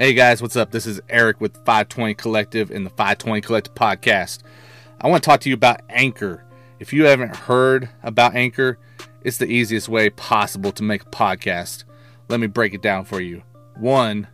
Hey 0.00 0.14
guys, 0.14 0.40
what's 0.40 0.56
up? 0.56 0.70
This 0.70 0.86
is 0.86 0.98
Eric 1.10 1.42
with 1.42 1.56
520 1.56 2.14
Collective 2.14 2.70
and 2.70 2.86
the 2.86 2.90
520 2.90 3.42
Collective 3.42 3.74
podcast. 3.74 4.38
I 4.98 5.08
want 5.08 5.22
to 5.22 5.28
talk 5.28 5.40
to 5.40 5.50
you 5.50 5.54
about 5.54 5.82
Anchor. 5.90 6.42
If 6.78 6.94
you 6.94 7.04
haven't 7.04 7.36
heard 7.36 7.90
about 8.02 8.34
Anchor, 8.34 8.78
it's 9.20 9.36
the 9.36 9.44
easiest 9.44 9.90
way 9.90 10.08
possible 10.08 10.72
to 10.72 10.82
make 10.82 11.02
a 11.02 11.10
podcast. 11.10 11.84
Let 12.30 12.40
me 12.40 12.46
break 12.46 12.72
it 12.72 12.80
down 12.80 13.04
for 13.04 13.20
you. 13.20 13.42
One, 13.76 14.26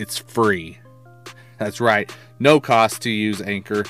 it's 0.00 0.18
free. 0.18 0.80
That's 1.58 1.80
right, 1.80 2.12
no 2.40 2.58
cost 2.58 3.02
to 3.02 3.10
use 3.10 3.40
Anchor. 3.40 3.84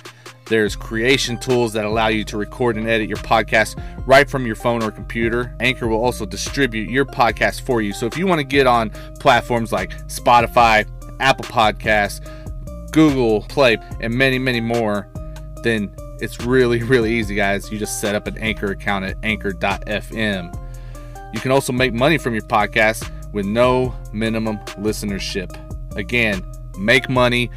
There's 0.46 0.77
creation 0.77 1.38
tools 1.38 1.72
that 1.72 1.84
allow 1.84 2.08
you 2.08 2.25
to 2.25 2.36
record 2.36 2.77
and 2.77 2.88
edit 2.88 3.08
your 3.08 3.18
podcast 3.18 3.82
right 4.06 4.29
from 4.29 4.45
your 4.45 4.57
phone 4.57 4.82
or 4.82 4.90
computer. 4.90 5.54
Anchor 5.61 5.86
will 5.86 6.02
also 6.02 6.26
distribute 6.26 6.90
your 6.90 7.04
podcast 7.04 7.62
for 7.62 7.80
you. 7.80 7.93
So 7.93 8.07
if 8.07 8.18
you 8.18 8.26
want 8.26 8.40
to 8.40 8.44
get 8.44 8.66
on 8.66 8.90
platforms 9.20 9.72
like 9.72 9.90
Spotify, 10.08 10.86
Apple 11.20 11.44
Podcasts, 11.44 12.20
Google 12.93 13.43
Play, 13.43 13.79
and 14.00 14.12
many, 14.12 14.39
many 14.39 14.61
more, 14.61 15.08
then 15.62 15.94
it's 16.20 16.40
really, 16.40 16.82
really 16.82 17.12
easy, 17.12 17.34
guys. 17.34 17.70
You 17.70 17.79
just 17.79 18.00
set 18.00 18.14
up 18.14 18.26
an 18.26 18.36
Anchor 18.39 18.72
account 18.72 19.04
at 19.04 19.17
anchor.fm. 19.22 20.59
You 21.32 21.40
can 21.40 21.50
also 21.50 21.72
make 21.72 21.95
money 21.95 22.18
from 22.18 22.34
your 22.34 22.43
podcast 22.43 23.11
with 23.32 23.46
no 23.46 23.95
minimum 24.12 24.59
listenership. 24.76 25.56
Again, 25.96 26.45
make 26.79 27.09
money, 27.09 27.50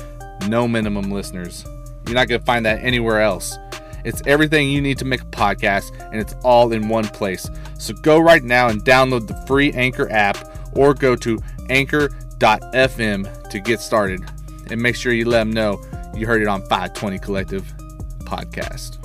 no 0.47 0.67
minimum 0.67 1.11
listeners. 1.11 1.65
You're 2.07 2.15
not 2.15 2.27
going 2.27 2.39
to 2.39 2.45
find 2.45 2.65
that 2.65 2.81
anywhere 2.81 3.21
else. 3.21 3.57
It's 4.03 4.21
everything 4.27 4.69
you 4.69 4.81
need 4.81 4.99
to 4.99 5.05
make 5.05 5.21
a 5.21 5.25
podcast, 5.25 5.99
and 6.11 6.21
it's 6.21 6.35
all 6.43 6.71
in 6.71 6.87
one 6.89 7.07
place. 7.07 7.49
So 7.79 7.93
go 7.95 8.19
right 8.19 8.43
now 8.43 8.67
and 8.69 8.83
download 8.85 9.27
the 9.27 9.35
free 9.47 9.73
Anchor 9.73 10.11
app 10.11 10.37
or 10.75 10.93
go 10.93 11.15
to 11.15 11.39
anchor.fm 11.69 13.49
to 13.49 13.59
get 13.59 13.79
started. 13.79 14.21
And 14.69 14.81
make 14.81 14.95
sure 14.95 15.13
you 15.13 15.25
let 15.25 15.39
them 15.39 15.51
know 15.51 15.81
you 16.15 16.27
heard 16.27 16.41
it 16.41 16.47
on 16.47 16.61
520 16.61 17.19
Collective 17.19 17.63
Podcast. 18.19 18.99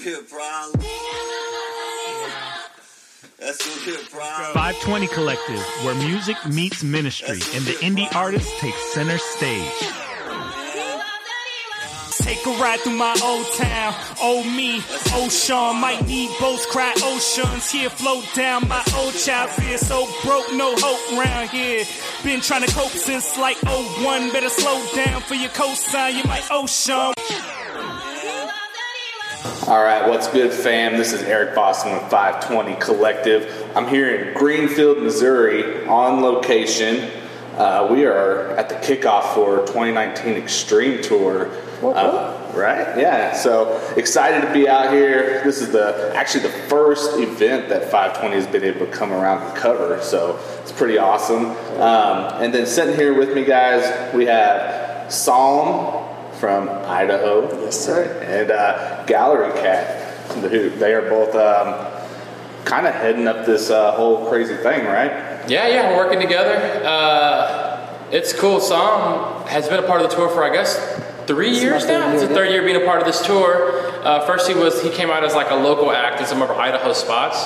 A 0.00 0.22
problem. 0.22 1.29
That's 3.50 3.84
gonna 3.84 3.98
be 3.98 4.04
520 4.04 5.08
Collective, 5.08 5.58
where 5.82 5.96
music 5.96 6.36
meets 6.46 6.84
ministry 6.84 7.40
and 7.52 7.64
the 7.66 7.74
indie 7.82 8.14
artist 8.14 8.48
takes 8.58 8.80
center 8.92 9.18
stage. 9.18 9.72
Take 12.20 12.46
a 12.46 12.50
ride 12.62 12.78
through 12.78 12.94
my 12.94 13.18
old 13.24 13.46
town. 13.56 13.94
Old 14.22 14.46
me, 14.46 14.80
old 15.14 15.32
Sean 15.32 15.80
might 15.80 16.06
need 16.06 16.30
boats, 16.38 16.64
cry 16.66 16.94
oceans. 17.02 17.68
Here 17.72 17.90
float 17.90 18.24
down 18.36 18.68
my 18.68 18.84
old 18.96 19.14
child 19.14 19.50
fear. 19.50 19.78
So 19.78 20.06
broke, 20.22 20.52
no 20.52 20.72
hope 20.76 21.18
round 21.18 21.50
here. 21.50 21.84
Been 22.22 22.40
trying 22.42 22.62
to 22.62 22.72
cope 22.72 22.92
since 22.92 23.36
like 23.36 23.60
01. 23.64 24.30
Better 24.30 24.48
slow 24.48 24.80
down 24.94 25.22
for 25.22 25.34
your 25.34 25.50
cosign. 25.50 26.14
You 26.14 26.22
might 26.22 26.46
oh 26.52 26.62
ocean. 26.62 27.49
All 29.70 29.80
right, 29.80 30.08
what's 30.08 30.26
good, 30.26 30.52
fam? 30.52 30.96
This 30.96 31.12
is 31.12 31.22
Eric 31.22 31.54
Boston 31.54 31.92
with 31.92 32.02
520 32.10 32.74
Collective. 32.80 33.70
I'm 33.76 33.86
here 33.86 34.12
in 34.12 34.36
Greenfield, 34.36 34.98
Missouri, 34.98 35.86
on 35.86 36.22
location. 36.22 37.08
Uh, 37.56 37.86
we 37.88 38.04
are 38.04 38.48
at 38.56 38.68
the 38.68 38.74
kickoff 38.74 39.32
for 39.32 39.58
2019 39.58 40.34
Extreme 40.34 41.04
Tour. 41.04 41.52
Uh, 41.84 42.52
right? 42.52 42.98
Yeah. 42.98 43.32
So 43.32 43.80
excited 43.96 44.44
to 44.44 44.52
be 44.52 44.68
out 44.68 44.92
here. 44.92 45.40
This 45.44 45.62
is 45.62 45.70
the 45.70 46.10
actually 46.16 46.42
the 46.42 46.58
first 46.68 47.20
event 47.20 47.68
that 47.68 47.84
520 47.92 48.34
has 48.34 48.48
been 48.48 48.64
able 48.64 48.86
to 48.86 48.90
come 48.90 49.12
around 49.12 49.46
and 49.46 49.56
cover. 49.56 50.02
So 50.02 50.40
it's 50.62 50.72
pretty 50.72 50.98
awesome. 50.98 51.46
Um, 51.80 52.42
and 52.42 52.52
then 52.52 52.66
sitting 52.66 52.96
here 52.96 53.14
with 53.14 53.32
me, 53.36 53.44
guys, 53.44 54.12
we 54.12 54.26
have 54.26 55.12
Psalm 55.12 55.99
from 56.40 56.70
Idaho. 56.70 57.62
Yes, 57.62 57.78
sir. 57.78 58.04
And 58.22 58.50
uh, 58.50 59.04
Gallery 59.04 59.52
Cat, 59.60 60.30
who 60.32 60.70
they 60.70 60.94
are 60.94 61.02
both 61.02 61.34
um, 61.36 61.86
kind 62.64 62.86
of 62.86 62.94
heading 62.94 63.28
up 63.28 63.44
this 63.44 63.68
uh, 63.70 63.92
whole 63.92 64.26
crazy 64.28 64.56
thing, 64.56 64.86
right? 64.86 65.10
Yeah, 65.48 65.68
yeah, 65.68 65.90
we're 65.90 65.98
working 65.98 66.20
together. 66.20 66.82
Uh, 66.84 68.08
it's 68.10 68.32
cool. 68.32 68.60
Psalm 68.60 69.46
has 69.48 69.68
been 69.68 69.84
a 69.84 69.86
part 69.86 70.00
of 70.00 70.10
the 70.10 70.16
tour 70.16 70.28
for 70.30 70.42
I 70.42 70.52
guess 70.52 70.76
three 71.26 71.50
It's 71.50 71.62
years 71.62 71.82
my 71.82 71.88
third 71.88 72.00
now. 72.00 72.12
It's 72.12 72.22
the 72.22 72.34
third 72.34 72.50
year 72.50 72.62
being 72.62 72.80
a 72.80 72.84
part 72.86 73.00
of 73.00 73.06
this 73.06 73.24
tour. 73.24 73.86
Uh, 74.02 74.24
first, 74.26 74.48
he 74.48 74.54
was 74.54 74.82
he 74.82 74.90
came 74.90 75.10
out 75.10 75.22
as 75.22 75.34
like 75.34 75.50
a 75.50 75.54
local 75.54 75.92
act 75.92 76.20
in 76.20 76.26
some 76.26 76.40
of 76.40 76.50
our 76.50 76.58
Idaho 76.58 76.94
spots, 76.94 77.44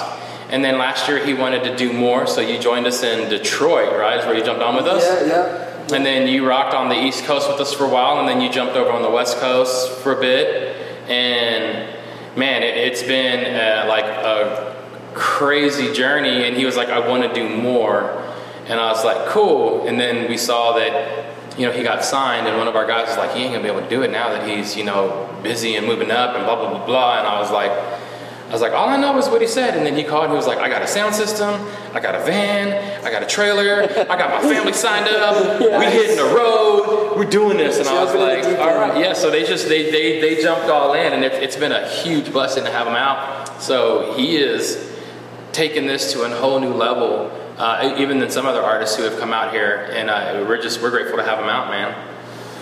and 0.50 0.64
then 0.64 0.78
last 0.78 1.08
year 1.08 1.24
he 1.24 1.34
wanted 1.34 1.64
to 1.64 1.76
do 1.76 1.92
more. 1.92 2.26
So 2.28 2.40
you 2.40 2.58
joined 2.60 2.86
us 2.86 3.02
in 3.02 3.28
Detroit, 3.28 3.98
right? 3.98 4.20
Is 4.20 4.24
where 4.24 4.36
you 4.36 4.44
jumped 4.44 4.62
on 4.62 4.76
with 4.76 4.86
us. 4.86 5.04
Yeah, 5.04 5.26
yeah. 5.26 5.63
And 5.92 6.04
then 6.04 6.26
you 6.28 6.48
rocked 6.48 6.74
on 6.74 6.88
the 6.88 7.04
East 7.04 7.24
Coast 7.24 7.48
with 7.48 7.60
us 7.60 7.74
for 7.74 7.84
a 7.84 7.88
while, 7.88 8.18
and 8.18 8.26
then 8.26 8.40
you 8.40 8.50
jumped 8.50 8.74
over 8.74 8.90
on 8.90 9.02
the 9.02 9.10
West 9.10 9.38
Coast 9.38 9.92
for 9.98 10.16
a 10.16 10.20
bit. 10.20 10.76
And 11.10 11.94
man, 12.36 12.62
it, 12.62 12.76
it's 12.76 13.02
been 13.02 13.54
uh, 13.54 13.86
like 13.86 14.06
a 14.06 14.74
crazy 15.12 15.92
journey. 15.92 16.44
And 16.44 16.56
he 16.56 16.64
was 16.64 16.76
like, 16.76 16.88
I 16.88 17.06
want 17.06 17.22
to 17.22 17.34
do 17.34 17.54
more. 17.54 18.22
And 18.66 18.80
I 18.80 18.90
was 18.90 19.04
like, 19.04 19.28
cool. 19.28 19.86
And 19.86 20.00
then 20.00 20.28
we 20.30 20.38
saw 20.38 20.72
that, 20.78 21.58
you 21.58 21.66
know, 21.66 21.72
he 21.72 21.82
got 21.82 22.02
signed, 22.02 22.48
and 22.48 22.56
one 22.56 22.66
of 22.66 22.76
our 22.76 22.86
guys 22.86 23.08
was 23.08 23.18
like, 23.18 23.36
he 23.36 23.42
ain't 23.42 23.52
gonna 23.52 23.62
be 23.62 23.68
able 23.68 23.82
to 23.82 23.88
do 23.88 24.02
it 24.02 24.10
now 24.10 24.30
that 24.30 24.48
he's, 24.48 24.76
you 24.76 24.84
know, 24.84 25.28
busy 25.42 25.76
and 25.76 25.86
moving 25.86 26.10
up 26.10 26.34
and 26.34 26.46
blah, 26.46 26.56
blah, 26.56 26.70
blah, 26.70 26.86
blah. 26.86 27.18
And 27.18 27.28
I 27.28 27.38
was 27.38 27.50
like, 27.50 27.70
was 28.54 28.62
like, 28.62 28.72
all 28.72 28.88
I 28.88 28.96
know 28.96 29.18
is 29.18 29.28
what 29.28 29.40
he 29.40 29.46
said. 29.46 29.76
And 29.76 29.84
then 29.84 29.96
he 29.96 30.04
called 30.04 30.24
and 30.24 30.32
he 30.32 30.36
was 30.36 30.46
like, 30.46 30.58
I 30.58 30.68
got 30.68 30.80
a 30.80 30.86
sound 30.86 31.14
system, 31.14 31.60
I 31.92 32.00
got 32.00 32.14
a 32.14 32.24
van, 32.24 33.04
I 33.04 33.10
got 33.10 33.22
a 33.22 33.26
trailer, 33.26 33.82
I 33.82 34.16
got 34.16 34.30
my 34.30 34.48
family 34.48 34.72
signed 34.72 35.08
up, 35.08 35.60
we 35.60 35.84
hitting 35.86 36.16
the 36.16 36.34
road, 36.34 37.14
we're 37.16 37.24
doing 37.24 37.56
this. 37.56 37.78
And 37.78 37.88
I 37.88 38.02
was 38.02 38.14
like, 38.14 38.58
all 38.58 38.74
right, 38.74 38.98
yeah. 38.98 39.12
So 39.12 39.30
they 39.30 39.44
just, 39.44 39.68
they, 39.68 39.90
they, 39.90 40.20
they 40.20 40.42
jumped 40.42 40.68
all 40.68 40.94
in 40.94 41.12
and 41.12 41.24
it, 41.24 41.32
it's 41.42 41.56
been 41.56 41.72
a 41.72 41.88
huge 41.88 42.32
blessing 42.32 42.64
to 42.64 42.70
have 42.70 42.86
him 42.86 42.94
out. 42.94 43.60
So 43.60 44.14
he 44.14 44.36
is 44.36 44.92
taking 45.52 45.86
this 45.86 46.12
to 46.12 46.22
a 46.22 46.28
whole 46.30 46.60
new 46.60 46.74
level, 46.74 47.30
uh, 47.58 47.96
even 47.98 48.18
than 48.18 48.30
some 48.30 48.46
other 48.46 48.62
artists 48.62 48.96
who 48.96 49.04
have 49.04 49.18
come 49.18 49.32
out 49.32 49.52
here. 49.52 49.88
And 49.92 50.10
uh, 50.10 50.44
we're 50.48 50.60
just, 50.60 50.82
we're 50.82 50.90
grateful 50.90 51.16
to 51.16 51.24
have 51.24 51.38
him 51.38 51.48
out, 51.48 51.68
man. 51.68 52.13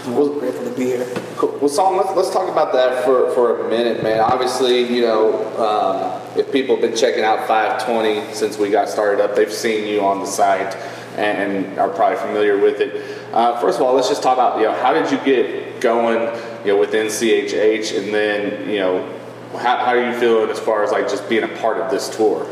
I'm 0.05 0.39
grateful 0.39 0.65
to 0.65 0.77
be 0.77 0.87
here. 0.87 1.07
Cool. 1.37 1.57
Well, 1.61 1.69
Psalm, 1.69 1.97
let's, 1.97 2.11
let's 2.17 2.31
talk 2.31 2.49
about 2.49 2.73
that 2.73 3.05
for, 3.05 3.31
for 3.35 3.67
a 3.67 3.71
minute, 3.71 4.03
man. 4.03 4.19
Obviously, 4.19 4.83
you 4.93 5.03
know, 5.03 5.47
um, 5.59 6.39
if 6.39 6.51
people 6.51 6.75
have 6.75 6.83
been 6.83 6.97
checking 6.97 7.23
out 7.23 7.47
520 7.47 8.35
since 8.35 8.59
we 8.59 8.71
got 8.71 8.89
started 8.89 9.23
up, 9.23 9.37
they've 9.37 9.53
seen 9.53 9.87
you 9.87 10.01
on 10.01 10.19
the 10.19 10.27
site 10.27 10.75
and, 11.17 11.57
and 11.57 11.79
are 11.79 11.89
probably 11.89 12.19
familiar 12.19 12.59
with 12.59 12.81
it. 12.81 13.33
Uh, 13.33 13.61
first 13.61 13.79
of 13.79 13.87
all, 13.87 13.95
let's 13.95 14.09
just 14.09 14.25
talk 14.25 14.35
about, 14.35 14.59
you 14.59 14.65
know, 14.65 14.73
how 14.73 14.93
did 14.93 15.11
you 15.13 15.19
get 15.25 15.81
going, 15.81 16.19
you 16.67 16.73
know, 16.73 16.81
within 16.81 17.07
CHH, 17.07 17.97
and 17.97 18.13
then, 18.13 18.69
you 18.69 18.81
know, 18.81 19.19
how, 19.53 19.77
how 19.77 19.97
are 19.97 20.13
you 20.13 20.19
feeling 20.19 20.51
as 20.51 20.59
far 20.59 20.83
as 20.83 20.91
like 20.91 21.09
just 21.09 21.29
being 21.29 21.45
a 21.45 21.49
part 21.59 21.79
of 21.79 21.93
this 21.93 22.15
tour? 22.17 22.45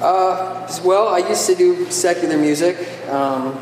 Uh, 0.00 0.68
well, 0.84 1.08
I 1.08 1.18
used 1.18 1.46
to 1.46 1.54
do 1.54 1.88
secular 1.90 2.36
music. 2.36 2.76
Um, 3.08 3.58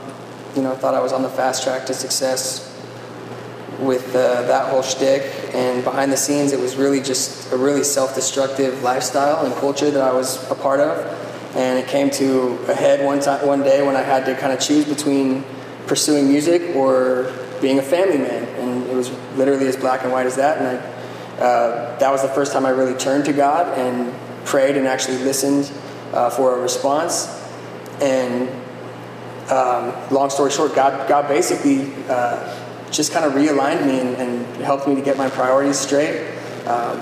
you 0.54 0.62
know, 0.62 0.74
thought 0.74 0.94
I 0.94 1.00
was 1.00 1.12
on 1.12 1.22
the 1.22 1.28
fast 1.28 1.62
track 1.62 1.86
to 1.86 1.94
success 1.94 2.68
with 3.78 4.14
uh, 4.14 4.42
that 4.42 4.70
whole 4.70 4.82
shtick. 4.82 5.22
And 5.54 5.82
behind 5.84 6.12
the 6.12 6.16
scenes, 6.16 6.52
it 6.52 6.60
was 6.60 6.76
really 6.76 7.00
just 7.00 7.52
a 7.52 7.56
really 7.56 7.84
self-destructive 7.84 8.82
lifestyle 8.82 9.44
and 9.44 9.54
culture 9.56 9.90
that 9.90 10.02
I 10.02 10.12
was 10.12 10.50
a 10.50 10.54
part 10.54 10.80
of. 10.80 10.98
And 11.56 11.78
it 11.78 11.88
came 11.88 12.10
to 12.10 12.58
a 12.68 12.74
head 12.74 13.04
one 13.04 13.20
time, 13.20 13.46
one 13.46 13.62
day 13.62 13.84
when 13.84 13.96
I 13.96 14.02
had 14.02 14.24
to 14.26 14.34
kind 14.36 14.52
of 14.52 14.60
choose 14.60 14.86
between 14.86 15.44
pursuing 15.86 16.28
music 16.28 16.74
or 16.74 17.32
being 17.60 17.78
a 17.78 17.82
family 17.82 18.18
man. 18.18 18.44
And 18.58 18.86
it 18.86 18.94
was 18.94 19.10
literally 19.36 19.66
as 19.68 19.76
black 19.76 20.02
and 20.02 20.12
white 20.12 20.26
as 20.26 20.36
that. 20.36 20.58
And 20.58 20.66
I, 20.66 21.42
uh, 21.42 21.98
that 21.98 22.10
was 22.10 22.22
the 22.22 22.28
first 22.28 22.52
time 22.52 22.64
I 22.64 22.70
really 22.70 22.94
turned 22.94 23.24
to 23.26 23.32
God 23.32 23.78
and 23.78 24.14
prayed 24.46 24.76
and 24.76 24.86
actually 24.86 25.18
listened 25.18 25.70
uh, 26.12 26.30
for 26.30 26.58
a 26.58 26.62
response. 26.62 27.26
And 28.00 28.48
um, 29.50 29.92
long 30.10 30.30
story 30.30 30.50
short, 30.50 30.74
God, 30.74 31.08
God 31.08 31.28
basically 31.28 31.92
uh, 32.08 32.90
just 32.90 33.12
kind 33.12 33.24
of 33.24 33.32
realigned 33.32 33.86
me 33.86 34.00
and, 34.00 34.16
and 34.16 34.62
helped 34.62 34.86
me 34.86 34.94
to 34.94 35.02
get 35.02 35.16
my 35.16 35.28
priorities 35.28 35.78
straight. 35.78 36.28
Um, 36.66 37.00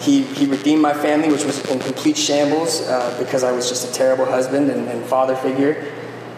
he, 0.00 0.22
he 0.22 0.46
redeemed 0.46 0.80
my 0.80 0.94
family, 0.94 1.30
which 1.30 1.44
was 1.44 1.68
in 1.70 1.78
complete 1.80 2.16
shambles 2.16 2.82
uh, 2.82 3.16
because 3.18 3.42
I 3.42 3.52
was 3.52 3.68
just 3.68 3.88
a 3.88 3.92
terrible 3.92 4.24
husband 4.24 4.70
and, 4.70 4.88
and 4.88 5.04
father 5.04 5.34
figure. 5.36 5.92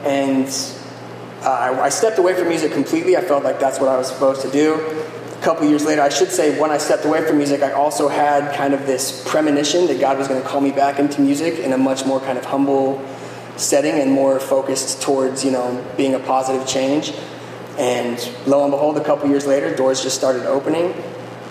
And 0.04 0.48
uh, 1.42 1.50
I, 1.50 1.84
I 1.84 1.88
stepped 1.90 2.18
away 2.18 2.34
from 2.34 2.48
music 2.48 2.72
completely. 2.72 3.16
I 3.16 3.20
felt 3.20 3.44
like 3.44 3.60
that's 3.60 3.78
what 3.78 3.88
I 3.88 3.96
was 3.96 4.08
supposed 4.08 4.42
to 4.42 4.50
do. 4.50 4.74
A 4.74 5.42
couple 5.42 5.68
years 5.68 5.84
later, 5.84 6.02
I 6.02 6.08
should 6.08 6.30
say, 6.30 6.58
when 6.60 6.70
I 6.70 6.78
stepped 6.78 7.04
away 7.04 7.26
from 7.26 7.38
music, 7.38 7.62
I 7.62 7.72
also 7.72 8.08
had 8.08 8.54
kind 8.54 8.74
of 8.74 8.86
this 8.86 9.26
premonition 9.26 9.86
that 9.86 10.00
God 10.00 10.18
was 10.18 10.28
going 10.28 10.40
to 10.40 10.46
call 10.46 10.60
me 10.60 10.70
back 10.70 10.98
into 10.98 11.20
music 11.20 11.58
in 11.58 11.72
a 11.72 11.78
much 11.78 12.04
more 12.04 12.20
kind 12.20 12.36
of 12.36 12.44
humble 12.44 12.98
setting 13.60 14.00
and 14.00 14.10
more 14.10 14.40
focused 14.40 15.02
towards, 15.02 15.44
you 15.44 15.52
know, 15.52 15.68
being 15.96 16.14
a 16.14 16.18
positive 16.18 16.66
change. 16.66 17.12
And 17.78 18.18
lo 18.46 18.64
and 18.64 18.72
behold, 18.72 18.96
a 18.96 19.04
couple 19.04 19.28
years 19.28 19.46
later, 19.46 19.74
doors 19.76 20.02
just 20.02 20.16
started 20.16 20.46
opening. 20.46 20.94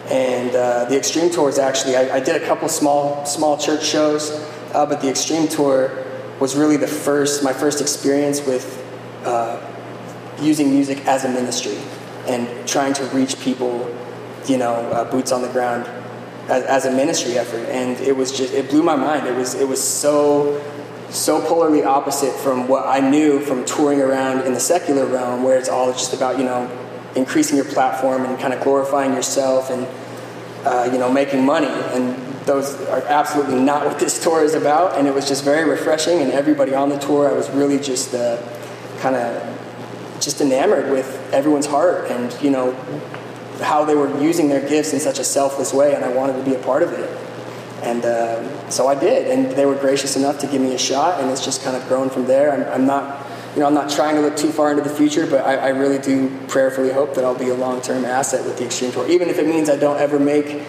And 0.09 0.56
uh, 0.56 0.85
the 0.89 0.97
Extreme 0.97 1.29
Tour 1.29 1.51
Tours 1.51 1.59
actually, 1.59 1.95
I, 1.95 2.17
I 2.17 2.19
did 2.19 2.35
a 2.41 2.45
couple 2.45 2.67
small 2.67 3.25
small 3.25 3.57
church 3.57 3.83
shows 3.85 4.31
Uh, 4.73 4.85
but 4.85 5.01
the 5.01 5.09
Extreme 5.09 5.47
Tour 5.47 6.06
was 6.39 6.56
really 6.56 6.77
the 6.77 6.88
first, 6.88 7.44
my 7.44 7.53
first 7.53 7.81
experience 7.81 8.45
with 8.45 8.77
uh, 9.25 9.59
using 10.41 10.69
music 10.69 11.05
as 11.07 11.25
a 11.25 11.29
ministry 11.29 11.77
and 12.27 12.47
trying 12.67 12.94
to 12.94 13.03
reach 13.05 13.39
people, 13.39 13.89
you 14.45 14.57
know, 14.57 14.75
uh, 14.91 15.09
boots 15.09 15.31
on 15.31 15.41
the 15.41 15.50
ground 15.50 15.88
as, 16.47 16.63
as 16.65 16.85
a 16.85 16.91
ministry 16.91 17.38
effort. 17.38 17.65
And 17.69 18.00
it 18.00 18.15
was 18.15 18.31
just, 18.31 18.53
it 18.53 18.69
blew 18.69 18.83
my 18.83 18.95
mind. 18.95 19.25
It 19.27 19.35
was, 19.35 19.55
it 19.55 19.67
was 19.67 19.81
so, 19.81 20.62
so 21.09 21.41
polarly 21.41 21.83
opposite 21.83 22.33
from 22.33 22.67
what 22.67 22.88
I 22.88 23.00
knew 23.00 23.39
from 23.39 23.65
touring 23.65 24.00
around 24.00 24.45
in 24.45 24.53
the 24.53 24.59
secular 24.59 25.06
realm, 25.06 25.44
where 25.44 25.57
it's 25.57 25.69
all 25.69 25.91
just 25.91 26.13
about, 26.13 26.38
you 26.38 26.44
know, 26.44 26.69
increasing 27.15 27.56
your 27.56 27.65
platform 27.65 28.25
and 28.25 28.39
kind 28.39 28.53
of 28.53 28.61
glorifying 28.61 29.13
yourself 29.13 29.69
and, 29.71 29.88
uh, 30.65 30.89
you 30.91 31.00
know, 31.00 31.11
making 31.11 31.44
money. 31.44 31.67
And 31.67 32.15
those 32.45 32.79
are 32.88 33.01
absolutely 33.07 33.59
not 33.59 33.85
what 33.88 34.00
this 34.00 34.21
tour 34.23 34.44
is 34.44 34.53
about. 34.53 34.97
And 34.97 35.07
it 35.07 35.13
was 35.13 35.27
just 35.27 35.44
very 35.44 35.67
refreshing. 35.67 36.19
And 36.19 36.31
everybody 36.31 36.73
on 36.73 36.89
the 36.89 37.00
tour, 37.00 37.29
I 37.29 37.33
was 37.33 37.50
really 37.50 37.79
just 37.79 38.13
uh, 38.13 38.38
kind 39.00 39.15
of 39.15 40.21
just 40.21 40.41
enamored 40.41 40.91
with 40.91 41.33
everyone's 41.33 41.65
heart 41.65 42.12
and, 42.12 42.35
you 42.41 42.51
know, 42.51 42.73
how 43.62 43.83
they 43.83 43.95
were 43.95 44.21
using 44.21 44.47
their 44.47 44.67
gifts 44.67 44.94
in 44.94 45.00
such 45.00 45.19
a 45.19 45.23
selfless 45.23 45.73
way. 45.73 45.95
And 45.95 46.05
I 46.05 46.13
wanted 46.13 46.33
to 46.38 46.44
be 46.44 46.55
a 46.55 46.59
part 46.59 46.83
of 46.83 46.94
it. 46.94 47.28
And 47.83 48.03
um, 48.05 48.71
so 48.71 48.87
I 48.87 48.95
did. 48.95 49.27
And 49.27 49.51
they 49.55 49.65
were 49.65 49.75
gracious 49.75 50.15
enough 50.15 50.39
to 50.39 50.47
give 50.47 50.61
me 50.61 50.73
a 50.73 50.77
shot. 50.77 51.21
And 51.21 51.29
it's 51.31 51.43
just 51.43 51.63
kind 51.63 51.75
of 51.75 51.87
grown 51.87 52.09
from 52.09 52.25
there. 52.25 52.51
I'm, 52.51 52.81
I'm 52.81 52.85
not 52.85 53.25
you 53.55 53.61
know, 53.61 53.67
I'm 53.67 53.73
not 53.73 53.89
trying 53.89 54.15
to 54.15 54.21
look 54.21 54.37
too 54.37 54.51
far 54.51 54.69
into 54.71 54.83
the 54.83 54.95
future, 54.95 55.25
but 55.25 55.43
I, 55.43 55.55
I 55.55 55.67
really 55.69 55.97
do 55.97 56.29
prayerfully 56.47 56.91
hope 56.91 57.15
that 57.15 57.25
I'll 57.25 57.37
be 57.37 57.49
a 57.49 57.55
long-term 57.55 58.05
asset 58.05 58.45
with 58.45 58.57
the 58.57 58.65
Extreme 58.65 58.91
Tour, 58.91 59.09
even 59.09 59.27
if 59.27 59.39
it 59.39 59.47
means 59.47 59.71
I 59.71 59.75
don't 59.75 59.99
ever 59.99 60.19
make, 60.19 60.63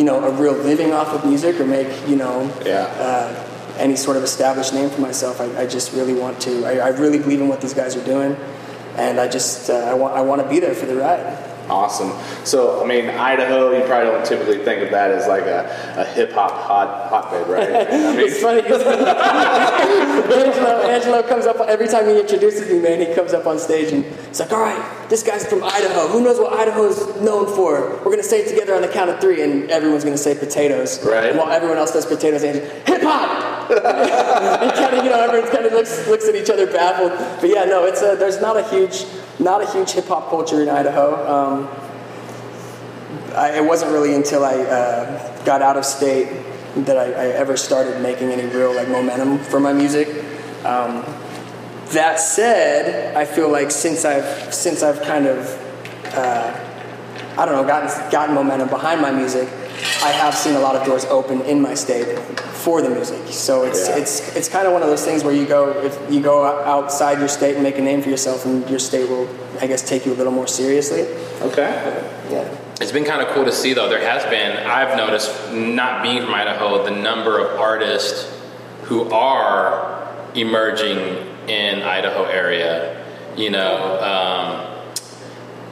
you 0.00 0.04
know, 0.04 0.22
a 0.22 0.32
real 0.32 0.52
living 0.52 0.92
off 0.92 1.08
of 1.08 1.24
music 1.24 1.60
or 1.60 1.64
make, 1.64 1.86
you 2.08 2.16
know, 2.16 2.52
Yeah. 2.66 2.86
uh, 2.98 3.50
any 3.78 3.94
sort 3.96 4.16
of 4.16 4.24
established 4.24 4.74
name 4.74 4.90
for 4.90 5.00
myself. 5.00 5.40
I, 5.40 5.62
I 5.62 5.66
just 5.66 5.92
really 5.92 6.12
want 6.14 6.40
to. 6.42 6.64
I, 6.66 6.78
I 6.78 6.88
really 6.88 7.18
believe 7.18 7.40
in 7.40 7.48
what 7.48 7.60
these 7.60 7.74
guys 7.74 7.96
are 7.96 8.04
doing, 8.04 8.36
and 8.96 9.20
I 9.20 9.28
just 9.28 9.70
uh, 9.70 9.74
I 9.74 9.94
want 9.94 10.14
I 10.14 10.20
want 10.20 10.42
to 10.42 10.48
be 10.48 10.60
there 10.60 10.74
for 10.74 10.86
the 10.86 10.96
ride. 10.96 11.20
Awesome. 11.68 12.12
So, 12.44 12.82
I 12.82 12.86
mean, 12.86 13.08
Idaho, 13.08 13.72
you 13.76 13.84
probably 13.84 14.10
don't 14.10 14.26
typically 14.26 14.58
think 14.58 14.82
of 14.82 14.90
that 14.90 15.10
as 15.10 15.26
like 15.26 15.44
a, 15.44 15.94
a 15.96 16.04
hip 16.04 16.32
hop 16.32 16.52
hot 16.52 17.08
hotbed, 17.08 17.48
right? 17.48 17.70
I 17.90 18.12
mean, 18.16 18.26
It's 18.26 18.40
funny. 18.42 18.60
Angelo, 20.34 20.82
Angelo 20.88 21.22
comes 21.22 21.46
up 21.46 21.56
every 21.66 21.88
time 21.88 22.06
he 22.06 22.20
introduces 22.20 22.68
me, 22.70 22.80
man. 22.80 23.00
He 23.00 23.14
comes 23.14 23.32
up 23.32 23.46
on 23.46 23.58
stage 23.58 23.92
and 23.92 24.04
he's 24.04 24.40
like, 24.40 24.52
"All 24.52 24.60
right, 24.60 25.08
this 25.08 25.22
guy's 25.22 25.46
from 25.46 25.62
Idaho. 25.64 26.08
Who 26.08 26.22
knows 26.22 26.38
what 26.38 26.52
Idaho 26.52 26.84
is 26.86 26.98
known 27.20 27.46
for? 27.46 27.96
We're 28.04 28.10
gonna 28.10 28.22
say 28.22 28.42
it 28.42 28.48
together 28.48 28.74
on 28.74 28.82
the 28.82 28.88
count 28.88 29.08
of 29.10 29.20
three, 29.20 29.42
and 29.42 29.70
everyone's 29.70 30.04
gonna 30.04 30.18
say 30.18 30.34
potatoes. 30.38 31.02
Right. 31.04 31.30
And 31.30 31.38
while 31.38 31.50
everyone 31.50 31.78
else 31.78 31.92
does 31.92 32.04
potatoes, 32.06 32.42
and 32.48 32.56
hip 32.86 33.02
hop. 33.02 33.70
and 33.70 34.72
kind 34.72 34.96
of, 34.96 35.04
you 35.04 35.10
know, 35.10 35.20
everyone 35.20 35.50
kind 35.50 35.64
of 35.64 35.72
looks 35.72 36.06
looks 36.08 36.28
at 36.28 36.34
each 36.34 36.50
other 36.50 36.66
baffled. 36.66 37.12
But 37.40 37.48
yeah, 37.48 37.64
no, 37.64 37.84
it's 37.86 38.02
a, 38.02 38.16
there's 38.16 38.40
not 38.40 38.56
a 38.58 38.68
huge 38.68 39.06
not 39.38 39.62
a 39.62 39.70
huge 39.70 39.90
hip 39.90 40.06
hop 40.06 40.30
culture 40.30 40.62
in 40.62 40.68
Idaho. 40.68 41.26
Um, 41.26 41.68
I, 43.34 43.56
it 43.56 43.64
wasn't 43.64 43.92
really 43.92 44.14
until 44.14 44.44
I 44.44 44.54
uh, 44.54 45.44
got 45.44 45.62
out 45.62 45.76
of 45.76 45.84
state 45.84 46.28
that 46.76 46.96
I, 46.96 47.04
I 47.04 47.26
ever 47.28 47.56
started 47.56 48.00
making 48.00 48.30
any 48.30 48.46
real 48.54 48.74
like 48.74 48.88
momentum 48.88 49.38
for 49.38 49.60
my 49.60 49.72
music. 49.72 50.08
Um, 50.64 51.04
that 51.90 52.18
said, 52.18 53.16
I 53.16 53.24
feel 53.24 53.48
like 53.48 53.70
since 53.70 54.04
I've 54.04 54.52
since 54.54 54.82
I've 54.82 55.02
kind 55.02 55.26
of 55.26 55.38
uh, 56.14 56.60
I 57.36 57.46
don't 57.46 57.54
know 57.54 57.66
gotten 57.66 58.10
gotten 58.10 58.34
momentum 58.34 58.68
behind 58.68 59.00
my 59.00 59.10
music, 59.10 59.48
I 60.02 60.12
have 60.12 60.34
seen 60.34 60.54
a 60.54 60.60
lot 60.60 60.76
of 60.76 60.84
doors 60.86 61.04
open 61.06 61.40
in 61.42 61.60
my 61.60 61.74
state 61.74 62.18
for 62.64 62.80
the 62.82 62.90
music. 62.90 63.20
So 63.32 63.64
it's 63.64 63.88
Yeah. 63.88 63.96
it's 63.96 64.36
it's 64.36 64.48
kind 64.48 64.66
of 64.66 64.72
one 64.72 64.82
of 64.82 64.88
those 64.88 65.04
things 65.04 65.22
where 65.24 65.34
you 65.34 65.46
go 65.46 65.70
if 65.84 65.98
you 66.10 66.20
go 66.20 66.44
outside 66.44 67.18
your 67.18 67.28
state 67.28 67.54
and 67.54 67.62
make 67.62 67.78
a 67.78 67.82
name 67.82 68.02
for 68.02 68.08
yourself, 68.10 68.44
and 68.46 68.68
your 68.70 68.78
state 68.78 69.08
will 69.08 69.28
I 69.60 69.66
guess 69.66 69.82
take 69.82 70.06
you 70.06 70.12
a 70.12 70.18
little 70.20 70.32
more 70.32 70.46
seriously. 70.46 71.02
okay. 71.42 71.70
Yeah. 72.30 72.48
It's 72.80 72.90
been 72.90 73.04
kind 73.04 73.22
of 73.22 73.28
cool 73.28 73.44
to 73.44 73.52
see, 73.52 73.72
though. 73.72 73.88
There 73.88 74.00
has 74.00 74.24
been, 74.24 74.56
I've 74.66 74.96
noticed, 74.96 75.30
not 75.52 76.02
being 76.02 76.22
from 76.22 76.34
Idaho, 76.34 76.82
the 76.84 76.90
number 76.90 77.38
of 77.38 77.60
artists 77.60 78.28
who 78.82 79.08
are 79.10 80.12
emerging 80.34 80.98
in 81.46 81.82
Idaho 81.82 82.24
area. 82.24 83.04
You 83.36 83.50
know, 83.50 84.00
um, 84.02 84.94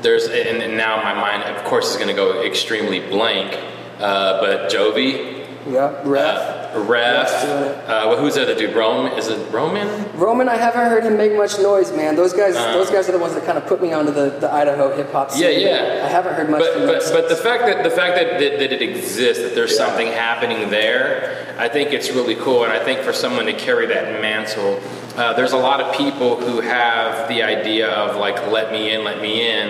there's, 0.03 0.27
and, 0.27 0.63
and 0.63 0.77
now 0.77 1.03
my 1.03 1.13
mind, 1.15 1.43
of 1.43 1.65
course, 1.65 1.91
is 1.91 1.97
going 1.97 2.09
to 2.09 2.15
go 2.15 2.43
extremely 2.45 3.01
blank. 3.01 3.59
Uh, 4.03 4.41
but 4.41 4.71
Jovi, 4.71 5.47
Yeah. 5.71 5.93
Ref. 6.03 6.75
uh, 6.75 6.81
Ref, 6.81 7.45
uh, 7.45 8.07
well, 8.09 8.17
who's 8.17 8.35
the 8.35 8.43
other 8.43 8.55
dude? 8.57 8.75
Roman? 8.75 9.13
Is 9.13 9.29
it 9.29 9.39
Roman? 9.53 9.89
Roman, 10.19 10.49
I 10.49 10.57
haven't 10.57 10.87
heard 10.91 11.05
him 11.05 11.17
make 11.17 11.37
much 11.37 11.59
noise, 11.61 11.93
man. 11.93 12.17
Those 12.17 12.33
guys, 12.33 12.57
Uh. 12.57 12.73
those 12.73 12.91
guys 12.91 13.09
are 13.09 13.13
the 13.13 13.19
ones 13.19 13.35
that 13.35 13.45
kind 13.45 13.57
of 13.59 13.67
put 13.67 13.81
me 13.81 13.93
onto 13.93 14.11
the, 14.11 14.31
the 14.41 14.53
Idaho 14.53 14.93
hip 14.97 15.13
hop 15.13 15.31
scene. 15.31 15.43
Yeah, 15.43 15.49
yeah. 15.69 16.05
I 16.05 16.09
haven't 16.09 16.35
heard 16.35 16.51
much 16.51 16.61
But, 16.63 16.73
from 16.73 16.87
but, 16.87 17.11
but 17.13 17.29
the 17.29 17.37
fact 17.37 17.67
that 17.67 17.85
the 17.85 17.91
fact 17.91 18.17
that, 18.17 18.41
that, 18.41 18.59
that 18.59 18.73
it 18.73 18.83
exists, 18.83 19.41
that 19.43 19.55
there's 19.55 19.77
something 19.77 20.09
happening 20.09 20.71
there, 20.71 21.55
I 21.59 21.69
think 21.69 21.93
it's 21.93 22.11
really 22.11 22.35
cool. 22.35 22.65
And 22.65 22.73
I 22.73 22.83
think 22.83 23.01
for 23.01 23.13
someone 23.13 23.47
to 23.47 23.53
carry 23.53 23.87
that 23.87 24.21
mantle, 24.21 24.81
uh, 25.17 25.35
there's 25.35 25.53
a 25.53 25.59
lot 25.59 25.81
of 25.81 25.95
people 25.95 26.37
who 26.41 26.61
have 26.63 27.29
the 27.29 27.43
idea 27.45 27.89
of 27.89 28.17
like, 28.17 28.49
let 28.51 28.73
me 28.73 28.91
in, 28.91 29.05
let 29.05 29.21
me 29.23 29.47
in, 29.49 29.69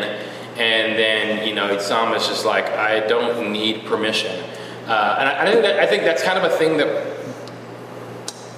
and 0.56 0.98
then 0.98 1.46
you 1.46 1.54
know, 1.54 1.68
it's 1.68 1.90
almost 1.90 2.28
just 2.28 2.44
like 2.44 2.66
I 2.66 3.06
don't 3.06 3.52
need 3.52 3.84
permission. 3.86 4.44
Uh, 4.86 5.16
and 5.18 5.28
I, 5.28 5.42
I 5.42 5.50
think 5.50 5.62
that, 5.62 5.78
I 5.78 5.86
think 5.86 6.02
that's 6.02 6.22
kind 6.22 6.38
of 6.38 6.44
a 6.44 6.56
thing 6.56 6.76
that 6.78 7.22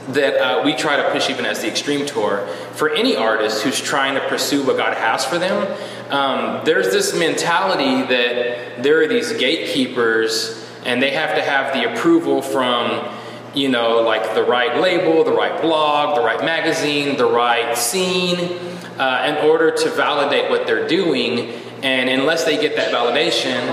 that 0.08 0.36
uh, 0.36 0.62
we 0.64 0.74
try 0.74 0.96
to 0.96 1.10
push 1.10 1.30
even 1.30 1.46
as 1.46 1.60
the 1.62 1.68
Extreme 1.68 2.06
Tour 2.06 2.46
for 2.72 2.90
any 2.90 3.16
artist 3.16 3.62
who's 3.62 3.80
trying 3.80 4.14
to 4.14 4.28
pursue 4.28 4.66
what 4.66 4.76
God 4.76 4.96
has 4.96 5.24
for 5.24 5.38
them. 5.38 5.66
Um, 6.10 6.64
there's 6.64 6.92
this 6.92 7.18
mentality 7.18 8.02
that 8.08 8.82
there 8.82 9.02
are 9.02 9.06
these 9.06 9.32
gatekeepers 9.32 10.62
and 10.84 11.02
they 11.02 11.12
have 11.12 11.34
to 11.36 11.42
have 11.42 11.72
the 11.72 11.90
approval 11.92 12.42
from, 12.42 13.08
you 13.54 13.70
know, 13.70 14.02
like 14.02 14.34
the 14.34 14.44
right 14.44 14.78
label, 14.78 15.24
the 15.24 15.32
right 15.32 15.60
blog, 15.62 16.16
the 16.16 16.22
right 16.22 16.40
magazine, 16.44 17.16
the 17.16 17.24
right 17.24 17.76
scene, 17.76 18.58
uh, 18.98 19.24
in 19.26 19.48
order 19.48 19.70
to 19.70 19.90
validate 19.90 20.50
what 20.50 20.66
they're 20.66 20.86
doing. 20.86 21.60
And 21.84 22.08
unless 22.08 22.44
they 22.44 22.58
get 22.58 22.76
that 22.76 22.92
validation, 22.92 23.68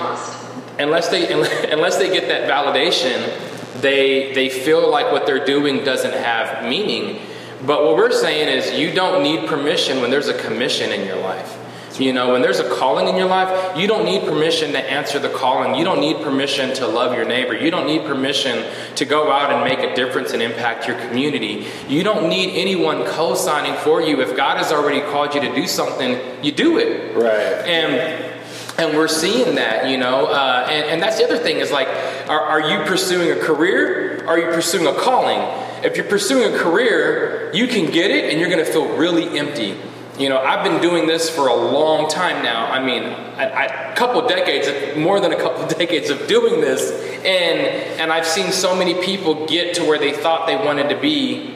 unless 0.77 1.07
they 1.07 1.31
unless 1.71 1.97
they 1.97 2.11
get 2.11 2.27
that 2.27 2.49
validation, 2.49 3.81
they 3.81 4.33
they 4.33 4.49
feel 4.49 4.91
like 4.91 5.11
what 5.11 5.25
they're 5.25 5.45
doing 5.45 5.83
doesn't 5.83 6.13
have 6.13 6.69
meaning. 6.69 7.21
But 7.65 7.85
what 7.85 7.95
we're 7.95 8.11
saying 8.11 8.49
is 8.49 8.77
you 8.77 8.91
don't 8.91 9.23
need 9.23 9.47
permission 9.47 10.01
when 10.01 10.11
there's 10.11 10.27
a 10.27 10.37
commission 10.37 10.91
in 10.91 11.05
your 11.07 11.17
life. 11.17 11.57
You 11.99 12.13
know, 12.13 12.31
when 12.31 12.41
there's 12.41 12.59
a 12.59 12.69
calling 12.77 13.07
in 13.07 13.15
your 13.15 13.27
life, 13.27 13.77
you 13.77 13.87
don't 13.87 14.05
need 14.05 14.23
permission 14.23 14.71
to 14.71 14.79
answer 14.79 15.19
the 15.19 15.29
calling. 15.29 15.75
You 15.75 15.83
don't 15.83 15.99
need 15.99 16.17
permission 16.17 16.73
to 16.75 16.87
love 16.87 17.13
your 17.13 17.25
neighbor. 17.25 17.55
You 17.55 17.69
don't 17.69 17.85
need 17.85 18.03
permission 18.05 18.65
to 18.95 19.05
go 19.05 19.31
out 19.31 19.51
and 19.51 19.63
make 19.63 19.79
a 19.79 19.95
difference 19.95 20.31
and 20.31 20.41
impact 20.41 20.87
your 20.87 20.97
community. 21.07 21.67
You 21.87 22.03
don't 22.03 22.29
need 22.29 22.55
anyone 22.55 23.05
co 23.05 23.35
signing 23.35 23.75
for 23.81 24.01
you. 24.01 24.21
If 24.21 24.35
God 24.37 24.57
has 24.57 24.71
already 24.71 25.01
called 25.01 25.35
you 25.35 25.41
to 25.41 25.53
do 25.53 25.67
something, 25.67 26.19
you 26.43 26.51
do 26.51 26.77
it. 26.77 27.15
Right. 27.15 27.67
And 27.67 28.31
and 28.77 28.97
we're 28.97 29.09
seeing 29.09 29.55
that, 29.55 29.89
you 29.89 29.97
know, 29.97 30.25
uh, 30.25 30.65
and, 30.67 30.85
and 30.87 31.01
that's 31.03 31.17
the 31.17 31.25
other 31.25 31.37
thing 31.37 31.57
is 31.57 31.71
like, 31.71 31.87
are, 32.27 32.39
are 32.39 32.61
you 32.61 32.83
pursuing 32.85 33.29
a 33.29 33.39
career? 33.39 34.25
Are 34.25 34.39
you 34.39 34.47
pursuing 34.47 34.87
a 34.87 34.93
calling? 34.93 35.39
If 35.85 35.97
you're 35.97 36.07
pursuing 36.07 36.53
a 36.53 36.57
career, 36.57 37.51
you 37.53 37.67
can 37.67 37.91
get 37.91 38.09
it 38.09 38.31
and 38.31 38.39
you're 38.39 38.49
going 38.49 38.63
to 38.63 38.71
feel 38.71 38.95
really 38.97 39.37
empty. 39.37 39.77
You 40.21 40.29
know, 40.29 40.39
I've 40.39 40.63
been 40.63 40.79
doing 40.79 41.07
this 41.07 41.31
for 41.31 41.47
a 41.47 41.55
long 41.55 42.07
time 42.07 42.43
now. 42.43 42.67
I 42.67 42.79
mean, 42.79 43.01
a, 43.03 43.91
a 43.91 43.95
couple 43.95 44.27
decades, 44.27 44.95
more 44.95 45.19
than 45.19 45.33
a 45.33 45.35
couple 45.35 45.67
decades 45.79 46.11
of 46.11 46.27
doing 46.27 46.61
this, 46.61 46.91
and 47.25 47.59
and 47.99 48.13
I've 48.13 48.27
seen 48.27 48.51
so 48.51 48.75
many 48.75 48.93
people 49.03 49.47
get 49.47 49.73
to 49.75 49.83
where 49.83 49.97
they 49.97 50.11
thought 50.11 50.45
they 50.45 50.55
wanted 50.55 50.89
to 50.89 51.01
be, 51.01 51.55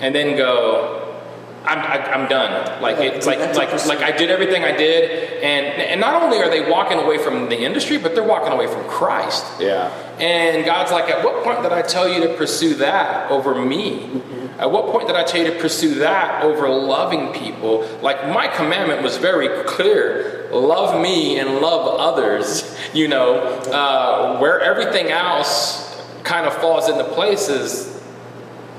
and 0.00 0.14
then 0.14 0.38
go, 0.38 1.20
I'm, 1.66 1.78
I, 1.80 2.12
I'm 2.14 2.28
done. 2.30 2.80
Like 2.80 2.96
it's 2.96 3.26
it's 3.26 3.26
like 3.26 3.38
like 3.54 3.86
like 3.86 3.98
I 3.98 4.16
did 4.16 4.30
everything 4.30 4.64
I 4.64 4.74
did, 4.74 5.42
and 5.42 5.66
and 5.66 6.00
not 6.00 6.22
only 6.22 6.38
are 6.38 6.48
they 6.48 6.68
walking 6.68 6.98
away 6.98 7.18
from 7.18 7.50
the 7.50 7.58
industry, 7.58 7.98
but 7.98 8.14
they're 8.14 8.24
walking 8.24 8.52
away 8.52 8.68
from 8.68 8.84
Christ. 8.88 9.44
Yeah. 9.60 9.92
And 10.18 10.64
God's 10.64 10.92
like, 10.92 11.10
at 11.10 11.22
what 11.22 11.44
point 11.44 11.62
did 11.62 11.72
I 11.72 11.82
tell 11.82 12.08
you 12.08 12.26
to 12.26 12.34
pursue 12.34 12.74
that 12.76 13.30
over 13.30 13.54
me? 13.54 14.00
Mm-hmm. 14.00 14.37
At 14.58 14.72
what 14.72 14.86
point 14.86 15.06
did 15.06 15.14
I 15.14 15.22
tell 15.22 15.44
you 15.44 15.52
to 15.52 15.58
pursue 15.60 15.96
that 15.96 16.42
over 16.42 16.68
loving 16.68 17.32
people? 17.32 17.88
Like 18.02 18.26
my 18.28 18.48
commandment 18.48 19.02
was 19.02 19.16
very 19.16 19.64
clear: 19.64 20.48
love 20.50 21.00
me 21.00 21.38
and 21.38 21.56
love 21.60 21.98
others. 21.98 22.74
You 22.94 23.06
know, 23.06 23.34
uh, 23.36 24.38
where 24.38 24.60
everything 24.60 25.08
else 25.08 26.02
kind 26.24 26.46
of 26.46 26.54
falls 26.54 26.88
into 26.88 27.04
place 27.04 27.50
is 27.50 28.02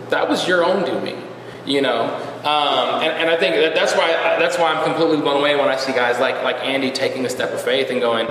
that 0.09 0.27
was 0.27 0.47
your 0.47 0.65
own 0.65 0.83
doing, 0.83 1.21
you 1.63 1.81
know. 1.81 2.05
Um, 2.39 3.03
and, 3.03 3.11
and 3.11 3.29
I 3.29 3.37
think 3.37 3.53
that 3.55 3.75
that's 3.75 3.93
why 3.93 4.07
that's 4.39 4.57
why 4.57 4.73
I'm 4.73 4.83
completely 4.83 5.17
blown 5.17 5.41
away 5.41 5.55
when 5.55 5.67
I 5.67 5.75
see 5.75 5.91
guys 5.91 6.19
like 6.19 6.43
like 6.43 6.55
Andy 6.65 6.89
taking 6.89 7.23
a 7.25 7.29
step 7.29 7.51
of 7.51 7.61
faith 7.61 7.91
and 7.91 8.01
going. 8.01 8.27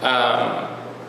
Um, 0.00 0.68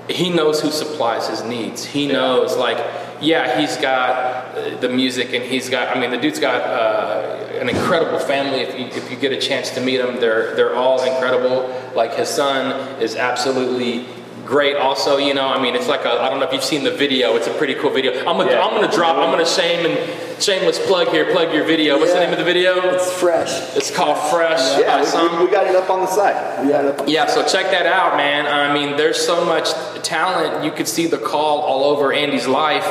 he 0.09 0.31
knows 0.31 0.61
who 0.61 0.71
supplies 0.71 1.27
his 1.27 1.43
needs. 1.43 1.85
He 1.85 2.07
knows 2.07 2.57
like 2.57 2.77
yeah, 3.21 3.59
he's 3.59 3.77
got 3.77 4.55
uh, 4.55 4.77
the 4.77 4.89
music 4.89 5.33
and 5.33 5.43
he's 5.43 5.69
got, 5.69 5.95
I 5.95 5.99
mean, 5.99 6.11
the 6.11 6.17
dude's 6.17 6.39
got 6.39 6.61
uh, 6.61 7.59
an 7.59 7.69
incredible 7.69 8.19
family. 8.19 8.61
If 8.61 8.79
you, 8.79 8.85
if 8.85 9.11
you 9.11 9.17
get 9.17 9.31
a 9.31 9.39
chance 9.39 9.71
to 9.71 9.81
meet 9.81 9.97
them, 9.97 10.19
they're, 10.19 10.55
they're 10.55 10.75
all 10.75 11.03
incredible. 11.03 11.69
Like 11.95 12.13
his 12.15 12.29
son 12.29 13.01
is 13.01 13.15
absolutely 13.15 14.05
great 14.45 14.75
also 14.75 15.17
you 15.17 15.33
know 15.33 15.47
i 15.47 15.61
mean 15.61 15.75
it's 15.75 15.87
like 15.87 16.05
a 16.05 16.11
i 16.21 16.29
don't 16.29 16.39
know 16.39 16.45
if 16.45 16.53
you've 16.53 16.63
seen 16.63 16.83
the 16.83 16.91
video 16.91 17.35
it's 17.35 17.47
a 17.47 17.53
pretty 17.55 17.73
cool 17.75 17.89
video 17.89 18.11
i'm 18.19 18.37
gonna, 18.37 18.51
Yeah. 18.51 18.63
I'm 18.63 18.79
gonna 18.79 18.93
drop 18.93 19.17
i'm 19.17 19.31
gonna 19.31 19.45
shame 19.45 19.85
and 19.85 20.41
shameless 20.41 20.85
plug 20.85 21.07
here 21.07 21.31
plug 21.31 21.53
your 21.53 21.63
video 21.63 21.97
what's 21.97 22.13
the 22.13 22.19
name 22.19 22.31
of 22.31 22.37
the 22.37 22.43
video 22.43 22.79
It's 22.93 23.11
fresh. 23.11 23.49
it's 23.75 23.89
called 23.89 24.17
fresh 24.31 24.79
Yeah, 24.79 25.39
we, 25.39 25.45
we 25.45 25.51
got 25.51 25.65
it 25.67 25.75
up 25.75 25.89
on 25.89 26.01
the 26.01 26.07
site. 26.07 26.63
We 26.63 26.69
got 26.69 26.85
it 26.85 26.99
up. 26.99 27.07
Yeah, 27.07 27.25
so 27.27 27.43
check 27.45 27.71
that 27.71 27.85
out, 27.85 28.17
man. 28.17 28.45
I 28.45 28.73
mean, 28.73 28.97
there's 28.97 29.17
so 29.17 29.45
much 29.45 29.69
talent. 30.03 30.63
You 30.63 30.71
could 30.71 30.87
see 30.87 31.07
the 31.07 31.17
call 31.17 31.59
all 31.59 31.85
over 31.85 32.11
Andy's 32.13 32.47
life. 32.47 32.85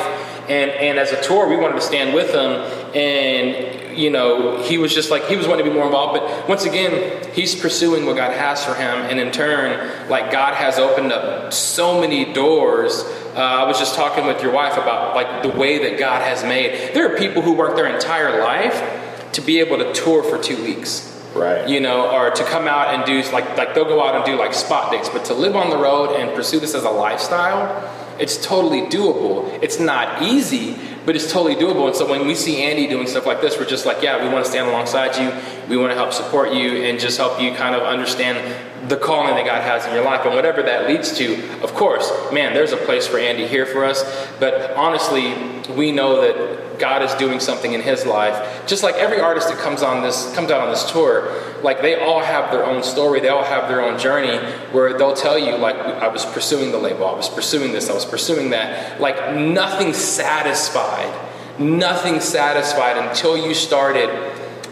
And, 0.49 0.71
and 0.71 0.97
as 0.99 1.11
a 1.11 1.21
tour, 1.21 1.47
we 1.47 1.55
wanted 1.55 1.75
to 1.75 1.81
stand 1.81 2.13
with 2.13 2.31
him. 2.33 2.51
And, 2.95 3.84
you 3.97 4.09
know, 4.09 4.61
he 4.63 4.77
was 4.77 4.93
just 4.93 5.09
like, 5.11 5.25
he 5.25 5.35
was 5.35 5.47
wanting 5.47 5.65
to 5.65 5.71
be 5.71 5.75
more 5.75 5.85
involved. 5.85 6.19
But 6.19 6.47
once 6.49 6.65
again, 6.65 7.31
he's 7.33 7.55
pursuing 7.55 8.05
what 8.05 8.15
God 8.15 8.31
has 8.31 8.63
for 8.63 8.73
him. 8.73 8.97
And 9.09 9.19
in 9.19 9.31
turn, 9.31 10.09
like, 10.09 10.31
God 10.31 10.53
has 10.55 10.77
opened 10.77 11.11
up 11.11 11.53
so 11.53 11.99
many 11.99 12.33
doors. 12.33 13.01
Uh, 13.35 13.39
I 13.39 13.63
was 13.65 13.79
just 13.79 13.95
talking 13.95 14.25
with 14.25 14.41
your 14.41 14.51
wife 14.51 14.73
about, 14.73 15.15
like, 15.15 15.43
the 15.43 15.49
way 15.49 15.89
that 15.89 15.99
God 15.99 16.21
has 16.21 16.43
made. 16.43 16.93
There 16.93 17.13
are 17.13 17.17
people 17.17 17.41
who 17.41 17.53
work 17.53 17.75
their 17.75 17.87
entire 17.87 18.41
life 18.41 19.31
to 19.33 19.41
be 19.41 19.59
able 19.59 19.77
to 19.77 19.93
tour 19.93 20.23
for 20.23 20.41
two 20.41 20.61
weeks 20.63 21.11
Right. 21.35 21.67
you 21.67 21.81
know, 21.81 22.09
or 22.15 22.31
to 22.31 22.43
come 22.45 22.65
out 22.65 22.93
and 22.93 23.03
do 23.03 23.21
like 23.33 23.57
like 23.57 23.75
they'll 23.75 23.83
go 23.83 24.01
out 24.01 24.15
and 24.15 24.23
do 24.23 24.37
like 24.37 24.53
spot 24.53 24.89
dates, 24.89 25.09
but 25.09 25.25
to 25.25 25.33
live 25.33 25.53
on 25.53 25.69
the 25.69 25.75
road 25.77 26.15
and 26.15 26.33
pursue 26.33 26.61
this 26.61 26.73
as 26.73 26.85
a 26.85 26.89
lifestyle, 26.89 27.91
it's 28.17 28.37
totally 28.43 28.83
doable. 28.83 29.51
It's 29.61 29.77
not 29.77 30.21
easy, 30.21 30.77
but 31.05 31.15
it's 31.15 31.31
totally 31.31 31.55
doable. 31.55 31.87
And 31.87 31.95
so 31.95 32.09
when 32.09 32.25
we 32.25 32.35
see 32.35 32.63
Andy 32.63 32.87
doing 32.87 33.07
stuff 33.07 33.25
like 33.25 33.41
this, 33.41 33.57
we're 33.57 33.65
just 33.65 33.85
like, 33.85 34.01
yeah, 34.01 34.23
we 34.23 34.31
want 34.31 34.45
to 34.45 34.51
stand 34.51 34.67
alongside 34.67 35.15
you. 35.17 35.31
We 35.69 35.77
want 35.77 35.91
to 35.91 35.95
help 35.95 36.13
support 36.13 36.53
you 36.53 36.83
and 36.83 36.99
just 36.99 37.17
help 37.17 37.39
you 37.39 37.53
kind 37.53 37.75
of 37.75 37.83
understand 37.83 38.37
the 38.87 38.97
calling 38.97 39.35
that 39.35 39.45
God 39.45 39.61
has 39.61 39.85
in 39.85 39.93
your 39.93 40.03
life 40.03 40.25
and 40.25 40.35
whatever 40.35 40.61
that 40.63 40.87
leads 40.87 41.17
to. 41.17 41.61
Of 41.61 41.73
course, 41.73 42.11
man, 42.31 42.53
there's 42.53 42.71
a 42.71 42.77
place 42.77 43.07
for 43.07 43.17
Andy 43.17 43.47
here 43.47 43.65
for 43.65 43.83
us, 43.83 44.03
but 44.39 44.71
honestly, 44.75 45.33
we 45.73 45.91
know 45.91 46.21
that 46.21 46.79
God 46.79 47.01
is 47.01 47.13
doing 47.15 47.39
something 47.39 47.73
in 47.73 47.81
his 47.81 48.05
life. 48.05 48.67
Just 48.67 48.83
like 48.83 48.95
every 48.95 49.19
artist 49.19 49.49
that 49.49 49.57
comes 49.57 49.81
on 49.81 50.03
this 50.03 50.33
comes 50.35 50.51
out 50.51 50.61
on 50.61 50.69
this 50.69 50.91
tour, 50.91 51.33
like 51.63 51.81
they 51.81 51.99
all 51.99 52.19
have 52.19 52.51
their 52.51 52.65
own 52.65 52.83
story, 52.83 53.19
they 53.19 53.29
all 53.29 53.43
have 53.43 53.67
their 53.67 53.81
own 53.81 53.97
journey 53.97 54.37
where 54.71 54.97
they'll 54.97 55.15
tell 55.15 55.39
you 55.39 55.57
like 55.57 55.75
I 55.75 56.07
was 56.07 56.25
pursuing 56.25 56.71
the 56.71 56.77
label, 56.77 57.05
I 57.07 57.13
was 57.13 57.29
pursuing 57.29 57.71
this, 57.71 57.89
I 57.89 57.93
was 57.93 58.05
pursuing 58.05 58.51
that. 58.51 58.99
Like 59.01 59.35
nothing 59.35 59.93
satisfied. 59.93 61.21
Nothing 61.57 62.19
satisfied 62.19 62.97
until 62.97 63.37
you 63.37 63.53
started 63.53 64.09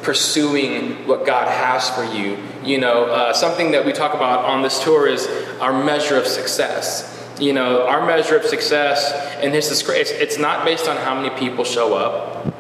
pursuing 0.03 1.07
what 1.07 1.25
God 1.25 1.47
has 1.47 1.89
for 1.89 2.03
you. 2.03 2.37
You 2.63 2.79
know, 2.79 3.05
uh, 3.05 3.33
something 3.33 3.71
that 3.71 3.85
we 3.85 3.93
talk 3.93 4.13
about 4.13 4.45
on 4.45 4.61
this 4.61 4.83
tour 4.83 5.07
is 5.07 5.27
our 5.59 5.83
measure 5.83 6.17
of 6.17 6.27
success. 6.27 7.09
You 7.39 7.53
know, 7.53 7.87
our 7.87 8.05
measure 8.05 8.37
of 8.37 8.45
success, 8.45 9.11
and 9.41 9.53
this 9.53 9.71
is 9.71 9.81
great. 9.81 10.01
It's, 10.01 10.11
it's 10.11 10.37
not 10.37 10.65
based 10.65 10.87
on 10.87 10.97
how 10.97 11.19
many 11.19 11.35
people 11.39 11.63
show 11.63 11.95
up. 11.95 12.53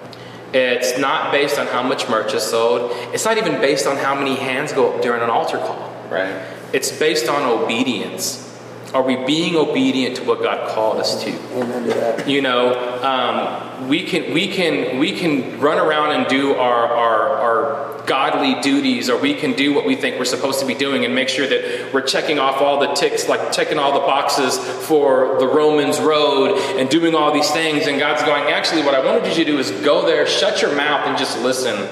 It's 0.53 0.99
not 0.99 1.31
based 1.31 1.57
on 1.57 1.67
how 1.67 1.83
much 1.83 2.09
merch 2.09 2.33
is 2.33 2.43
sold. 2.43 2.91
It's 3.13 3.25
not 3.25 3.37
even 3.37 3.59
based 3.59 3.87
on 3.87 3.97
how 3.97 4.15
many 4.15 4.35
hands 4.35 4.71
go 4.71 4.93
up 4.93 5.01
during 5.01 5.21
an 5.21 5.29
altar 5.29 5.57
call. 5.57 5.91
Right. 6.09 6.45
It's 6.73 6.91
based 6.97 7.27
on 7.27 7.43
obedience. 7.43 8.52
Are 8.93 9.01
we 9.01 9.15
being 9.15 9.55
obedient 9.55 10.17
to 10.17 10.23
what 10.23 10.41
God 10.41 10.69
called 10.69 10.97
us 10.97 11.23
to? 11.23 11.31
Amen 11.57 11.83
to 11.83 11.89
that. 11.89 12.27
You 12.27 12.41
know, 12.41 12.73
um, 13.01 13.87
we 13.87 14.03
can 14.03 14.33
we 14.33 14.47
can 14.47 14.99
we 14.99 15.17
can 15.17 15.59
run 15.59 15.79
around 15.79 16.11
and 16.11 16.27
do 16.27 16.53
our, 16.53 16.87
our 16.87 17.29
our 17.29 17.93
godly 18.05 18.61
duties, 18.61 19.09
or 19.09 19.17
we 19.17 19.33
can 19.33 19.53
do 19.53 19.73
what 19.73 19.85
we 19.85 19.95
think 19.95 20.19
we're 20.19 20.25
supposed 20.25 20.59
to 20.59 20.65
be 20.65 20.75
doing, 20.75 21.05
and 21.05 21.15
make 21.15 21.29
sure 21.29 21.47
that 21.47 21.93
we're 21.93 22.01
checking 22.01 22.37
off 22.37 22.61
all 22.61 22.79
the 22.79 22.93
ticks, 22.93 23.27
like 23.27 23.51
checking 23.51 23.79
all 23.79 23.93
the 23.93 24.05
boxes 24.05 24.57
for 24.87 25.37
the 25.39 25.47
Romans 25.47 25.99
road, 25.99 26.57
and 26.77 26.89
doing 26.89 27.15
all 27.15 27.33
these 27.33 27.49
things. 27.49 27.87
And 27.87 27.97
God's 27.97 28.21
going, 28.23 28.51
actually, 28.51 28.83
what 28.83 28.93
I 28.93 29.03
wanted 29.03 29.35
you 29.35 29.45
to 29.45 29.51
do 29.51 29.57
is 29.57 29.71
go 29.71 30.05
there, 30.05 30.27
shut 30.27 30.61
your 30.61 30.75
mouth, 30.75 31.07
and 31.07 31.17
just 31.17 31.39
listen 31.39 31.89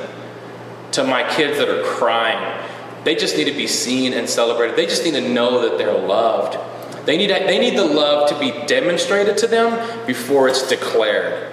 to 0.92 1.04
my 1.04 1.28
kids 1.34 1.58
that 1.58 1.70
are 1.70 1.84
crying. 1.84 2.68
They 3.06 3.16
just 3.16 3.36
need 3.36 3.46
to 3.46 3.58
be 3.58 3.68
seen 3.68 4.14
and 4.14 4.30
celebrated. 4.30 4.76
They 4.76 4.86
just 4.86 5.04
need 5.04 5.14
to 5.14 5.28
know 5.28 5.62
that 5.68 5.78
they're 5.78 5.98
loved. 5.98 6.58
They 7.06 7.18
need, 7.18 7.30
they 7.30 7.60
need 7.60 7.78
the 7.78 7.86
love 7.86 8.30
to 8.30 8.40
be 8.40 8.52
demonstrated 8.68 9.38
to 9.40 9.48
them 9.48 10.06
before 10.06 10.48
it's 10.48 10.68
declared. 10.68 11.52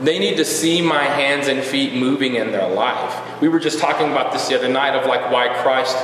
They 0.00 0.18
need 0.18 0.36
to 0.36 0.44
see 0.44 0.82
my 0.82 1.02
hands 1.02 1.48
and 1.48 1.62
feet 1.62 1.94
moving 1.94 2.34
in 2.34 2.52
their 2.52 2.68
life. 2.68 3.40
We 3.40 3.48
were 3.48 3.60
just 3.60 3.78
talking 3.78 4.10
about 4.10 4.32
this 4.32 4.48
the 4.48 4.56
other 4.56 4.68
night 4.68 4.94
of 4.94 5.06
like 5.06 5.30
why 5.30 5.48
Christ 5.62 5.96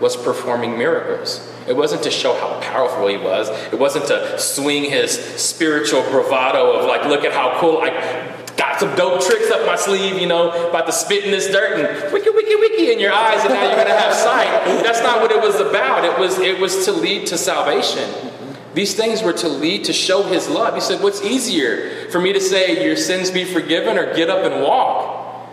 was 0.00 0.16
performing 0.16 0.78
miracles. 0.78 1.46
It 1.66 1.76
wasn't 1.76 2.02
to 2.04 2.10
show 2.10 2.34
how 2.34 2.60
powerful 2.60 3.08
he 3.08 3.16
was. 3.16 3.48
It 3.72 3.78
wasn't 3.78 4.06
to 4.06 4.38
swing 4.38 4.84
his 4.84 5.12
spiritual 5.12 6.02
bravado 6.02 6.72
of 6.72 6.86
like, 6.86 7.04
look 7.04 7.24
at 7.24 7.32
how 7.32 7.58
cool, 7.60 7.78
I 7.78 8.34
got 8.56 8.80
some 8.80 8.94
dope 8.96 9.22
tricks 9.22 9.50
up 9.50 9.66
my 9.66 9.76
sleeve, 9.76 10.20
you 10.20 10.26
know, 10.26 10.50
about 10.68 10.86
to 10.86 10.92
spit 10.92 11.24
in 11.24 11.30
this 11.30 11.48
dirt 11.48 11.78
and 11.78 12.12
wiki 12.12 12.30
wiki 12.30 12.56
wiki 12.56 12.92
in 12.92 12.98
your 12.98 13.12
eyes, 13.12 13.44
and 13.44 13.52
now 13.52 13.66
you're 13.66 13.76
gonna 13.76 13.98
have 13.98 14.14
sight. 14.14 14.48
That's 14.82 15.02
not 15.02 15.20
what 15.20 15.30
it 15.30 15.40
was 15.40 15.60
about. 15.60 16.04
It 16.04 16.18
was 16.18 16.38
it 16.38 16.58
was 16.58 16.84
to 16.86 16.92
lead 16.92 17.26
to 17.28 17.38
salvation. 17.38 18.27
These 18.78 18.94
things 18.94 19.24
were 19.24 19.32
to 19.32 19.48
lead 19.48 19.86
to 19.86 19.92
show 19.92 20.22
his 20.22 20.48
love. 20.48 20.76
He 20.76 20.80
said, 20.80 21.02
What's 21.02 21.20
easier 21.20 22.08
for 22.10 22.20
me 22.20 22.32
to 22.32 22.40
say 22.40 22.86
your 22.86 22.94
sins 22.94 23.28
be 23.28 23.44
forgiven 23.44 23.98
or 23.98 24.14
get 24.14 24.30
up 24.30 24.44
and 24.44 24.62
walk? 24.62 25.48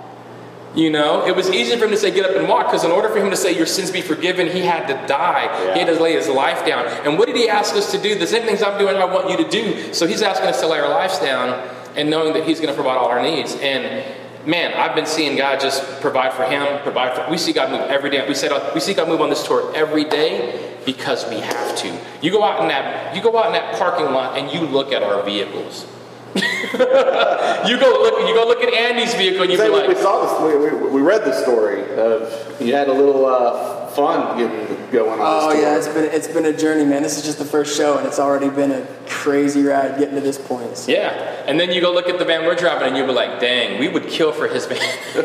You 0.76 0.92
know, 0.92 1.26
it 1.26 1.36
was 1.36 1.50
easier 1.50 1.76
for 1.76 1.86
him 1.86 1.90
to 1.90 1.98
say 1.98 2.12
get 2.12 2.30
up 2.30 2.36
and 2.36 2.48
walk 2.48 2.68
because 2.68 2.84
in 2.84 2.92
order 2.92 3.10
for 3.10 3.18
him 3.18 3.32
to 3.32 3.36
say 3.36 3.58
your 3.58 3.66
sins 3.66 3.90
be 3.90 4.02
forgiven, 4.02 4.46
he 4.46 4.60
had 4.60 4.86
to 4.90 5.08
die. 5.08 5.74
He 5.74 5.80
had 5.80 5.88
to 5.88 6.00
lay 6.00 6.14
his 6.14 6.28
life 6.28 6.68
down. 6.68 6.86
And 6.86 7.18
what 7.18 7.26
did 7.26 7.36
he 7.36 7.50
ask 7.50 7.74
us 7.74 7.92
to 7.94 7.98
do? 8.00 8.14
The 8.14 8.28
same 8.28 8.44
things 8.44 8.62
I'm 8.62 8.78
doing, 8.78 8.96
I 8.96 9.06
want 9.06 9.28
you 9.32 9.38
to 9.38 9.50
do. 9.50 9.92
So 9.92 10.06
he's 10.06 10.22
asking 10.22 10.50
us 10.50 10.62
to 10.62 10.68
lay 10.68 10.78
our 10.78 10.90
lives 10.90 11.18
down 11.18 11.68
and 11.96 12.12
knowing 12.12 12.32
that 12.34 12.44
he's 12.44 12.60
going 12.60 12.70
to 12.70 12.76
provide 12.76 12.98
all 12.98 13.08
our 13.08 13.24
needs. 13.24 13.56
And 13.56 14.06
man, 14.46 14.72
I've 14.76 14.94
been 14.94 15.08
seeing 15.08 15.36
God 15.36 15.60
just 15.60 15.82
provide 16.00 16.32
for 16.34 16.44
him, 16.44 16.80
provide 16.84 17.16
for. 17.16 17.32
We 17.32 17.40
see 17.40 17.54
God 17.54 17.72
move 17.72 17.90
every 17.90 18.12
day. 18.12 18.24
We 18.28 18.36
said 18.36 18.52
we 18.76 18.82
see 18.82 18.94
God 18.94 19.08
move 19.08 19.22
on 19.22 19.32
this 19.32 19.48
tour 19.48 19.76
every 19.76 20.04
day 20.04 20.78
because 20.86 21.28
we 21.28 21.40
have 21.40 21.65
to. 21.78 22.00
You 22.22 22.32
go 22.32 22.44
out 22.44 22.62
in 22.62 22.68
that 22.68 23.16
you 23.16 23.22
go 23.22 23.38
out 23.38 23.48
in 23.48 23.54
that 23.54 23.78
parking 23.78 24.06
lot 24.06 24.38
and 24.38 24.52
you 24.52 24.62
look 24.68 24.92
at 24.92 25.04
our 25.04 25.24
vehicles. 25.24 25.88
you 26.36 27.80
go 27.80 27.90
look. 28.02 28.28
You 28.28 28.34
go 28.36 28.46
look 28.48 28.62
at 28.62 28.74
Andy's 28.74 29.14
vehicle 29.16 29.44
and 29.44 29.52
you 29.52 29.58
be 29.58 29.64
we, 29.64 29.70
like, 29.70 29.88
we 29.88 29.96
saw 29.96 30.22
this. 30.22 30.54
We, 30.54 30.78
we, 30.78 30.90
we 30.90 31.02
read 31.02 31.24
the 31.24 31.34
story 31.34 31.82
of 31.96 32.62
you 32.62 32.74
had 32.74 32.90
a 32.90 32.94
little 32.94 33.26
uh, 33.26 33.75
fun 33.96 34.38
getting 34.38 34.92
going 34.92 35.20
on. 35.20 35.20
Oh 35.22 35.50
this 35.52 35.62
yeah, 35.62 35.78
it's 35.78 35.88
been 35.88 36.06
it's 36.06 36.28
been 36.28 36.46
a 36.46 36.56
journey, 36.56 36.86
man. 36.86 37.02
This 37.02 37.18
is 37.18 37.24
just 37.24 37.40
the 37.40 37.46
first 37.46 37.78
show, 37.78 37.98
and 37.98 38.06
it's 38.06 38.20
already 38.20 38.50
been 38.50 38.72
a 38.72 38.86
crazy 39.08 39.64
ride 39.64 39.98
getting 39.98 40.16
to 40.16 40.22
this 40.22 40.38
point. 40.38 40.78
So. 40.78 40.92
Yeah, 40.92 41.44
and 41.48 41.60
then 41.60 41.72
you 41.72 41.82
go 41.82 41.92
look 41.94 42.08
at 42.08 42.20
the 42.20 42.26
van 42.26 42.46
we're 42.46 42.56
driving, 42.56 42.90
and 42.90 42.98
you'll 42.98 43.08
be 43.08 43.14
like, 43.14 43.40
"Dang, 43.40 43.80
we 43.80 43.88
would 43.88 44.08
kill 44.08 44.32
for 44.32 44.48
his 44.48 44.66
van." 44.66 44.80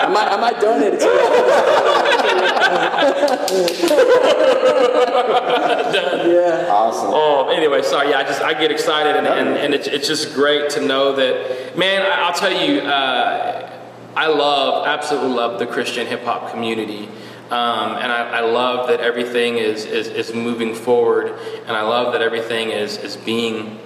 I 0.00 0.08
might 0.08 0.28
I 0.28 0.40
might 0.40 0.60
donate 0.60 0.94
it 0.94 1.00
to 1.00 1.06
you. 1.06 1.10
yeah. 6.32 6.68
awesome. 6.70 7.10
oh, 7.12 7.48
anyway, 7.48 7.82
sorry. 7.82 8.10
Yeah, 8.10 8.18
I 8.18 8.22
just 8.24 8.42
I 8.42 8.54
get 8.54 8.70
excited, 8.70 9.16
and, 9.16 9.26
and, 9.26 9.48
and 9.58 9.74
it's, 9.74 9.86
it's 9.86 10.06
just 10.06 10.34
great 10.34 10.70
to 10.70 10.80
know 10.80 11.14
that. 11.16 11.76
Man, 11.76 12.02
I, 12.02 12.22
I'll 12.26 12.32
tell 12.32 12.52
you, 12.52 12.80
uh, 12.80 13.79
I 14.16 14.26
love, 14.28 14.86
absolutely 14.86 15.30
love 15.30 15.58
the 15.58 15.66
Christian 15.66 16.06
hip 16.06 16.24
hop 16.24 16.50
community. 16.50 17.08
Um, 17.50 17.96
and 17.96 18.12
I, 18.12 18.38
I 18.38 18.40
love 18.40 18.88
that 18.88 19.00
everything 19.00 19.58
is, 19.58 19.84
is, 19.84 20.06
is 20.06 20.32
moving 20.32 20.72
forward, 20.74 21.36
and 21.66 21.76
I 21.76 21.82
love 21.82 22.12
that 22.12 22.22
everything 22.22 22.70
is, 22.70 22.96
is 22.98 23.16
being, 23.16 23.80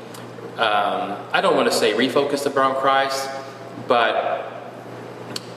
um, 0.56 1.16
I 1.32 1.40
don't 1.40 1.56
want 1.56 1.70
to 1.70 1.74
say 1.74 1.94
refocused 1.94 2.54
around 2.54 2.74
Christ, 2.76 3.28
but 3.88 4.50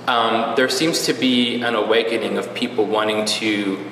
um, 0.07 0.55
there 0.55 0.69
seems 0.69 1.05
to 1.07 1.13
be 1.13 1.61
an 1.63 1.75
awakening 1.75 2.37
of 2.37 2.53
people 2.53 2.85
wanting 2.85 3.25
to 3.25 3.85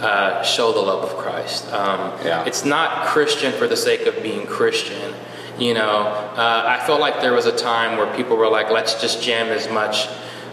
uh, 0.00 0.42
show 0.42 0.72
the 0.72 0.80
love 0.80 1.02
of 1.04 1.16
Christ. 1.16 1.72
Um, 1.72 2.12
Yeah. 2.22 2.44
It's 2.44 2.66
not 2.66 3.06
Christian 3.06 3.52
for 3.52 3.66
the 3.66 3.76
sake 3.76 4.02
of 4.02 4.22
being 4.22 4.46
Christian. 4.46 5.14
You 5.58 5.72
know, 5.72 6.00
uh, 6.36 6.64
I 6.66 6.86
felt 6.86 7.00
like 7.00 7.22
there 7.22 7.32
was 7.32 7.46
a 7.46 7.56
time 7.56 7.96
where 7.96 8.14
people 8.14 8.36
were 8.36 8.48
like, 8.48 8.70
let's 8.70 9.00
just 9.00 9.22
jam 9.22 9.48
as 9.48 9.70
much 9.70 10.06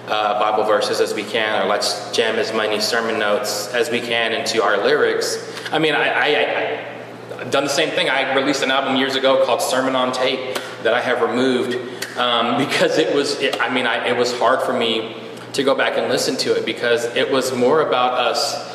uh, 0.07 0.39
Bible 0.39 0.63
verses 0.63 1.01
as 1.01 1.13
we 1.13 1.23
can, 1.23 1.61
or 1.61 1.67
let's 1.67 2.11
jam 2.11 2.35
as 2.35 2.53
many 2.53 2.79
sermon 2.79 3.19
notes 3.19 3.67
as 3.73 3.89
we 3.89 3.99
can 3.99 4.31
into 4.31 4.63
our 4.63 4.77
lyrics. 4.77 5.37
I 5.73 5.79
mean, 5.79 5.93
I, 5.93 6.07
I, 6.07 6.25
I, 6.25 7.41
I've 7.41 7.51
done 7.51 7.65
the 7.65 7.69
same 7.69 7.89
thing. 7.89 8.09
I 8.09 8.33
released 8.33 8.63
an 8.63 8.71
album 8.71 8.95
years 8.95 9.15
ago 9.15 9.45
called 9.45 9.61
Sermon 9.61 9.93
on 9.93 10.13
Tape 10.13 10.57
that 10.83 10.93
I 10.93 11.01
have 11.01 11.21
removed 11.21 11.75
um, 12.17 12.57
because 12.65 12.97
it 12.97 13.13
was, 13.13 13.39
it, 13.41 13.59
I 13.59 13.73
mean, 13.73 13.85
I, 13.85 14.07
it 14.07 14.17
was 14.17 14.37
hard 14.39 14.61
for 14.61 14.71
me 14.71 15.17
to 15.51 15.63
go 15.63 15.75
back 15.75 15.97
and 15.97 16.07
listen 16.07 16.37
to 16.37 16.55
it 16.55 16.65
because 16.65 17.03
it 17.15 17.29
was 17.29 17.53
more 17.53 17.81
about 17.81 18.13
us. 18.13 18.71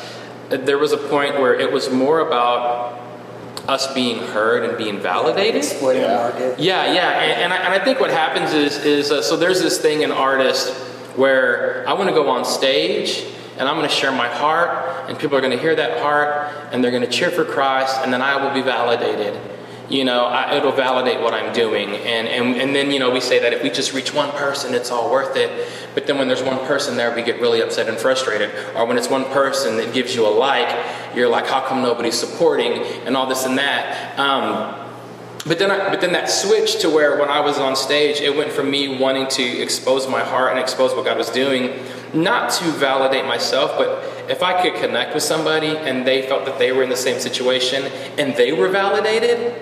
There 0.49 0.77
was 0.77 0.91
a 0.91 0.97
point 0.97 1.39
where 1.39 1.53
it 1.53 1.71
was 1.71 1.89
more 1.89 2.19
about 2.19 2.98
us 3.69 3.93
being 3.93 4.19
heard 4.19 4.67
and 4.67 4.77
being 4.77 4.99
validated. 4.99 5.57
Exploiting 5.57 6.01
the 6.01 6.07
market. 6.07 6.59
Yeah, 6.59 6.91
yeah, 6.91 7.21
and, 7.21 7.41
and, 7.43 7.53
I, 7.53 7.57
and 7.57 7.81
I 7.81 7.85
think 7.85 7.99
what 7.99 8.09
happens 8.09 8.53
is 8.53 8.83
is 8.83 9.11
uh, 9.11 9.21
so 9.21 9.37
there's 9.37 9.61
this 9.61 9.79
thing 9.79 10.01
in 10.01 10.11
artists 10.11 10.75
where 11.15 11.87
I 11.87 11.93
want 11.93 12.09
to 12.09 12.15
go 12.15 12.27
on 12.29 12.43
stage 12.43 13.23
and 13.59 13.67
I'm 13.67 13.75
going 13.75 13.87
to 13.87 13.93
share 13.93 14.13
my 14.13 14.29
heart, 14.29 15.09
and 15.09 15.19
people 15.19 15.37
are 15.37 15.41
going 15.41 15.51
to 15.51 15.59
hear 15.59 15.75
that 15.75 15.99
heart, 15.99 16.71
and 16.71 16.81
they're 16.81 16.91
going 16.91 17.03
to 17.03 17.09
cheer 17.09 17.29
for 17.29 17.43
Christ, 17.43 17.97
and 18.01 18.13
then 18.13 18.21
I 18.21 18.41
will 18.41 18.53
be 18.53 18.61
validated. 18.61 19.37
You 19.89 20.05
know, 20.05 20.25
I, 20.25 20.55
it'll 20.55 20.71
validate 20.71 21.19
what 21.19 21.33
I'm 21.33 21.51
doing, 21.51 21.89
and, 21.89 22.27
and 22.27 22.55
and 22.61 22.75
then 22.75 22.91
you 22.91 22.99
know 22.99 23.09
we 23.09 23.19
say 23.19 23.39
that 23.39 23.53
if 23.53 23.63
we 23.63 23.71
just 23.71 23.91
reach 23.91 24.13
one 24.13 24.29
person, 24.31 24.75
it's 24.75 24.91
all 24.91 25.11
worth 25.11 25.35
it. 25.35 25.67
But 25.95 26.05
then 26.05 26.19
when 26.19 26.27
there's 26.27 26.43
one 26.43 26.59
person 26.67 26.95
there, 26.95 27.13
we 27.15 27.23
get 27.23 27.41
really 27.41 27.61
upset 27.61 27.89
and 27.89 27.97
frustrated. 27.97 28.51
Or 28.75 28.85
when 28.85 28.97
it's 28.97 29.09
one 29.09 29.25
person 29.25 29.77
that 29.77 29.91
gives 29.91 30.13
you 30.13 30.27
a 30.27 30.29
like, 30.29 30.69
you're 31.15 31.27
like, 31.27 31.47
how 31.47 31.61
come 31.61 31.81
nobody's 31.81 32.19
supporting, 32.19 32.83
and 33.07 33.17
all 33.17 33.25
this 33.25 33.45
and 33.45 33.57
that. 33.57 34.19
Um, 34.19 34.89
but 35.45 35.57
then, 35.57 35.71
I, 35.71 35.89
but 35.89 36.01
then 36.01 36.13
that 36.13 36.29
switch 36.29 36.81
to 36.81 36.89
where 36.89 37.17
when 37.17 37.29
I 37.29 37.39
was 37.39 37.57
on 37.57 37.75
stage, 37.75 38.19
it 38.19 38.35
went 38.35 38.51
from 38.51 38.69
me 38.69 38.99
wanting 38.99 39.27
to 39.29 39.43
expose 39.43 40.07
my 40.07 40.21
heart 40.21 40.51
and 40.51 40.59
expose 40.59 40.93
what 40.93 41.05
God 41.05 41.17
was 41.17 41.29
doing, 41.29 41.83
not 42.13 42.51
to 42.51 42.65
validate 42.65 43.25
myself, 43.25 43.77
but 43.77 44.03
if 44.29 44.43
I 44.43 44.61
could 44.61 44.75
connect 44.75 45.13
with 45.13 45.23
somebody 45.23 45.75
and 45.75 46.05
they 46.05 46.27
felt 46.27 46.45
that 46.45 46.59
they 46.59 46.71
were 46.71 46.83
in 46.83 46.89
the 46.89 46.97
same 46.97 47.19
situation 47.19 47.85
and 48.17 48.35
they 48.35 48.51
were 48.51 48.67
validated, 48.67 49.55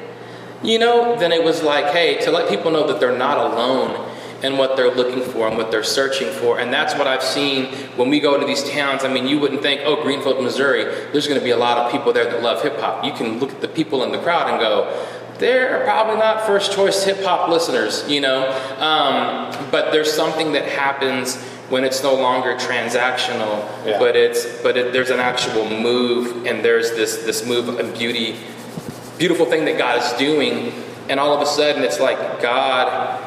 you 0.63 0.79
know, 0.79 1.15
then 1.17 1.31
it 1.31 1.43
was 1.43 1.61
like, 1.63 1.85
hey, 1.93 2.17
to 2.21 2.31
let 2.31 2.49
people 2.49 2.71
know 2.71 2.87
that 2.87 2.99
they're 2.99 3.17
not 3.17 3.37
alone 3.37 4.05
in 4.43 4.57
what 4.57 4.75
they're 4.75 4.93
looking 4.93 5.21
for 5.21 5.47
and 5.47 5.57
what 5.57 5.71
they're 5.71 5.83
searching 5.83 6.29
for. 6.31 6.59
And 6.59 6.71
that's 6.71 6.93
what 6.93 7.07
I've 7.07 7.23
seen 7.23 7.65
when 7.95 8.09
we 8.09 8.19
go 8.19 8.39
to 8.39 8.45
these 8.45 8.63
towns. 8.69 9.03
I 9.03 9.11
mean, 9.11 9.27
you 9.27 9.39
wouldn't 9.39 9.61
think, 9.61 9.81
oh, 9.83 10.01
Greenfield, 10.03 10.43
Missouri, 10.43 10.83
there's 11.11 11.27
going 11.27 11.39
to 11.39 11.43
be 11.43 11.51
a 11.51 11.57
lot 11.57 11.77
of 11.77 11.91
people 11.91 12.13
there 12.13 12.25
that 12.25 12.43
love 12.43 12.61
hip 12.61 12.79
hop. 12.79 13.03
You 13.03 13.13
can 13.13 13.39
look 13.39 13.51
at 13.51 13.61
the 13.61 13.67
people 13.67 14.03
in 14.03 14.11
the 14.11 14.19
crowd 14.19 14.49
and 14.49 14.59
go, 14.59 15.07
they're 15.39 15.83
probably 15.83 16.17
not 16.17 16.45
first 16.45 16.71
choice 16.71 17.03
hip 17.03 17.23
hop 17.23 17.49
listeners, 17.49 18.07
you 18.07 18.21
know. 18.21 18.47
Um, 18.79 19.69
but 19.71 19.91
there's 19.91 20.11
something 20.11 20.51
that 20.53 20.65
happens 20.65 21.35
when 21.69 21.83
it's 21.83 22.01
no 22.01 22.15
longer 22.15 22.55
transactional, 22.55 23.67
Yeah. 23.85 23.99
but 23.99 24.15
it's 24.15 24.61
but 24.61 24.77
it, 24.77 24.93
there's 24.93 25.09
an 25.09 25.19
actual 25.19 25.69
move, 25.69 26.45
and 26.45 26.63
there's 26.63 26.91
this 26.91 27.17
this 27.23 27.45
move 27.45 27.67
of 27.67 27.97
beauty, 27.97 28.37
beautiful 29.17 29.45
thing 29.45 29.65
that 29.65 29.77
God 29.77 30.01
is 30.01 30.11
doing, 30.17 30.71
and 31.09 31.19
all 31.19 31.33
of 31.33 31.41
a 31.41 31.45
sudden 31.45 31.83
it's 31.83 31.99
like 31.99 32.41
God. 32.41 33.23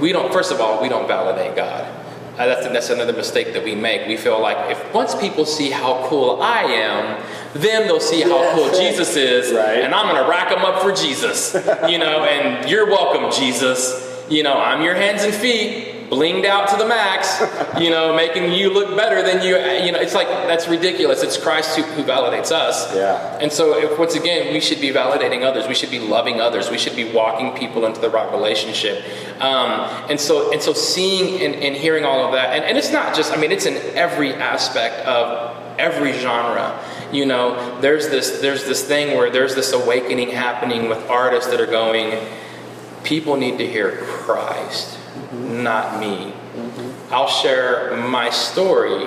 We 0.00 0.12
don't. 0.12 0.32
First 0.32 0.52
of 0.52 0.60
all, 0.60 0.80
we 0.80 0.88
don't 0.88 1.08
validate 1.08 1.56
God. 1.56 1.98
Uh, 2.38 2.46
that's, 2.46 2.66
that's 2.68 2.88
another 2.90 3.12
mistake 3.12 3.52
that 3.52 3.62
we 3.62 3.74
make. 3.74 4.06
We 4.08 4.16
feel 4.16 4.40
like 4.40 4.70
if 4.70 4.94
once 4.94 5.14
people 5.14 5.44
see 5.44 5.70
how 5.70 6.06
cool 6.08 6.40
I 6.40 6.62
am, 6.62 7.22
then 7.52 7.86
they'll 7.86 8.00
see 8.00 8.22
how 8.22 8.40
Yeah, 8.42 8.54
cool. 8.54 8.70
Jesus 8.70 9.16
is, 9.16 9.52
Right. 9.52 9.80
and 9.80 9.94
I'm 9.94 10.06
gonna 10.14 10.26
rack 10.28 10.48
them 10.48 10.64
up 10.64 10.80
for 10.80 10.92
Jesus, 10.92 11.54
you 11.88 11.98
know. 11.98 12.24
And 12.24 12.68
you're 12.70 12.86
welcome, 12.86 13.30
Jesus. 13.38 14.08
You 14.30 14.42
know, 14.44 14.54
I'm 14.54 14.82
your 14.82 14.94
hands 14.94 15.24
and 15.24 15.34
feet, 15.34 16.01
blinged 16.12 16.44
out 16.44 16.68
to 16.68 16.76
the 16.76 16.86
max. 16.86 17.40
You 17.80 17.88
know, 17.90 18.14
making 18.14 18.52
you 18.52 18.72
look 18.72 18.94
better 18.96 19.22
than 19.22 19.42
you. 19.42 19.56
You 19.56 19.92
know, 19.92 19.98
it's 19.98 20.14
like 20.14 20.28
that's 20.28 20.68
ridiculous. 20.68 21.22
It's 21.22 21.38
Christ 21.38 21.76
who, 21.76 21.82
who 21.82 22.04
validates 22.04 22.52
us. 22.52 22.94
Yeah. 22.94 23.38
And 23.40 23.50
so, 23.50 23.78
if, 23.78 23.98
once 23.98 24.14
again, 24.14 24.52
we 24.52 24.60
should 24.60 24.80
be 24.80 24.90
validating 24.90 25.42
others. 25.42 25.66
We 25.66 25.74
should 25.74 25.90
be 25.90 25.98
loving 25.98 26.40
others. 26.40 26.70
We 26.70 26.78
should 26.78 26.94
be 26.94 27.10
walking 27.10 27.52
people 27.56 27.86
into 27.86 28.00
the 28.00 28.10
right 28.10 28.30
relationship. 28.30 29.02
Um, 29.40 29.88
and 30.10 30.20
so, 30.20 30.52
and 30.52 30.60
so, 30.60 30.74
seeing 30.74 31.42
and, 31.42 31.54
and 31.54 31.74
hearing 31.74 32.04
all 32.04 32.26
of 32.26 32.32
that, 32.32 32.54
and, 32.54 32.64
and 32.64 32.76
it's 32.76 32.92
not 32.92 33.16
just. 33.16 33.32
I 33.32 33.36
mean, 33.36 33.50
it's 33.50 33.66
in 33.66 33.76
every 33.96 34.34
aspect 34.34 35.06
of 35.06 35.56
every 35.78 36.12
genre. 36.12 36.78
You 37.10 37.26
know, 37.26 37.80
there's 37.80 38.08
this 38.08 38.40
there's 38.40 38.64
this 38.64 38.84
thing 38.86 39.16
where 39.16 39.30
there's 39.30 39.54
this 39.54 39.72
awakening 39.72 40.30
happening 40.30 40.88
with 40.88 41.08
artists 41.08 41.50
that 41.50 41.60
are 41.60 41.66
going. 41.66 42.18
People 43.02 43.36
need 43.36 43.58
to 43.58 43.66
hear 43.66 43.96
Christ, 44.02 44.96
not 45.32 45.98
me. 46.00 46.32
I'll 47.10 47.28
share 47.28 47.96
my 47.96 48.30
story, 48.30 49.06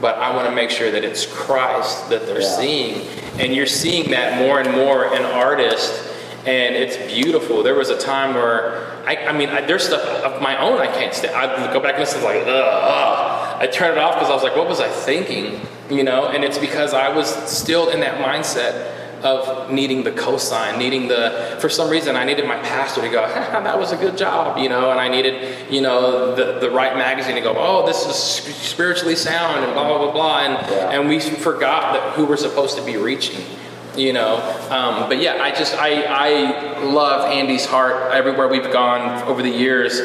but 0.00 0.16
I 0.18 0.34
want 0.34 0.48
to 0.48 0.54
make 0.54 0.70
sure 0.70 0.90
that 0.90 1.04
it's 1.04 1.26
Christ 1.26 2.10
that 2.10 2.26
they're 2.26 2.40
Yeah. 2.40 2.56
seeing. 2.56 3.08
And 3.38 3.54
you're 3.54 3.66
seeing 3.66 4.10
that 4.10 4.38
more 4.38 4.60
and 4.60 4.72
more 4.72 5.14
in 5.14 5.22
artists, 5.24 6.02
and 6.46 6.74
it's 6.74 6.96
beautiful. 7.12 7.62
There 7.62 7.74
was 7.74 7.90
a 7.90 7.98
time 7.98 8.34
where 8.34 8.82
I, 9.06 9.16
I 9.28 9.32
mean, 9.32 9.50
I, 9.50 9.60
there's 9.60 9.86
stuff 9.86 10.02
of 10.24 10.42
my 10.42 10.58
own 10.58 10.80
I 10.80 10.86
can't 10.88 11.14
stand. 11.14 11.34
I 11.36 11.72
go 11.72 11.78
back 11.78 11.92
and 11.92 12.00
listen 12.00 12.24
like, 12.24 12.42
ugh, 12.42 12.48
ugh. 12.48 13.56
I 13.62 13.66
turn 13.68 13.92
it 13.92 13.98
off 13.98 14.14
because 14.14 14.30
I 14.30 14.34
was 14.34 14.42
like, 14.42 14.56
what 14.56 14.68
was 14.68 14.80
I 14.80 14.88
thinking? 14.88 15.60
You 15.88 16.02
know, 16.02 16.26
and 16.26 16.42
it's 16.42 16.58
because 16.58 16.92
I 16.92 17.14
was 17.14 17.28
still 17.48 17.90
in 17.90 18.00
that 18.00 18.18
mindset 18.18 18.95
of 19.26 19.70
needing 19.70 20.04
the 20.04 20.12
cosign, 20.12 20.78
needing 20.78 21.08
the, 21.08 21.56
for 21.60 21.68
some 21.68 21.90
reason, 21.90 22.16
I 22.16 22.24
needed 22.24 22.46
my 22.46 22.56
pastor 22.58 23.00
to 23.02 23.08
go, 23.08 23.26
that 23.26 23.78
was 23.78 23.92
a 23.92 23.96
good 23.96 24.16
job, 24.16 24.58
you 24.58 24.68
know, 24.68 24.90
and 24.90 25.00
I 25.00 25.08
needed, 25.08 25.70
you 25.72 25.80
know, 25.80 26.34
the, 26.34 26.60
the 26.60 26.70
right 26.70 26.96
magazine 26.96 27.34
to 27.34 27.40
go, 27.40 27.54
oh, 27.56 27.84
this 27.86 28.06
is 28.06 28.14
spiritually 28.16 29.16
sound 29.16 29.64
and 29.64 29.74
blah, 29.74 29.86
blah, 29.86 29.98
blah, 29.98 30.12
blah. 30.12 30.38
And, 30.40 30.70
Yeah. 30.70 30.90
and 31.00 31.08
we 31.08 31.18
forgot 31.20 31.94
that 31.94 32.12
who 32.14 32.24
we're 32.24 32.36
supposed 32.36 32.76
to 32.76 32.84
be 32.84 32.96
reaching, 32.96 33.44
you 33.96 34.12
know. 34.12 34.36
Um, 34.70 35.08
but 35.08 35.20
yeah, 35.20 35.42
I 35.42 35.50
just, 35.50 35.74
I, 35.74 36.04
I 36.04 36.82
love 36.84 37.30
Andy's 37.30 37.66
heart 37.66 38.12
everywhere 38.12 38.48
we've 38.48 38.72
gone 38.72 39.22
over 39.24 39.42
the 39.42 39.50
years. 39.50 40.00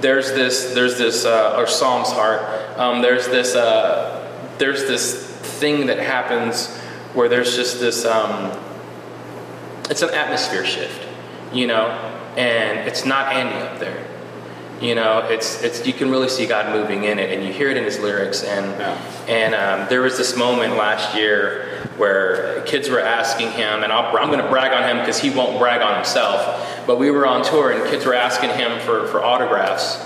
There's 0.00 0.32
this, 0.32 0.74
there's 0.74 0.96
this, 0.96 1.24
uh, 1.24 1.56
or 1.58 1.66
Psalm's 1.66 2.10
heart, 2.12 2.40
um, 2.78 3.02
there's 3.02 3.26
this, 3.26 3.54
uh, 3.54 4.24
there's 4.58 4.82
this 4.82 5.26
thing 5.58 5.86
that 5.86 5.98
happens 5.98 6.78
where 7.18 7.28
there's 7.28 7.56
just 7.56 7.80
this 7.80 8.04
um, 8.04 8.56
it's 9.90 10.02
an 10.02 10.14
atmosphere 10.14 10.64
shift 10.64 11.04
you 11.52 11.66
know 11.66 11.88
and 12.36 12.86
it's 12.86 13.04
not 13.04 13.32
andy 13.32 13.56
up 13.56 13.80
there. 13.80 14.06
You 14.80 14.94
know 14.94 15.26
it's 15.28 15.60
it's 15.64 15.84
you 15.84 15.92
can 15.92 16.08
really 16.08 16.28
see 16.28 16.46
god 16.46 16.72
moving 16.72 17.02
in 17.02 17.18
it 17.18 17.36
and 17.36 17.44
you 17.44 17.52
hear 17.52 17.68
it 17.68 17.76
in 17.76 17.82
his 17.82 17.98
lyrics 17.98 18.44
and 18.44 18.66
and 19.28 19.52
um, 19.56 19.88
there 19.88 20.00
was 20.02 20.16
this 20.16 20.36
moment 20.36 20.76
last 20.76 21.16
year 21.16 21.90
where 21.96 22.62
kids 22.62 22.88
were 22.88 23.00
asking 23.00 23.50
him 23.50 23.82
and 23.82 23.92
I'll, 23.92 24.16
i'm 24.16 24.30
going 24.30 24.38
to 24.38 24.48
brag 24.48 24.72
on 24.72 24.88
him 24.88 24.98
because 25.00 25.18
he 25.18 25.30
won't 25.30 25.58
brag 25.58 25.82
on 25.82 25.96
himself 25.96 26.86
but 26.86 27.00
we 27.00 27.10
were 27.10 27.26
on 27.26 27.42
tour 27.42 27.72
and 27.72 27.90
kids 27.90 28.06
were 28.06 28.14
asking 28.14 28.50
him 28.50 28.78
for, 28.86 29.08
for 29.08 29.24
autographs 29.24 29.96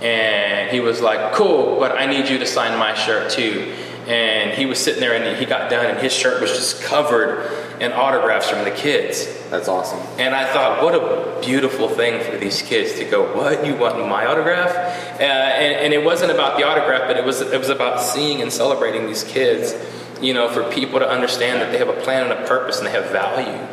and 0.00 0.70
he 0.70 0.80
was 0.80 1.02
like 1.02 1.34
cool 1.34 1.78
but 1.78 1.92
i 1.98 2.06
need 2.06 2.26
you 2.30 2.38
to 2.38 2.46
sign 2.46 2.78
my 2.78 2.94
shirt 2.94 3.30
too 3.30 3.74
and 4.06 4.50
he 4.52 4.66
was 4.66 4.78
sitting 4.78 5.00
there 5.00 5.14
and 5.14 5.38
he 5.38 5.46
got 5.46 5.70
done 5.70 5.86
and 5.86 5.98
his 5.98 6.12
shirt 6.12 6.40
was 6.40 6.50
just 6.50 6.82
covered 6.82 7.50
in 7.80 7.92
autographs 7.92 8.48
from 8.48 8.64
the 8.64 8.70
kids 8.70 9.26
That's 9.50 9.68
awesome. 9.68 10.00
and 10.18 10.34
I 10.34 10.52
thought, 10.52 10.82
what 10.82 10.94
a 10.94 11.40
beautiful 11.40 11.88
thing 11.88 12.22
for 12.22 12.36
these 12.36 12.62
kids 12.62 12.94
to 12.94 13.04
go, 13.04 13.36
what, 13.36 13.64
you 13.66 13.76
want 13.76 13.98
my 14.08 14.26
autograph? 14.26 14.74
Uh, 15.20 15.22
and, 15.22 15.76
and 15.76 15.94
it 15.94 16.04
wasn't 16.04 16.32
about 16.32 16.58
the 16.58 16.66
autograph, 16.66 17.08
but 17.08 17.16
it 17.16 17.24
was, 17.24 17.40
it 17.40 17.58
was 17.58 17.68
about 17.68 18.00
seeing 18.00 18.42
and 18.42 18.52
celebrating 18.52 19.06
these 19.06 19.24
kids, 19.24 19.74
you 20.20 20.34
know, 20.34 20.48
for 20.48 20.68
people 20.70 20.98
to 20.98 21.08
understand 21.08 21.60
that 21.60 21.70
they 21.70 21.78
have 21.78 21.88
a 21.88 22.00
plan 22.00 22.30
and 22.30 22.32
a 22.32 22.46
purpose 22.46 22.78
and 22.78 22.86
they 22.86 22.92
have 22.92 23.10
value. 23.10 23.68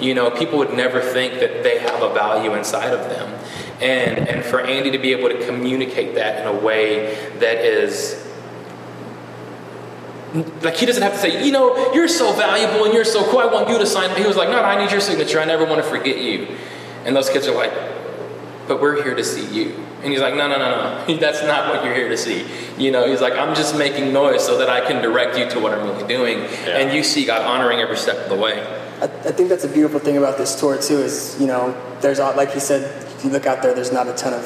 You 0.00 0.14
know, 0.14 0.30
people 0.30 0.58
would 0.58 0.72
never 0.74 1.00
think 1.00 1.34
that 1.34 1.62
they 1.62 1.78
have 1.78 2.02
a 2.02 2.12
value 2.12 2.54
inside 2.54 2.92
of 2.92 3.08
them. 3.08 3.40
And, 3.80 4.28
and 4.28 4.44
for 4.44 4.60
Andy 4.60 4.90
to 4.90 4.98
be 4.98 5.12
able 5.12 5.28
to 5.28 5.46
communicate 5.46 6.14
that 6.16 6.40
in 6.40 6.46
a 6.46 6.58
way 6.58 7.14
that 7.38 7.58
is 7.58 8.20
like 10.34 10.76
he 10.76 10.86
doesn't 10.86 11.02
have 11.02 11.12
to 11.12 11.18
say, 11.18 11.44
you 11.44 11.52
know, 11.52 11.92
you're 11.92 12.08
so 12.08 12.32
valuable 12.32 12.84
and 12.84 12.92
you're 12.92 13.04
so 13.04 13.28
cool. 13.30 13.38
I 13.38 13.46
want 13.46 13.68
you 13.68 13.78
to 13.78 13.86
sign. 13.86 14.10
He 14.20 14.26
was 14.26 14.36
like, 14.36 14.48
no, 14.48 14.56
no, 14.56 14.62
I 14.62 14.82
need 14.82 14.90
your 14.90 15.00
signature. 15.00 15.38
I 15.40 15.44
never 15.44 15.64
want 15.64 15.76
to 15.82 15.88
forget 15.88 16.18
you. 16.18 16.48
And 17.04 17.14
those 17.14 17.30
kids 17.30 17.46
are 17.46 17.54
like, 17.54 17.72
but 18.66 18.80
we're 18.80 19.02
here 19.02 19.14
to 19.14 19.22
see 19.24 19.46
you. 19.46 19.74
And 20.02 20.12
he's 20.12 20.20
like, 20.20 20.34
no, 20.34 20.48
no, 20.48 20.58
no, 20.58 21.06
no. 21.06 21.16
That's 21.20 21.42
not 21.44 21.72
what 21.72 21.84
you're 21.84 21.94
here 21.94 22.08
to 22.08 22.16
see. 22.16 22.44
You 22.76 22.90
know, 22.90 23.08
he's 23.08 23.20
like, 23.20 23.34
I'm 23.34 23.54
just 23.54 23.78
making 23.78 24.12
noise 24.12 24.44
so 24.44 24.58
that 24.58 24.68
I 24.68 24.80
can 24.80 25.00
direct 25.02 25.38
you 25.38 25.48
to 25.50 25.60
what 25.60 25.72
I'm 25.72 25.86
really 25.86 26.06
doing. 26.08 26.40
And 26.66 26.92
you 26.92 27.02
see 27.04 27.24
God 27.24 27.42
honoring 27.42 27.78
every 27.78 27.96
step 27.96 28.16
of 28.16 28.28
the 28.28 28.36
way. 28.36 28.60
I, 29.00 29.04
I 29.04 29.32
think 29.32 29.48
that's 29.50 29.64
a 29.64 29.68
beautiful 29.68 30.00
thing 30.00 30.16
about 30.16 30.36
this 30.36 30.58
tour 30.58 30.80
too. 30.80 30.98
Is 30.98 31.36
you 31.40 31.46
know, 31.46 31.74
there's 32.00 32.18
a- 32.18 32.32
like 32.32 32.52
he 32.52 32.60
said, 32.60 32.82
if 33.18 33.24
you 33.24 33.30
look 33.30 33.46
out 33.46 33.62
there, 33.62 33.74
there's 33.74 33.92
not 33.92 34.08
a 34.08 34.14
ton 34.14 34.34
of 34.34 34.44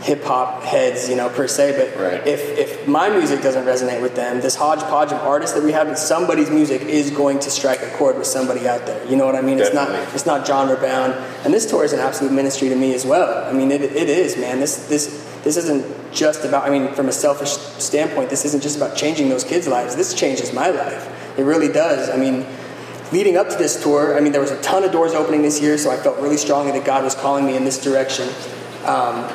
hip 0.00 0.24
hop 0.24 0.62
heads, 0.62 1.08
you 1.08 1.16
know, 1.16 1.28
per 1.28 1.46
se. 1.46 1.74
But 1.76 2.02
Right. 2.02 2.26
if 2.26 2.58
if 2.58 2.88
my 2.88 3.10
music 3.10 3.42
doesn't 3.42 3.64
resonate 3.64 4.00
with 4.00 4.14
them, 4.14 4.40
this 4.40 4.54
hodgepodge 4.54 5.12
of 5.12 5.18
artists 5.22 5.54
that 5.54 5.62
we 5.62 5.72
have, 5.72 5.96
somebody's 5.98 6.50
music 6.50 6.82
is 6.82 7.10
going 7.10 7.38
to 7.40 7.50
strike 7.50 7.82
a 7.82 7.90
chord 7.98 8.16
with 8.16 8.26
somebody 8.26 8.66
out 8.66 8.86
there. 8.86 9.00
You 9.06 9.16
know 9.16 9.26
what 9.26 9.34
I 9.36 9.42
mean? 9.42 9.58
It's 9.58 9.70
Definitely. 9.70 10.04
not 10.06 10.14
it's 10.14 10.26
not 10.26 10.46
genre 10.46 10.76
bound. 10.76 11.12
And 11.44 11.52
this 11.52 11.66
tour 11.66 11.84
is 11.84 11.92
an 11.92 12.00
absolute 12.00 12.32
ministry 12.32 12.68
to 12.70 12.76
me 12.76 12.94
as 12.94 13.04
well. 13.04 13.44
I 13.46 13.52
mean, 13.52 13.70
it, 13.70 13.82
it 13.82 14.08
is, 14.08 14.36
man. 14.36 14.60
This 14.60 14.86
this 14.88 15.26
this 15.44 15.56
isn't 15.56 15.84
just 16.12 16.44
about. 16.44 16.66
I 16.66 16.70
mean, 16.70 16.92
from 16.94 17.08
a 17.08 17.12
selfish 17.12 17.50
standpoint, 17.50 18.30
this 18.30 18.44
isn't 18.44 18.62
just 18.62 18.76
about 18.76 18.96
changing 18.96 19.28
those 19.28 19.44
kids' 19.44 19.68
lives. 19.68 19.96
This 19.96 20.14
changes 20.14 20.52
my 20.52 20.70
life. 20.70 21.38
It 21.38 21.42
really 21.44 21.68
does. 21.68 22.08
I 22.10 22.16
mean 22.16 22.46
leading 23.12 23.36
up 23.36 23.48
to 23.48 23.56
this 23.56 23.82
tour, 23.82 24.16
I 24.16 24.20
mean, 24.20 24.30
there 24.30 24.40
was 24.40 24.52
a 24.52 24.62
ton 24.62 24.84
of 24.84 24.92
doors 24.92 25.14
opening 25.14 25.42
this 25.42 25.60
year, 25.60 25.76
so 25.78 25.90
I 25.90 25.96
felt 25.96 26.18
really 26.20 26.36
strongly 26.36 26.70
that 26.70 26.84
God 26.84 27.02
was 27.02 27.14
calling 27.16 27.44
me 27.44 27.56
in 27.56 27.64
this 27.64 27.82
direction. 27.82 28.28
Um, 28.86 29.28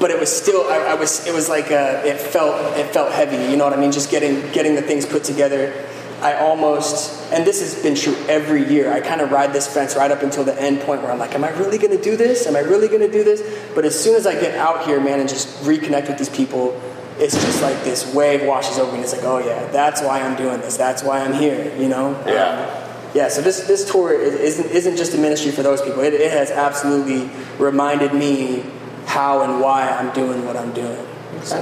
but 0.00 0.10
it 0.10 0.18
was 0.18 0.34
still, 0.34 0.62
I, 0.68 0.78
I 0.78 0.94
was, 0.94 1.26
it 1.26 1.34
was 1.34 1.48
like, 1.48 1.70
uh 1.70 2.02
it 2.04 2.20
felt, 2.20 2.76
it 2.76 2.92
felt 2.92 3.12
heavy. 3.12 3.50
You 3.50 3.56
know 3.56 3.64
what 3.64 3.72
I 3.72 3.76
mean? 3.76 3.92
Just 3.92 4.10
getting, 4.10 4.40
getting 4.52 4.74
the 4.74 4.82
things 4.82 5.06
put 5.06 5.24
together. 5.24 5.72
I 6.20 6.34
almost, 6.34 7.32
and 7.32 7.44
this 7.44 7.60
has 7.60 7.82
been 7.82 7.94
true 7.94 8.16
every 8.28 8.66
year, 8.72 8.90
I 8.90 9.00
kind 9.00 9.20
of 9.20 9.30
ride 9.30 9.52
this 9.52 9.66
fence 9.66 9.94
right 9.94 10.10
up 10.10 10.22
until 10.22 10.42
the 10.42 10.58
end 10.58 10.80
point 10.80 11.02
where 11.02 11.12
I'm 11.12 11.18
like, 11.18 11.34
am 11.34 11.44
I 11.44 11.50
really 11.50 11.76
going 11.76 11.94
to 11.94 12.02
do 12.02 12.16
this? 12.16 12.46
Am 12.46 12.56
I 12.56 12.60
really 12.60 12.88
going 12.88 13.02
to 13.02 13.10
do 13.12 13.24
this? 13.24 13.42
But 13.74 13.84
as 13.84 13.98
soon 13.98 14.14
as 14.14 14.26
I 14.26 14.32
get 14.40 14.56
out 14.56 14.86
here, 14.86 15.00
man, 15.00 15.20
and 15.20 15.28
just 15.28 15.48
reconnect 15.64 16.08
with 16.08 16.16
these 16.16 16.30
people, 16.30 16.80
it's 17.18 17.34
just 17.34 17.60
like 17.60 17.76
this 17.84 18.14
wave 18.14 18.46
washes 18.46 18.78
over 18.78 18.90
me. 18.92 18.98
And 18.98 19.04
it's 19.04 19.12
like, 19.12 19.24
oh 19.24 19.38
yeah, 19.38 19.66
that's 19.70 20.00
why 20.00 20.22
I'm 20.22 20.36
doing 20.36 20.60
this. 20.60 20.78
That's 20.78 21.02
why 21.02 21.20
I'm 21.20 21.34
here, 21.34 21.76
you 21.76 21.88
know? 21.88 22.12
Yeah. 22.26 22.44
Um, 22.44 23.10
yeah, 23.14 23.28
so 23.28 23.42
this, 23.42 23.66
this 23.66 23.90
tour 23.90 24.12
isn't, 24.12 24.70
isn't 24.70 24.96
just 24.96 25.14
a 25.14 25.18
ministry 25.18 25.52
for 25.52 25.62
those 25.62 25.82
people. 25.82 26.00
It, 26.00 26.14
it 26.14 26.32
has 26.32 26.50
absolutely 26.50 27.30
reminded 27.58 28.14
me 28.14 28.64
how 29.06 29.42
and 29.42 29.60
why 29.60 29.88
I'm 29.88 30.12
doing 30.14 30.44
what 30.44 30.56
I'm 30.56 30.72
doing. 30.72 31.06
So. 31.42 31.58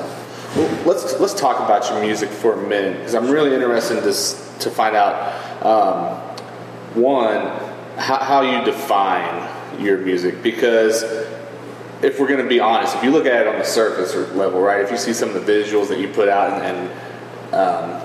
Well, 0.55 0.85
let's 0.85 1.19
let's 1.19 1.33
talk 1.33 1.61
about 1.65 1.89
your 1.89 2.01
music 2.03 2.29
for 2.29 2.53
a 2.53 2.69
minute 2.69 2.99
because 2.99 3.15
I'm 3.15 3.31
really 3.31 3.55
interested 3.55 3.99
in 3.99 4.05
this 4.05 4.55
to 4.61 4.71
find 4.71 4.95
out 4.95 5.65
um, 5.65 6.19
one 6.95 7.47
how, 7.97 8.19
how 8.19 8.41
you 8.43 8.63
define 8.65 9.83
your 9.83 9.99
music 9.99 10.43
because 10.43 11.03
if 12.03 12.19
we're 12.19 12.27
going 12.27 12.43
to 12.43 12.49
be 12.49 12.61
honest, 12.61 12.97
if 12.97 13.03
you 13.05 13.11
look 13.11 13.27
at 13.27 13.43
it 13.43 13.47
on 13.47 13.59
the 13.59 13.65
surface 13.65 14.15
level, 14.35 14.61
right? 14.61 14.81
If 14.81 14.91
you 14.91 14.99
see 14.99 15.13
some 15.13 15.35
of 15.35 15.47
the 15.47 15.53
visuals 15.53 15.89
that 15.89 16.01
you 16.01 16.09
put 16.09 16.29
out 16.29 16.61
and, 16.61 16.91
and 16.91 17.55
um, 17.55 18.03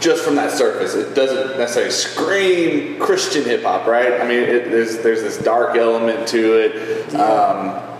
just 0.00 0.24
from 0.24 0.36
that 0.36 0.52
surface, 0.52 0.94
it 0.94 1.14
doesn't 1.14 1.58
necessarily 1.58 1.92
scream 1.92 2.98
Christian 2.98 3.44
hip 3.44 3.62
hop, 3.62 3.86
right? 3.86 4.20
I 4.20 4.26
mean, 4.26 4.38
it, 4.38 4.70
there's 4.70 4.98
there's 4.98 5.22
this 5.22 5.36
dark 5.38 5.76
element 5.76 6.28
to 6.28 6.54
it. 6.54 7.14
Um, 7.14 7.91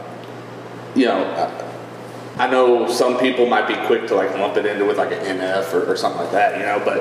you 0.95 1.07
know, 1.07 1.69
I 2.39 2.51
know 2.51 2.89
some 2.89 3.19
people 3.19 3.47
might 3.47 3.69
be 3.69 3.75
quick 3.87 4.07
to 4.09 4.15
like 4.15 4.31
lump 4.39 4.57
it 4.57 4.67
into 4.67 4.85
with 4.85 4.99
like 4.99 5.13
an 5.13 5.39
NF 5.39 5.73
or, 5.75 5.93
or 5.93 5.97
something 5.97 6.23
like 6.23 6.33
that, 6.33 6.59
you 6.59 6.65
know, 6.65 6.81
but 6.85 6.99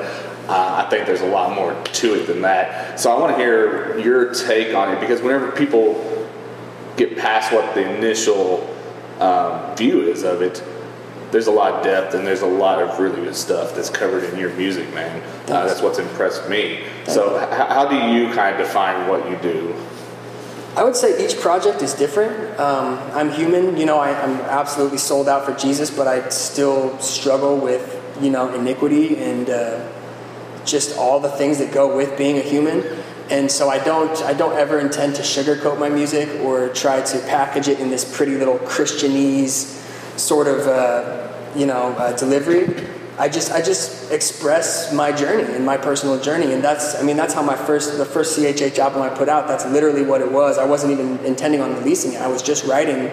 uh, 0.48 0.84
I 0.84 0.90
think 0.90 1.06
there's 1.06 1.22
a 1.22 1.26
lot 1.26 1.54
more 1.54 1.72
to 1.84 2.14
it 2.14 2.26
than 2.26 2.42
that. 2.42 3.00
So 3.00 3.14
I 3.14 3.18
want 3.18 3.36
to 3.36 3.42
hear 3.42 3.98
your 3.98 4.34
take 4.34 4.74
on 4.74 4.94
it 4.94 5.00
because 5.00 5.22
whenever 5.22 5.50
people 5.52 6.28
get 6.96 7.16
past 7.16 7.52
what 7.52 7.74
the 7.74 7.96
initial 7.96 8.68
um, 9.20 9.74
view 9.76 10.02
is 10.02 10.22
of 10.22 10.42
it, 10.42 10.62
there's 11.30 11.46
a 11.46 11.50
lot 11.50 11.72
of 11.72 11.82
depth 11.84 12.14
and 12.14 12.26
there's 12.26 12.42
a 12.42 12.46
lot 12.46 12.82
of 12.82 12.98
really 12.98 13.16
good 13.22 13.34
stuff 13.34 13.74
that's 13.74 13.88
covered 13.88 14.24
in 14.24 14.38
your 14.38 14.50
music, 14.54 14.92
man. 14.92 15.22
Uh, 15.48 15.66
that's 15.66 15.80
what's 15.80 15.98
impressed 15.98 16.46
me. 16.48 16.84
So, 17.06 17.40
h- 17.42 17.48
how 17.48 17.88
do 17.88 17.96
you 17.96 18.30
kind 18.34 18.54
of 18.54 18.66
define 18.66 19.08
what 19.08 19.28
you 19.30 19.36
do? 19.38 19.74
I 20.74 20.84
would 20.84 20.96
say 20.96 21.22
each 21.22 21.38
project 21.38 21.82
is 21.82 21.92
different. 21.92 22.58
Um, 22.58 22.98
I'm 23.12 23.30
human, 23.30 23.76
you 23.76 23.84
know, 23.84 23.98
I, 23.98 24.18
I'm 24.18 24.40
absolutely 24.40 24.96
sold 24.96 25.28
out 25.28 25.44
for 25.44 25.52
Jesus, 25.52 25.90
but 25.90 26.08
I 26.08 26.26
still 26.30 26.98
struggle 26.98 27.58
with, 27.58 28.00
you 28.22 28.30
know, 28.30 28.54
iniquity 28.54 29.18
and 29.18 29.50
uh, 29.50 29.86
just 30.64 30.96
all 30.96 31.20
the 31.20 31.30
things 31.30 31.58
that 31.58 31.74
go 31.74 31.94
with 31.94 32.16
being 32.16 32.38
a 32.38 32.42
human. 32.42 32.84
And 33.28 33.50
so 33.50 33.68
I 33.68 33.84
don't, 33.84 34.16
I 34.22 34.32
don't 34.32 34.56
ever 34.56 34.78
intend 34.78 35.16
to 35.16 35.22
sugarcoat 35.22 35.78
my 35.78 35.90
music 35.90 36.40
or 36.40 36.70
try 36.70 37.02
to 37.02 37.18
package 37.20 37.68
it 37.68 37.78
in 37.78 37.90
this 37.90 38.04
pretty 38.16 38.36
little 38.36 38.58
Christianese 38.58 39.78
sort 40.18 40.46
of, 40.46 40.66
uh, 40.66 41.32
you 41.54 41.66
know, 41.66 41.92
uh, 41.98 42.16
delivery. 42.16 42.82
I 43.18 43.28
just, 43.28 43.52
I 43.52 43.60
just 43.60 44.10
express 44.10 44.92
my 44.92 45.12
journey 45.12 45.52
and 45.54 45.66
my 45.66 45.76
personal 45.76 46.18
journey, 46.18 46.52
and 46.54 46.64
that's, 46.64 46.94
I 46.98 47.02
mean, 47.02 47.16
that's 47.16 47.34
how 47.34 47.42
my 47.42 47.56
first, 47.56 47.98
the 47.98 48.06
first 48.06 48.38
CHH 48.38 48.78
album 48.78 49.02
I 49.02 49.10
put 49.10 49.28
out. 49.28 49.46
That's 49.46 49.66
literally 49.66 50.02
what 50.02 50.22
it 50.22 50.32
was. 50.32 50.56
I 50.56 50.64
wasn't 50.64 50.92
even 50.92 51.18
intending 51.24 51.60
on 51.60 51.74
releasing 51.74 52.14
it. 52.14 52.22
I 52.22 52.28
was 52.28 52.42
just 52.42 52.64
writing 52.64 53.10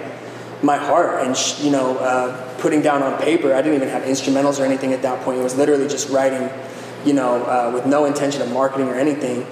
my 0.64 0.78
heart 0.78 1.26
and 1.26 1.36
sh- 1.36 1.62
you 1.62 1.72
know, 1.72 1.98
uh, 1.98 2.58
putting 2.60 2.82
down 2.82 3.04
on 3.04 3.22
paper. 3.22 3.54
I 3.54 3.62
didn't 3.62 3.76
even 3.76 3.90
have 3.90 4.04
instrumentals 4.04 4.60
or 4.60 4.66
anything 4.66 4.94
at 4.94 5.02
that 5.02 5.24
point. 5.24 5.40
It 5.40 5.44
was 5.44 5.56
literally 5.56 5.88
just 5.88 6.10
writing, 6.10 6.50
you 7.06 7.14
know, 7.14 7.44
uh, 7.44 7.72
with 7.74 7.86
no 7.86 8.06
intention 8.06 8.42
of 8.42 8.52
marketing 8.52 8.88
or 8.88 8.96
anything. 8.96 9.46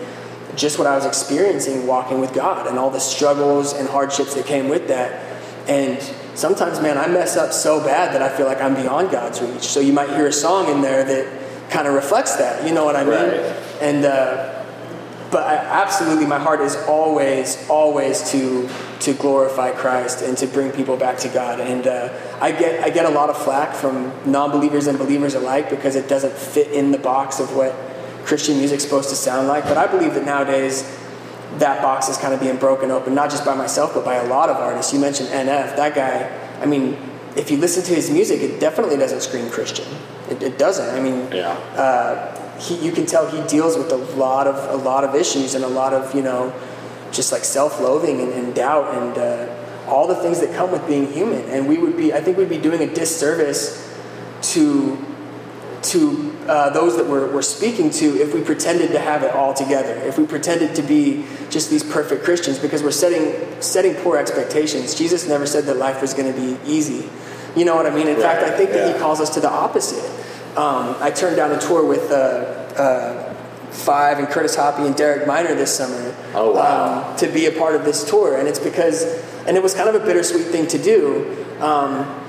Just 0.56 0.78
what 0.78 0.88
I 0.88 0.96
was 0.96 1.06
experiencing 1.06 1.86
walking 1.88 2.20
with 2.20 2.34
God 2.34 2.68
and 2.68 2.80
all 2.80 2.90
the 2.90 3.00
struggles 3.00 3.74
and 3.74 3.88
hardships 3.88 4.34
that 4.36 4.46
came 4.46 4.70
with 4.70 4.88
that. 4.88 5.42
And 5.68 6.00
sometimes, 6.38 6.80
man, 6.80 6.98
I 6.98 7.08
mess 7.08 7.36
up 7.36 7.52
so 7.52 7.84
bad 7.84 8.14
that 8.14 8.22
I 8.22 8.36
feel 8.36 8.46
like 8.46 8.62
I'm 8.62 8.76
beyond 8.76 9.12
God's 9.12 9.42
reach. 9.42 9.64
So 9.64 9.80
you 9.80 9.92
might 9.92 10.10
hear 10.10 10.28
a 10.28 10.34
song 10.34 10.70
in 10.70 10.82
there 10.82 11.04
that 11.04 11.70
kind 11.72 11.88
of 11.88 11.94
reflects 11.94 12.36
that. 12.38 12.66
You 12.66 12.74
know 12.74 12.86
what 12.86 12.96
I 12.96 13.04
mean? 13.04 13.14
Right. 13.14 13.56
And 13.82 14.06
uh, 14.06 14.54
but 15.32 15.44
I, 15.44 15.56
absolutely, 15.56 16.26
my 16.26 16.40
heart 16.40 16.62
is 16.62 16.76
always, 16.88 17.68
always 17.70 18.32
to 18.32 18.70
to 19.02 19.14
glorify 19.14 19.72
Christ 19.72 20.24
and 20.24 20.38
to 20.38 20.48
bring 20.48 20.72
people 20.72 20.98
back 20.98 21.18
to 21.20 21.30
God. 21.30 21.60
And 21.60 21.86
uh, 21.86 22.18
I 22.40 22.52
get 22.52 22.84
I 22.84 22.90
get 22.90 23.06
a 23.06 23.10
lot 23.10 23.30
of 23.30 23.38
flack 23.38 23.76
from 23.76 24.14
non-believers 24.26 24.88
and 24.88 24.98
believers 24.98 25.34
alike 25.34 25.70
because 25.70 25.96
it 25.96 26.08
doesn't 26.08 26.34
fit 26.34 26.72
in 26.72 26.92
the 26.92 26.98
box 26.98 27.40
of 27.40 27.56
what 27.56 27.74
Christian 28.26 28.58
music's 28.58 28.84
supposed 28.84 29.10
to 29.10 29.16
sound 29.16 29.48
like. 29.48 29.64
But 29.66 29.78
I 29.78 29.88
believe 29.88 30.14
that 30.14 30.26
nowadays 30.26 30.84
that 31.60 31.82
box 31.82 32.10
is 32.10 32.18
kind 32.18 32.34
of 32.34 32.40
being 32.40 32.58
broken 32.58 32.92
open, 32.92 33.14
not 33.16 33.30
just 33.30 33.46
by 33.46 33.56
myself, 33.56 33.94
but 33.94 34.04
by 34.06 34.16
a 34.16 34.28
lot 34.28 34.50
of 34.50 34.58
artists. 34.58 34.94
You 34.94 35.00
mentioned 35.00 35.30
NF. 35.30 35.76
That 35.76 35.96
guy, 35.96 36.30
I 36.62 36.66
mean, 36.66 36.98
if 37.36 37.50
you 37.52 37.58
listen 37.58 37.84
to 37.84 37.94
his 37.96 38.10
music, 38.10 38.42
it 38.42 38.60
definitely 38.60 38.98
doesn't 38.98 39.22
scream 39.22 39.50
Christian. 39.50 39.86
It, 40.30 40.42
it 40.44 40.58
doesn't. 40.58 40.90
I 40.96 41.00
mean, 41.00 41.32
Yeah. 41.32 41.50
uh, 41.76 42.60
he, 42.60 42.76
you 42.86 42.92
can 42.92 43.06
tell 43.06 43.28
he 43.30 43.42
deals 43.48 43.78
with 43.78 43.92
a 43.92 43.98
lot 44.18 44.48
of 44.48 44.56
a 44.72 44.84
lot 44.84 45.04
of 45.04 45.14
issues 45.16 45.54
and 45.56 45.64
a 45.64 45.68
lot 45.68 45.94
of 45.94 46.14
you 46.16 46.22
know, 46.24 46.52
just 47.12 47.32
like 47.32 47.44
self-loathing 47.44 48.20
and, 48.20 48.32
and 48.34 48.56
doubt 48.56 48.94
and 48.96 49.18
uh, 49.18 49.88
all 49.88 50.08
the 50.08 50.16
things 50.16 50.40
that 50.42 50.54
come 50.56 50.72
with 50.72 50.86
being 50.88 51.12
human. 51.14 51.42
And 51.50 51.68
we 51.68 51.78
would 51.78 51.96
be, 51.96 52.14
I 52.14 52.20
think, 52.22 52.38
we'd 52.38 52.50
be 52.50 52.58
doing 52.58 52.82
a 52.82 52.94
disservice 52.94 53.84
to 54.54 54.98
to 55.84 56.37
uh, 56.48 56.70
those 56.72 56.98
that 56.98 57.06
we're, 57.08 57.32
we're 57.32 57.42
speaking 57.42 57.90
to 57.92 58.20
if 58.22 58.34
we 58.34 58.42
pretended 58.42 58.92
to 58.92 59.00
have 59.00 59.24
it 59.24 59.32
all 59.32 59.54
together, 59.54 59.94
if 60.06 60.18
we 60.18 60.26
pretended 60.26 60.76
to 60.76 60.82
be 60.82 61.26
just 61.50 61.70
these 61.70 61.84
perfect 61.84 62.24
Christians, 62.24 62.60
because 62.60 62.84
we're 62.84 62.92
setting 62.92 63.62
setting 63.62 63.96
poor 63.96 64.18
expectations. 64.18 64.96
Jesus 64.96 65.28
never 65.28 65.46
said 65.46 65.66
that 65.66 65.78
life 65.78 66.02
was 66.02 66.14
going 66.14 66.34
to 66.34 66.40
be 66.40 66.58
easy. 66.70 67.10
You 67.56 67.66
know 67.66 67.76
what 67.76 67.86
I 67.86 67.90
mean? 67.94 68.08
In 68.08 68.18
fact, 68.18 68.44
I 68.44 68.56
think 68.56 68.72
that 68.72 68.88
yeah. 68.88 68.94
he 68.94 69.00
calls 69.00 69.20
us 69.20 69.30
to 69.32 69.40
the 69.40 69.50
opposite. 69.50 70.06
Um, 70.58 70.96
I 71.00 71.12
turned 71.12 71.36
down 71.36 71.52
a 71.52 71.60
tour 71.60 71.86
with 71.86 72.12
uh, 72.12 72.16
uh, 72.16 73.34
Five 73.72 74.20
and 74.20 74.28
Curtis 74.28 74.56
Hoppy 74.56 74.84
and 74.86 74.96
Derek 74.96 75.28
Minor 75.28 75.54
this 75.56 75.76
summer 75.76 76.16
Oh, 76.34 76.54
wow. 76.54 77.10
um, 77.12 77.18
to 77.18 77.28
be 77.28 77.46
a 77.46 77.52
part 77.52 77.76
of 77.76 77.84
this 77.84 78.04
tour, 78.10 78.38
and 78.38 78.48
it's 78.48 78.60
because, 78.60 79.04
and 79.46 79.58
it 79.58 79.64
was 79.64 79.74
kind 79.74 79.90
of 79.90 79.96
a 79.96 80.06
bittersweet 80.06 80.48
thing 80.48 80.68
to 80.68 80.78
do. 80.78 81.46
Um, 81.60 82.27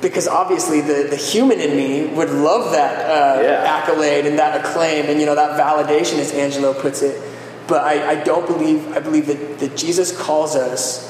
because 0.00 0.28
obviously 0.28 0.80
the, 0.80 1.06
the 1.10 1.16
human 1.16 1.58
in 1.60 1.76
me 1.76 2.06
would 2.14 2.30
love 2.30 2.72
that 2.72 2.94
uh, 3.04 3.42
Yeah. 3.42 3.64
accolade 3.64 4.26
and 4.26 4.38
that 4.38 4.64
acclaim 4.64 5.06
and 5.06 5.18
you 5.20 5.26
know 5.26 5.34
that 5.34 5.58
validation 5.58 6.18
as 6.18 6.32
angelo 6.32 6.72
puts 6.72 7.02
it. 7.02 7.20
But 7.66 7.82
i, 7.84 8.12
I 8.12 8.14
don't 8.22 8.46
believe 8.46 8.96
i 8.96 9.00
believe 9.00 9.26
that, 9.26 9.58
that 9.58 9.76
jesus 9.76 10.16
calls 10.16 10.54
us 10.56 11.06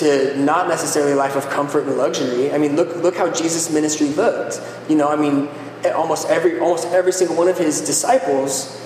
to 0.00 0.36
not 0.36 0.66
necessarily 0.68 1.12
a 1.12 1.16
life 1.16 1.36
of 1.36 1.48
comfort 1.48 1.84
and 1.86 1.96
luxury. 1.96 2.50
I 2.52 2.58
mean 2.58 2.74
look 2.76 2.96
look 2.96 3.16
how 3.16 3.30
jesus 3.30 3.72
ministry 3.72 4.08
looked. 4.08 4.60
You 4.88 4.96
know 4.96 5.08
i 5.08 5.16
mean 5.16 5.48
almost 5.94 6.28
every 6.28 6.58
almost 6.58 6.88
every 6.88 7.12
single 7.12 7.36
one 7.36 7.46
of 7.48 7.56
his 7.58 7.80
disciples 7.82 8.80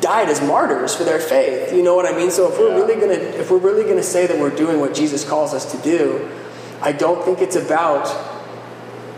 died 0.00 0.28
as 0.28 0.40
martyrs 0.40 0.94
for 0.94 1.04
their 1.04 1.18
faith. 1.20 1.72
You 1.72 1.82
know 1.82 1.94
what 1.94 2.06
i 2.06 2.16
mean? 2.16 2.30
So 2.30 2.50
if 2.52 2.58
we're 2.58 2.68
Yeah. 2.70 2.76
really 2.76 2.96
gonna 3.00 3.20
if 3.40 3.50
we're 3.50 3.58
really 3.58 3.84
gonna 3.84 4.02
say 4.02 4.26
that 4.26 4.38
we're 4.38 4.54
doing 4.64 4.80
what 4.80 4.92
jesus 4.94 5.24
calls 5.28 5.54
us 5.54 5.64
to 5.72 5.78
do 5.78 6.28
i 6.82 6.92
don't 6.92 7.24
think 7.24 7.40
it's 7.40 7.56
about 7.56 8.06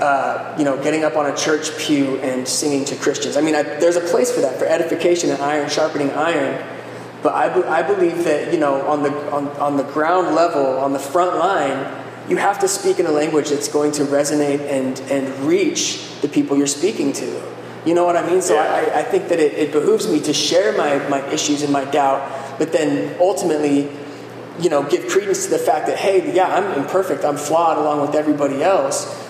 uh, 0.02 0.56
you 0.58 0.64
know, 0.64 0.82
getting 0.82 1.04
up 1.04 1.16
on 1.16 1.26
a 1.26 1.36
church 1.36 1.78
pew 1.78 2.16
and 2.18 2.46
singing 2.48 2.84
to 2.84 2.96
Christians. 2.96 3.36
I 3.36 3.40
mean, 3.40 3.54
I, 3.54 3.62
there's 3.62 3.94
a 3.94 4.00
place 4.00 4.32
for 4.32 4.40
that, 4.40 4.58
for 4.58 4.64
edification 4.64 5.30
and 5.30 5.40
iron 5.40 5.70
sharpening 5.70 6.10
iron. 6.10 6.60
But 7.22 7.34
I, 7.34 7.54
be- 7.54 7.68
I 7.68 7.82
believe 7.82 8.24
that, 8.24 8.52
you 8.52 8.58
know, 8.58 8.84
on 8.88 9.04
the, 9.04 9.10
on, 9.30 9.46
on 9.58 9.76
the 9.76 9.84
ground 9.84 10.34
level, 10.34 10.66
on 10.66 10.92
the 10.92 10.98
front 10.98 11.36
line, 11.36 12.02
you 12.28 12.36
have 12.36 12.58
to 12.60 12.68
speak 12.68 12.98
in 12.98 13.06
a 13.06 13.12
language 13.12 13.50
that's 13.50 13.68
going 13.68 13.92
to 13.92 14.02
resonate 14.02 14.58
and, 14.68 14.98
and 15.08 15.32
reach 15.46 16.20
the 16.20 16.28
people 16.28 16.56
you're 16.56 16.66
speaking 16.66 17.12
to. 17.12 17.42
You 17.86 17.94
know 17.94 18.04
what 18.04 18.16
I 18.16 18.28
mean? 18.28 18.42
So. 18.42 18.58
I, 18.58 18.98
I 18.98 19.02
think 19.04 19.28
that 19.28 19.38
it, 19.38 19.52
it 19.54 19.70
behooves 19.70 20.08
me 20.08 20.18
to 20.22 20.32
share 20.32 20.76
my, 20.76 20.98
my 21.08 21.24
issues 21.30 21.62
and 21.62 21.72
my 21.72 21.84
doubt, 21.84 22.58
but 22.58 22.72
then 22.72 23.16
ultimately, 23.20 23.88
you 24.60 24.68
know, 24.68 24.82
give 24.82 25.08
credence 25.08 25.44
to 25.44 25.50
the 25.50 25.58
fact 25.58 25.86
that, 25.86 25.98
hey, 25.98 26.34
yeah, 26.34 26.48
I'm 26.56 26.76
imperfect, 26.80 27.24
I'm 27.24 27.36
flawed 27.36 27.78
along 27.78 28.00
with 28.00 28.16
everybody 28.16 28.64
else, 28.64 29.21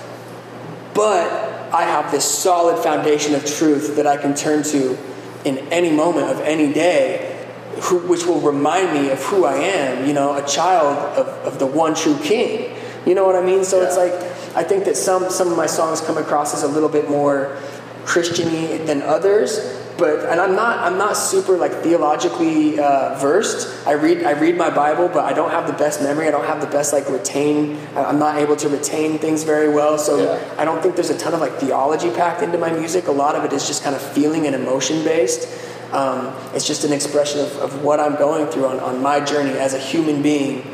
but 0.94 1.30
I 1.72 1.82
have 1.82 2.10
this 2.10 2.24
solid 2.24 2.82
foundation 2.82 3.34
of 3.34 3.46
truth 3.46 3.96
that 3.96 4.06
I 4.06 4.16
can 4.16 4.34
turn 4.34 4.62
to 4.64 4.98
in 5.44 5.58
any 5.72 5.90
moment 5.90 6.30
of 6.30 6.40
any 6.40 6.72
day, 6.72 7.48
who, 7.82 7.98
which 8.06 8.26
will 8.26 8.40
remind 8.40 8.92
me 8.92 9.10
of 9.10 9.22
who 9.24 9.44
I 9.44 9.54
am, 9.54 10.06
you 10.06 10.12
know, 10.12 10.36
a 10.36 10.46
child 10.46 10.96
of, 11.18 11.26
of 11.26 11.58
the 11.58 11.66
one 11.66 11.94
true 11.94 12.18
King. 12.22 12.76
You 13.06 13.14
know 13.14 13.24
what 13.24 13.34
I 13.34 13.44
mean? 13.44 13.64
So 13.64 13.80
it's 13.82 13.96
like, 13.96 14.12
I 14.54 14.62
think 14.62 14.84
that 14.84 14.96
some, 14.96 15.30
some 15.30 15.50
of 15.50 15.56
my 15.56 15.66
songs 15.66 16.00
come 16.00 16.18
across 16.18 16.54
as 16.54 16.62
a 16.62 16.68
little 16.68 16.88
bit 16.88 17.10
more 17.10 17.58
Christiany 18.04 18.84
than 18.86 19.02
others, 19.02 19.81
but 20.02 20.28
and 20.28 20.40
I'm 20.40 20.56
not 20.56 20.78
I'm 20.80 20.98
not 20.98 21.16
super 21.16 21.56
like 21.56 21.72
theologically 21.86 22.80
uh, 22.80 23.14
versed. 23.20 23.86
I 23.86 23.92
read 23.92 24.24
I 24.24 24.32
read 24.32 24.56
my 24.56 24.68
Bible, 24.68 25.06
but 25.08 25.24
I 25.24 25.32
don't 25.32 25.52
have 25.52 25.68
the 25.68 25.72
best 25.84 26.02
memory. 26.02 26.26
I 26.26 26.32
don't 26.32 26.44
have 26.44 26.60
the 26.60 26.66
best 26.66 26.92
like 26.92 27.08
retain. 27.08 27.78
I'm 27.94 28.18
not 28.18 28.36
able 28.38 28.56
to 28.56 28.68
retain 28.68 29.18
things 29.18 29.44
very 29.44 29.68
well. 29.68 29.96
So 29.98 30.12
Yeah. 30.18 30.54
I 30.58 30.64
don't 30.64 30.82
think 30.82 30.96
there's 30.96 31.10
a 31.10 31.18
ton 31.18 31.34
of 31.34 31.40
like 31.40 31.52
theology 31.52 32.10
packed 32.10 32.42
into 32.42 32.58
my 32.58 32.72
music. 32.72 33.06
A 33.06 33.12
lot 33.12 33.36
of 33.36 33.44
it 33.44 33.52
is 33.52 33.64
just 33.68 33.84
kind 33.84 33.94
of 33.94 34.02
feeling 34.02 34.44
and 34.46 34.56
emotion 34.56 35.04
based. 35.04 35.46
Um, 35.92 36.34
it's 36.54 36.66
just 36.66 36.82
an 36.84 36.92
expression 36.92 37.38
of, 37.40 37.56
of 37.58 37.84
what 37.84 38.00
I'm 38.00 38.16
going 38.16 38.46
through 38.48 38.66
on, 38.66 38.80
on 38.80 39.00
my 39.00 39.20
journey 39.20 39.52
as 39.52 39.72
a 39.74 39.78
human 39.78 40.20
being. 40.20 40.66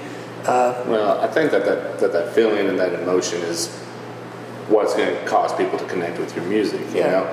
Well, 0.46 1.20
I 1.20 1.26
think 1.26 1.50
that 1.50 1.66
that, 1.66 1.98
that 2.00 2.12
that 2.12 2.34
feeling 2.34 2.66
and 2.66 2.78
that 2.78 2.94
emotion 2.94 3.42
is 3.42 3.68
what's 4.68 4.94
going 4.94 5.14
to 5.14 5.24
cause 5.26 5.52
people 5.54 5.78
to 5.78 5.84
connect 5.86 6.18
with 6.18 6.34
your 6.34 6.44
music. 6.46 6.80
You 6.94 7.00
Yeah. 7.00 7.10
know, 7.10 7.24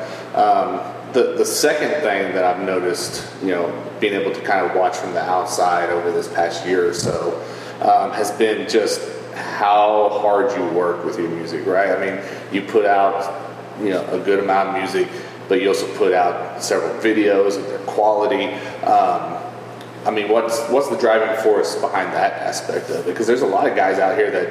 um, 0.44 0.95
the 1.16 1.34
the 1.38 1.46
second 1.46 2.02
thing 2.02 2.34
that 2.36 2.44
I've 2.44 2.62
noticed, 2.64 3.26
you 3.42 3.50
know, 3.52 3.72
being 4.00 4.14
able 4.14 4.34
to 4.34 4.42
kind 4.42 4.66
of 4.66 4.76
watch 4.76 4.96
from 4.98 5.14
the 5.14 5.24
outside 5.24 5.90
over 5.90 6.12
this 6.12 6.28
past 6.28 6.68
year 6.68 6.88
or 6.88 6.94
so, 6.94 7.42
um, 7.82 8.12
has 8.12 8.32
been 8.34 8.70
just 8.70 9.02
how 9.34 10.10
hard 10.22 10.56
you 10.56 10.64
work 10.78 11.04
with 11.06 11.18
your 11.18 11.30
music. 11.30 11.66
Right? 11.66 11.90
I 11.90 11.98
mean, 12.06 12.24
you 12.52 12.62
put 12.70 12.86
out, 12.86 13.16
you 13.82 13.90
know, 13.90 14.06
a 14.12 14.20
good 14.20 14.40
amount 14.40 14.70
of 14.70 14.76
music, 14.76 15.08
but 15.48 15.62
you 15.62 15.70
also 15.70 15.88
put 15.98 16.14
out 16.14 16.62
several 16.62 16.94
videos 17.02 17.56
and 17.56 17.66
their 17.66 17.80
quality. 17.80 18.46
Um, 18.84 19.42
I 20.06 20.12
mean, 20.12 20.30
what's 20.30 20.60
what's 20.70 20.90
the 20.90 20.98
driving 20.98 21.36
force 21.44 21.76
behind 21.76 22.14
that 22.14 22.34
aspect 22.34 22.90
of 22.90 22.98
it? 22.98 23.06
Because 23.06 23.26
there's 23.26 23.42
a 23.42 23.48
lot 23.48 23.68
of 23.68 23.76
guys 23.76 24.00
out 24.00 24.18
here 24.18 24.30
that 24.32 24.48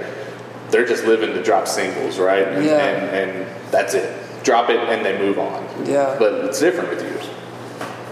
they're 0.70 0.87
just 0.87 1.05
living 1.05 1.35
to 1.35 1.42
drop 1.42 1.68
singles, 1.68 2.18
right? 2.18 2.48
And, 2.48 2.64
Yeah. 2.64 2.79
and, 2.79 3.31
and 3.31 3.46
that's 3.70 3.94
it. 3.94 4.23
Drop 4.44 4.70
it 4.70 4.76
and 4.76 5.04
they 5.04 5.18
move 5.18 5.38
on. 5.38 5.87
Yeah. 5.87 6.16
But 6.18 6.44
it's 6.44 6.61
different 6.61 6.90
with 6.90 7.02
you. 7.02 7.14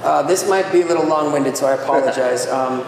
Uh, 0.02 0.22
this 0.22 0.48
might 0.48 0.72
be 0.72 0.80
a 0.80 0.86
little 0.86 1.06
long-winded, 1.06 1.56
so 1.56 1.66
I 1.66 1.74
apologize. 1.74 2.46
Um, 2.62 2.84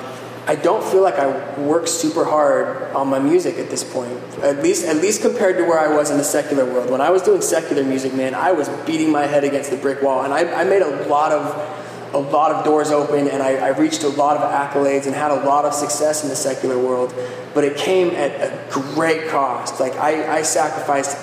I 0.47 0.57
don't 0.57 0.85
feel 0.85 1.01
like 1.01 1.15
I 1.15 1.59
work 1.59 1.87
super 1.87 2.23
hard 2.23 2.95
on 2.95 3.09
my 3.09 3.19
music 3.19 3.57
at 3.57 3.71
this 3.71 3.83
point. 3.83 4.13
At 4.43 4.63
least, 4.63 4.85
at 4.85 4.97
least 4.97 5.23
compared 5.23 5.57
to 5.57 5.65
where 5.65 5.79
I 5.79 5.97
was 5.97 6.11
in 6.11 6.19
the 6.19 6.25
secular 6.25 6.67
world. 6.67 6.91
When 6.91 7.01
I 7.01 7.09
was 7.09 7.23
doing 7.23 7.41
secular 7.41 7.83
music, 7.83 8.13
man, 8.13 8.35
I 8.35 8.53
was 8.53 8.69
beating 8.85 9.11
my 9.11 9.23
head 9.23 9.43
against 9.43 9.71
the 9.71 9.79
brick 9.79 10.03
wall, 10.03 10.23
and 10.23 10.35
I, 10.35 10.61
I 10.61 10.65
made 10.65 10.83
a 10.83 11.07
lot 11.07 11.33
of, 11.33 12.15
a 12.15 12.19
lot 12.19 12.53
of 12.53 12.63
doors 12.63 12.91
open, 12.91 13.29
and 13.29 13.43
I, 13.43 13.57
I 13.57 13.69
reached 13.69 14.03
a 14.03 14.09
lot 14.09 14.37
of 14.37 14.43
accolades 14.43 15.07
and 15.07 15.15
had 15.15 15.31
a 15.31 15.47
lot 15.47 15.65
of 15.65 15.73
success 15.73 16.23
in 16.23 16.29
the 16.29 16.37
secular 16.37 16.79
world. 16.79 17.15
But 17.55 17.65
it 17.65 17.79
came 17.79 18.11
at 18.11 18.33
a 18.33 18.69
great 18.71 19.29
cost. 19.29 19.81
Like 19.81 19.95
I, 19.95 20.41
I 20.41 20.43
sacrificed 20.43 21.17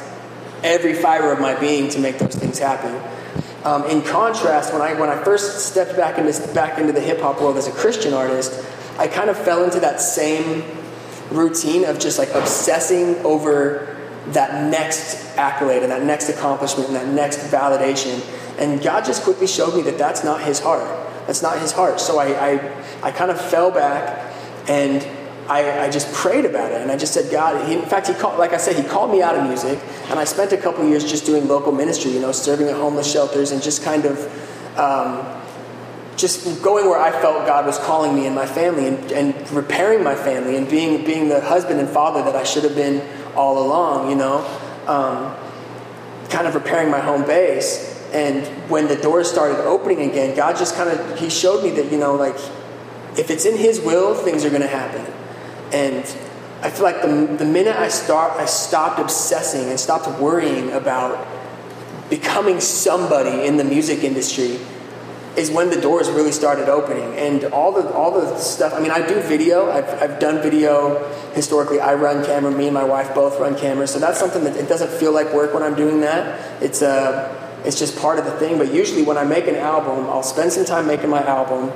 every 0.63 0.93
fiber 0.93 1.31
of 1.31 1.39
my 1.39 1.59
being 1.59 1.89
to 1.89 1.99
make 1.99 2.19
those 2.19 2.35
things 2.35 2.59
happen. 2.59 3.01
Um, 3.63 3.85
in 3.85 4.01
contrast, 4.01 4.73
when 4.73 4.81
I 4.81 4.99
when 4.99 5.09
I 5.09 5.23
first 5.23 5.67
stepped 5.67 5.95
back 5.95 6.17
into 6.17 6.53
back 6.53 6.79
into 6.79 6.93
the 6.93 7.01
hip 7.01 7.19
hop 7.19 7.39
world 7.39 7.57
as 7.57 7.67
a 7.67 7.71
Christian 7.71 8.13
artist, 8.13 8.65
I 8.97 9.07
kind 9.07 9.29
of 9.29 9.37
fell 9.37 9.63
into 9.63 9.79
that 9.81 10.01
same 10.01 10.63
routine 11.29 11.85
of 11.85 11.99
just 11.99 12.17
like 12.17 12.29
obsessing 12.29 13.17
over 13.17 13.97
that 14.29 14.69
next 14.69 15.37
accolade 15.37 15.83
and 15.83 15.91
that 15.91 16.03
next 16.03 16.29
accomplishment 16.29 16.89
and 16.89 16.95
that 16.97 17.07
next 17.07 17.39
validation. 17.51 18.21
And 18.57 18.81
God 18.81 19.05
just 19.05 19.23
quickly 19.23 19.47
showed 19.47 19.75
me 19.75 19.83
that 19.83 19.97
that's 19.97 20.23
not 20.23 20.41
His 20.41 20.59
heart. 20.59 20.87
That's 21.27 21.43
not 21.43 21.59
His 21.59 21.71
heart. 21.71 21.99
So 21.99 22.17
I 22.17 22.53
I, 22.53 22.83
I 23.03 23.11
kind 23.11 23.29
of 23.29 23.39
fell 23.39 23.69
back 23.69 24.33
and 24.67 25.05
I, 25.51 25.87
I 25.87 25.89
just 25.89 26.13
prayed 26.13 26.45
about 26.45 26.71
it 26.71 26.79
and 26.79 26.89
I 26.89 26.95
just 26.95 27.13
said, 27.13 27.29
God, 27.29 27.67
he, 27.67 27.73
in 27.73 27.81
fact, 27.81 28.07
he 28.07 28.13
called, 28.13 28.39
like 28.39 28.53
I 28.53 28.57
said, 28.57 28.77
he 28.77 28.83
called 28.83 29.11
me 29.11 29.21
out 29.21 29.35
of 29.35 29.43
music 29.43 29.77
and 30.05 30.17
I 30.17 30.23
spent 30.23 30.53
a 30.53 30.57
couple 30.57 30.87
years 30.87 31.03
just 31.03 31.25
doing 31.25 31.45
local 31.45 31.73
ministry, 31.73 32.11
you 32.11 32.21
know, 32.21 32.31
serving 32.31 32.69
at 32.69 32.75
homeless 32.75 33.11
shelters 33.11 33.51
and 33.51 33.61
just 33.61 33.83
kind 33.83 34.05
of, 34.05 34.79
um, 34.79 35.41
just 36.15 36.63
going 36.63 36.85
where 36.85 37.01
I 37.01 37.11
felt 37.11 37.45
God 37.45 37.65
was 37.65 37.77
calling 37.79 38.15
me 38.15 38.27
and 38.27 38.33
my 38.33 38.45
family 38.45 38.87
and, 38.87 39.11
and 39.11 39.51
repairing 39.51 40.05
my 40.05 40.15
family 40.15 40.55
and 40.55 40.69
being, 40.69 41.03
being 41.03 41.27
the 41.27 41.41
husband 41.41 41.81
and 41.81 41.89
father 41.89 42.23
that 42.23 42.35
I 42.35 42.43
should 42.43 42.63
have 42.63 42.75
been 42.75 43.05
all 43.35 43.61
along, 43.61 44.09
you 44.09 44.15
know, 44.15 44.37
um, 44.87 45.35
kind 46.29 46.47
of 46.47 46.55
repairing 46.55 46.89
my 46.89 46.99
home 47.01 47.25
base. 47.25 47.89
And 48.13 48.47
when 48.69 48.87
the 48.87 48.95
doors 48.95 49.29
started 49.29 49.59
opening 49.65 50.09
again, 50.09 50.33
God 50.33 50.55
just 50.55 50.75
kind 50.75 50.89
of, 50.89 51.19
he 51.19 51.29
showed 51.29 51.61
me 51.61 51.71
that, 51.71 51.91
you 51.91 51.97
know, 51.97 52.15
like, 52.15 52.37
if 53.17 53.29
it's 53.29 53.43
in 53.43 53.57
his 53.57 53.81
will, 53.81 54.15
things 54.15 54.45
are 54.45 54.49
going 54.49 54.61
to 54.61 54.67
happen. 54.67 55.05
And 55.73 56.03
I 56.61 56.69
feel 56.69 56.83
like 56.83 57.01
the, 57.01 57.35
the 57.37 57.45
minute 57.45 57.75
I 57.75 57.87
start, 57.87 58.39
I 58.39 58.45
stopped 58.45 58.99
obsessing 58.99 59.69
and 59.69 59.79
stopped 59.79 60.07
worrying 60.19 60.71
about 60.71 61.27
becoming 62.09 62.59
somebody 62.59 63.47
in 63.47 63.57
the 63.57 63.63
music 63.63 64.03
industry 64.03 64.59
is 65.37 65.49
when 65.49 65.69
the 65.69 65.79
doors 65.79 66.09
really 66.09 66.31
started 66.31 66.67
opening. 66.67 67.15
And 67.17 67.45
all 67.45 67.71
the 67.71 67.89
all 67.93 68.11
the 68.11 68.37
stuff 68.37 68.73
i 68.73 68.79
mean 68.79 68.91
i 68.91 69.05
do 69.05 69.21
video. 69.21 69.71
I've, 69.71 69.89
I've 70.01 70.19
done 70.19 70.41
video 70.41 71.07
historically. 71.33 71.79
I 71.79 71.93
run 71.95 72.23
camera. 72.25 72.51
Me 72.51 72.65
and 72.65 72.73
my 72.73 72.83
wife 72.83 73.15
both 73.15 73.39
run 73.39 73.57
cameras. 73.57 73.91
So 73.91 73.99
that's 73.99 74.19
something 74.19 74.43
that 74.43 74.57
it 74.57 74.67
doesn't 74.67 74.91
feel 74.91 75.13
like 75.13 75.33
work 75.33 75.53
when 75.53 75.63
i'm 75.63 75.75
doing 75.75 76.01
that. 76.01 76.61
It's 76.61 76.81
uh 76.81 77.37
it's 77.63 77.79
just 77.79 77.97
part 77.97 78.19
of 78.19 78.25
the 78.25 78.31
thing. 78.31 78.57
But 78.57 78.73
usually 78.73 79.03
when 79.03 79.17
i 79.17 79.23
make 79.23 79.47
an 79.47 79.55
album 79.55 80.05
i'll 80.07 80.23
spend 80.23 80.51
some 80.51 80.65
time 80.65 80.85
making 80.85 81.09
my 81.09 81.23
album 81.25 81.71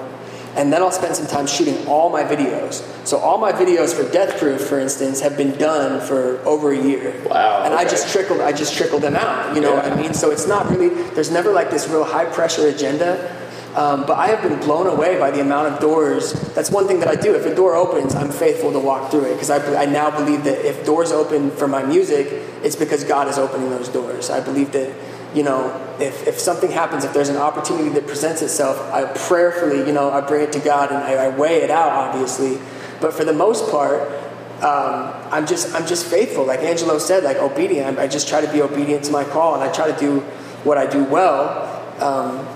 and 0.56 0.72
then 0.72 0.82
I'll 0.82 0.92
spend 0.92 1.16
some 1.16 1.28
time 1.28 1.48
shooting 1.48 1.88
all 1.88 2.10
my 2.10 2.24
videos. 2.24 2.82
So 3.06 3.18
all 3.18 3.38
my 3.38 3.52
videos 3.52 3.94
for 3.94 4.10
Death 4.12 4.40
Proof, 4.40 4.62
for 4.62 4.80
instance, 4.80 5.20
have 5.22 5.36
been 5.36 5.58
done 5.58 6.06
for 6.06 6.40
over 6.48 6.72
a 6.72 6.82
year. 6.82 7.14
Wow, 7.26 7.64
And 7.64 7.74
I 7.74 7.84
just 7.84 8.12
trickled, 8.12 8.42
I 8.42 8.52
just 8.52 8.76
trickled 8.76 9.02
them 9.02 9.16
out. 9.16 9.56
You 9.56 9.62
know 9.62 9.74
what 9.74 9.86
I 9.86 9.96
mean? 9.96 10.14
So 10.14 10.32
it's 10.32 10.48
not 10.48 10.70
really. 10.70 10.90
There's 11.12 11.32
never 11.32 11.52
like 11.52 11.70
this 11.70 11.88
real 11.88 12.04
high 12.04 12.26
pressure 12.26 12.68
agenda. 12.68 13.36
Um, 13.76 14.06
but 14.06 14.18
I 14.18 14.28
have 14.28 14.42
been 14.42 14.58
blown 14.62 14.88
away 14.88 15.20
by 15.20 15.32
the 15.32 15.42
amount 15.42 15.74
of 15.74 15.82
doors. 15.82 16.32
That's 16.54 16.72
one 16.72 16.88
thing 16.88 17.02
that 17.02 17.10
I 17.10 17.16
do. 17.16 17.36
If 17.36 17.46
a 17.46 17.54
door 17.54 17.76
opens, 17.76 18.16
I'm 18.16 18.32
faithful 18.32 18.72
to 18.72 18.80
walk 18.80 19.12
through 19.12 19.26
it 19.26 19.34
because 19.34 19.50
I, 19.50 19.84
I 19.84 19.86
now 19.86 20.10
believe 20.10 20.46
that 20.46 20.66
if 20.66 20.86
doors 20.86 21.12
open 21.12 21.52
for 21.52 21.68
my 21.68 21.84
music, 21.84 22.28
it's 22.64 22.78
because 22.78 23.04
God 23.04 23.28
is 23.28 23.38
opening 23.38 23.70
those 23.70 23.90
doors. 23.90 24.30
I 24.30 24.40
believe 24.40 24.72
that, 24.72 24.96
you 25.36 25.44
know, 25.44 25.70
if, 26.00 26.28
if 26.28 26.40
something 26.40 26.72
happens, 26.72 27.04
if 27.04 27.14
there's 27.14 27.30
an 27.30 27.38
opportunity 27.38 27.90
that 27.90 28.08
presents 28.08 28.42
itself, 28.42 28.80
I 28.94 29.06
prayerfully, 29.06 29.86
you 29.86 29.92
know, 29.92 30.10
I 30.10 30.22
bring 30.22 30.44
it 30.44 30.54
to 30.54 30.60
God 30.60 30.90
and 30.90 31.00
I, 31.00 31.26
I 31.26 31.28
weigh 31.28 31.62
it 31.62 31.70
out, 31.70 31.90
obviously. 31.90 32.58
But 33.02 33.14
for 33.14 33.26
the 33.26 33.34
most 33.34 33.70
part, 33.70 34.10
um, 34.64 35.14
I'm 35.32 35.46
just 35.46 35.76
I'm 35.76 35.86
just 35.86 36.06
faithful. 36.06 36.46
Like 36.46 36.62
Angelo 36.62 36.98
said, 36.98 37.26
like 37.26 37.38
obedient. 37.38 38.00
I, 38.00 38.08
just 38.08 38.30
try 38.30 38.40
to 38.40 38.52
be 38.52 38.62
obedient 38.62 39.04
to 39.06 39.12
my 39.12 39.26
call, 39.26 39.54
and 39.54 39.64
I 39.64 39.72
try 39.72 39.92
to 39.92 40.00
do 40.00 40.22
what 40.64 40.78
I 40.78 40.88
do 40.88 41.04
well. 41.04 41.72
Um, 42.02 42.48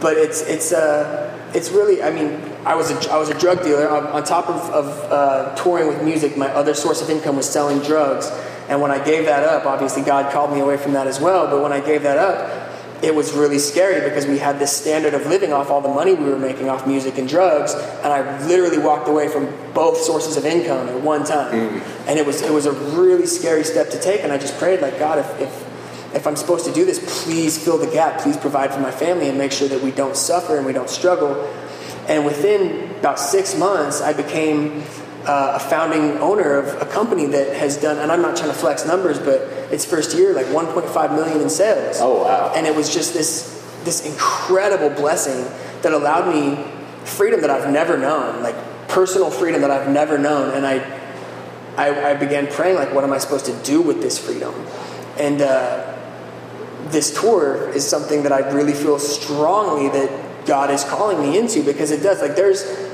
but 0.00 0.16
it's 0.16 0.42
it's 0.42 0.72
uh, 0.72 1.50
it's 1.54 1.70
really 1.70 2.02
I 2.02 2.10
mean 2.10 2.42
I 2.64 2.74
was 2.74 2.90
a, 2.90 3.12
I 3.12 3.18
was 3.18 3.28
a 3.28 3.38
drug 3.38 3.62
dealer 3.62 3.88
on, 3.88 4.06
on 4.08 4.24
top 4.24 4.48
of, 4.48 4.68
of 4.70 5.12
uh, 5.12 5.54
touring 5.54 5.86
with 5.86 6.02
music. 6.02 6.36
My 6.36 6.48
other 6.48 6.74
source 6.74 7.00
of 7.00 7.08
income 7.08 7.36
was 7.36 7.48
selling 7.48 7.78
drugs, 7.80 8.28
and 8.70 8.80
when 8.80 8.92
I 8.92 9.04
gave 9.04 9.24
that 9.24 9.42
up, 9.42 9.66
obviously 9.66 10.02
God 10.02 10.32
called 10.32 10.52
me 10.52 10.60
away 10.60 10.76
from 10.76 10.92
that 10.92 11.08
as 11.08 11.20
well. 11.20 11.48
But 11.48 11.60
when 11.60 11.72
I 11.72 11.80
gave 11.80 12.04
that 12.04 12.18
up, 12.18 12.70
it 13.02 13.12
was 13.12 13.32
really 13.32 13.58
scary 13.58 14.08
because 14.08 14.26
we 14.26 14.38
had 14.38 14.60
this 14.60 14.76
standard 14.76 15.12
of 15.12 15.26
living 15.26 15.52
off 15.52 15.70
all 15.70 15.80
the 15.80 15.88
money 15.88 16.14
we 16.14 16.26
were 16.26 16.38
making 16.38 16.68
off 16.68 16.86
music 16.86 17.18
and 17.18 17.28
drugs, 17.28 17.74
and 17.74 18.12
I 18.12 18.46
literally 18.46 18.78
walked 18.78 19.08
away 19.08 19.26
from 19.26 19.52
both 19.74 19.98
sources 19.98 20.36
of 20.36 20.44
income 20.44 20.88
at 20.88 21.00
one 21.00 21.24
time, 21.24 21.52
mm. 21.52 22.08
and 22.08 22.16
it 22.16 22.24
was 22.24 22.42
it 22.42 22.52
was 22.52 22.66
a 22.66 22.72
really 22.72 23.26
scary 23.26 23.64
step 23.64 23.90
to 23.90 24.00
take. 24.00 24.22
And 24.22 24.32
I 24.32 24.38
just 24.38 24.56
prayed 24.58 24.80
like 24.80 24.98
God, 25.00 25.18
if, 25.18 25.40
if 25.40 26.14
if 26.14 26.26
I'm 26.26 26.36
supposed 26.36 26.64
to 26.66 26.72
do 26.72 26.84
this, 26.84 27.24
please 27.24 27.58
fill 27.58 27.78
the 27.78 27.90
gap. 27.90 28.20
Please 28.20 28.36
provide 28.36 28.72
for 28.72 28.80
my 28.80 28.92
family 28.92 29.28
and 29.28 29.36
make 29.36 29.50
sure 29.50 29.66
that 29.66 29.82
we 29.82 29.90
don't 29.90 30.16
suffer 30.16 30.56
and 30.56 30.66
we 30.66 30.72
don't 30.72 30.90
struggle. 30.90 31.42
And 32.08 32.24
within 32.24 32.90
about 32.98 33.18
six 33.18 33.56
months, 33.56 34.00
I 34.00 34.12
became 34.12 34.84
uh, 35.30 35.52
a 35.54 35.60
founding 35.60 36.18
owner 36.18 36.58
of 36.58 36.82
a 36.82 36.86
company 36.86 37.24
that 37.26 37.56
has 37.56 37.76
done, 37.76 37.98
and 37.98 38.10
I'm 38.10 38.20
not 38.20 38.36
trying 38.36 38.50
to 38.50 38.56
flex 38.56 38.84
numbers, 38.84 39.16
but 39.20 39.42
its 39.72 39.84
first 39.84 40.16
year, 40.16 40.32
like 40.32 40.46
1.5 40.46 41.14
million 41.14 41.40
in 41.40 41.48
sales. 41.48 41.98
Oh, 42.00 42.24
wow. 42.24 42.52
And 42.56 42.66
it 42.66 42.74
was 42.74 42.92
just 42.92 43.14
this, 43.14 43.64
this 43.84 44.04
incredible 44.04 44.90
blessing 44.90 45.44
that 45.82 45.92
allowed 45.92 46.34
me 46.34 46.64
freedom 47.04 47.42
that 47.42 47.50
I've 47.50 47.72
never 47.72 47.96
known, 47.96 48.42
like 48.42 48.56
personal 48.88 49.30
freedom 49.30 49.60
that 49.60 49.70
I've 49.70 49.88
never 49.88 50.18
known. 50.18 50.52
And 50.52 50.66
I, 50.66 50.78
I, 51.76 52.10
I 52.10 52.14
began 52.14 52.48
praying, 52.48 52.74
like, 52.74 52.92
what 52.92 53.04
am 53.04 53.12
I 53.12 53.18
supposed 53.18 53.46
to 53.46 53.56
do 53.62 53.80
with 53.80 54.02
this 54.02 54.18
freedom? 54.18 54.52
And 55.16 55.40
uh, 55.42 55.96
this 56.86 57.14
tour 57.14 57.70
is 57.70 57.86
something 57.86 58.24
that 58.24 58.32
I 58.32 58.50
really 58.50 58.74
feel 58.74 58.98
strongly 58.98 59.90
that 59.90 60.44
God 60.44 60.72
is 60.72 60.82
calling 60.82 61.20
me 61.20 61.38
into 61.38 61.62
because 61.62 61.92
it 61.92 62.02
does. 62.02 62.20
Like, 62.20 62.34
there's 62.34 62.89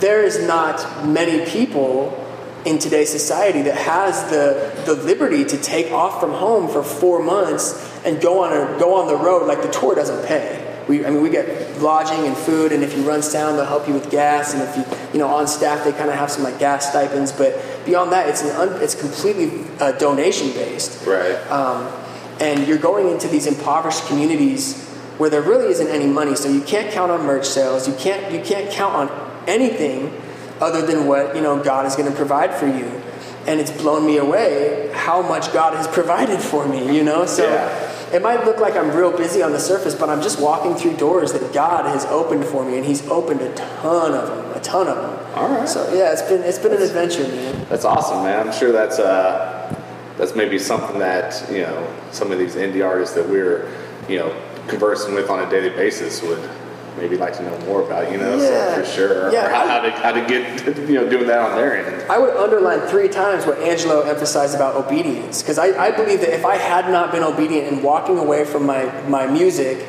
there 0.00 0.22
is 0.22 0.40
not 0.46 1.06
many 1.06 1.44
people 1.50 2.22
in 2.64 2.78
today's 2.78 3.10
society 3.10 3.62
that 3.62 3.76
has 3.76 4.28
the 4.30 4.72
the 4.86 4.94
liberty 5.04 5.44
to 5.44 5.56
take 5.56 5.92
off 5.92 6.20
from 6.20 6.32
home 6.32 6.68
for 6.68 6.82
four 6.82 7.22
months 7.22 7.74
and 8.04 8.20
go 8.20 8.42
on 8.42 8.52
a 8.52 8.78
go 8.78 8.94
on 8.94 9.06
the 9.06 9.16
road. 9.16 9.46
Like 9.46 9.62
the 9.62 9.70
tour 9.70 9.94
doesn't 9.94 10.26
pay. 10.26 10.62
We, 10.88 11.04
I 11.04 11.10
mean, 11.10 11.20
we 11.20 11.30
get 11.30 11.80
lodging 11.82 12.26
and 12.28 12.36
food, 12.36 12.70
and 12.70 12.84
if 12.84 12.96
you 12.96 13.02
run 13.02 13.20
sound, 13.20 13.58
they'll 13.58 13.64
help 13.64 13.88
you 13.88 13.94
with 13.94 14.08
gas. 14.08 14.54
And 14.54 14.62
if 14.62 14.76
you, 14.76 14.84
you 15.14 15.18
know, 15.18 15.26
on 15.26 15.48
staff, 15.48 15.82
they 15.84 15.90
kind 15.90 16.10
of 16.10 16.14
have 16.16 16.30
some 16.30 16.44
like 16.44 16.60
gas 16.60 16.88
stipends. 16.90 17.32
But 17.32 17.60
beyond 17.84 18.12
that, 18.12 18.28
it's 18.28 18.42
an 18.42 18.50
un, 18.50 18.80
it's 18.80 18.94
completely 18.94 19.64
uh, 19.80 19.92
donation 19.92 20.52
based 20.52 21.04
Right. 21.04 21.34
um, 21.50 21.92
and 22.38 22.68
you're 22.68 22.78
going 22.78 23.08
into 23.08 23.26
these 23.26 23.46
impoverished 23.48 24.06
communities 24.06 24.84
where 25.18 25.28
there 25.30 25.42
really 25.42 25.68
isn't 25.72 25.88
any 25.88 26.06
money. 26.06 26.36
So 26.36 26.48
you 26.48 26.60
can't 26.60 26.92
count 26.92 27.10
on 27.10 27.24
merch 27.26 27.46
sales. 27.46 27.88
You 27.88 27.94
can't 27.94 28.32
you 28.32 28.40
can't 28.40 28.70
count 28.70 28.94
on 28.94 29.25
anything 29.46 30.12
other 30.60 30.86
than 30.86 31.06
what 31.06 31.34
you 31.34 31.42
know 31.42 31.62
God 31.62 31.86
is 31.86 31.96
going 31.96 32.10
to 32.10 32.16
provide 32.16 32.54
for 32.54 32.66
you. 32.66 33.02
And 33.46 33.60
it's 33.60 33.70
blown 33.70 34.04
me 34.04 34.16
away 34.16 34.90
how 34.92 35.22
much 35.22 35.52
God 35.52 35.74
has 35.74 35.86
provided 35.86 36.40
for 36.40 36.66
me. 36.66 36.96
You 36.96 37.04
know, 37.04 37.26
so. 37.26 37.48
Yeah. 37.48 37.92
It 38.12 38.22
might 38.22 38.44
look 38.44 38.58
like 38.58 38.76
I'm 38.76 38.96
real 38.96 39.10
busy 39.10 39.42
on 39.42 39.50
the 39.50 39.58
surface, 39.58 39.94
but 39.94 40.08
I'm 40.08 40.22
just 40.22 40.40
walking 40.40 40.76
through 40.76 40.96
doors 40.96 41.32
that 41.32 41.52
God 41.52 41.86
has 41.86 42.04
opened 42.06 42.44
for 42.44 42.64
me, 42.64 42.76
and 42.76 42.86
He's 42.86 43.04
opened 43.08 43.40
a 43.40 43.52
ton 43.54 44.14
of 44.14 44.28
them, 44.28 44.56
a 44.56 44.60
ton 44.60 44.86
of 44.86 44.96
them. 44.96 45.34
All 45.34 45.48
right. 45.48 45.68
So 45.68 45.92
yeah, 45.92 46.12
it's 46.12 46.22
been 46.22 46.42
it's 46.42 46.58
been 46.58 46.72
an 46.72 46.82
adventure, 46.82 47.24
man. 47.24 47.66
That's 47.68 47.84
awesome, 47.84 48.22
man. 48.22 48.46
I'm 48.46 48.52
sure 48.52 48.70
that's 48.70 49.00
uh, 49.00 49.74
that's 50.16 50.36
maybe 50.36 50.58
something 50.58 51.00
that 51.00 51.50
you 51.50 51.62
know 51.62 51.94
some 52.12 52.30
of 52.30 52.38
these 52.38 52.54
indie 52.54 52.84
artists 52.84 53.14
that 53.16 53.28
we're 53.28 53.70
you 54.08 54.18
know 54.18 54.34
conversing 54.68 55.14
with 55.14 55.28
on 55.28 55.46
a 55.46 55.50
daily 55.50 55.70
basis 55.70 56.22
would 56.22 56.48
maybe 56.96 57.16
like 57.16 57.36
to 57.36 57.42
know 57.42 57.58
more 57.66 57.82
about. 57.82 58.10
You 58.10 58.18
know, 58.18 58.36
Yeah. 58.36 58.74
so 58.74 58.80
for 58.82 58.86
sure, 58.88 59.32
Yeah, 59.32 59.46
or 59.46 59.50
how, 59.50 59.66
how 59.68 59.80
to 59.80 59.90
how 59.90 60.12
to 60.12 60.20
get 60.26 60.66
you 60.88 60.94
know 60.94 61.08
doing 61.08 61.26
that 61.26 61.38
on 61.40 61.56
their 61.56 61.76
end. 61.86 62.10
I 62.10 62.18
would 62.18 62.34
underline 62.36 62.80
three 62.88 63.08
times 63.08 63.46
what 63.46 63.58
Angelo 63.58 64.02
emphasized 64.02 64.54
about 64.54 64.76
obedience, 64.76 65.42
because 65.42 65.58
I, 65.58 65.68
I 65.86 65.90
believe 65.90 66.20
that 66.20 66.32
if 66.34 66.44
I 66.44 66.56
had 66.56 66.90
not 66.90 67.12
been 67.12 67.22
obedient 67.22 67.72
and 67.72 67.82
walking 67.82 68.18
away 68.18 68.44
from 68.44 68.64
my, 68.66 68.84
my 69.08 69.26
music 69.26 69.86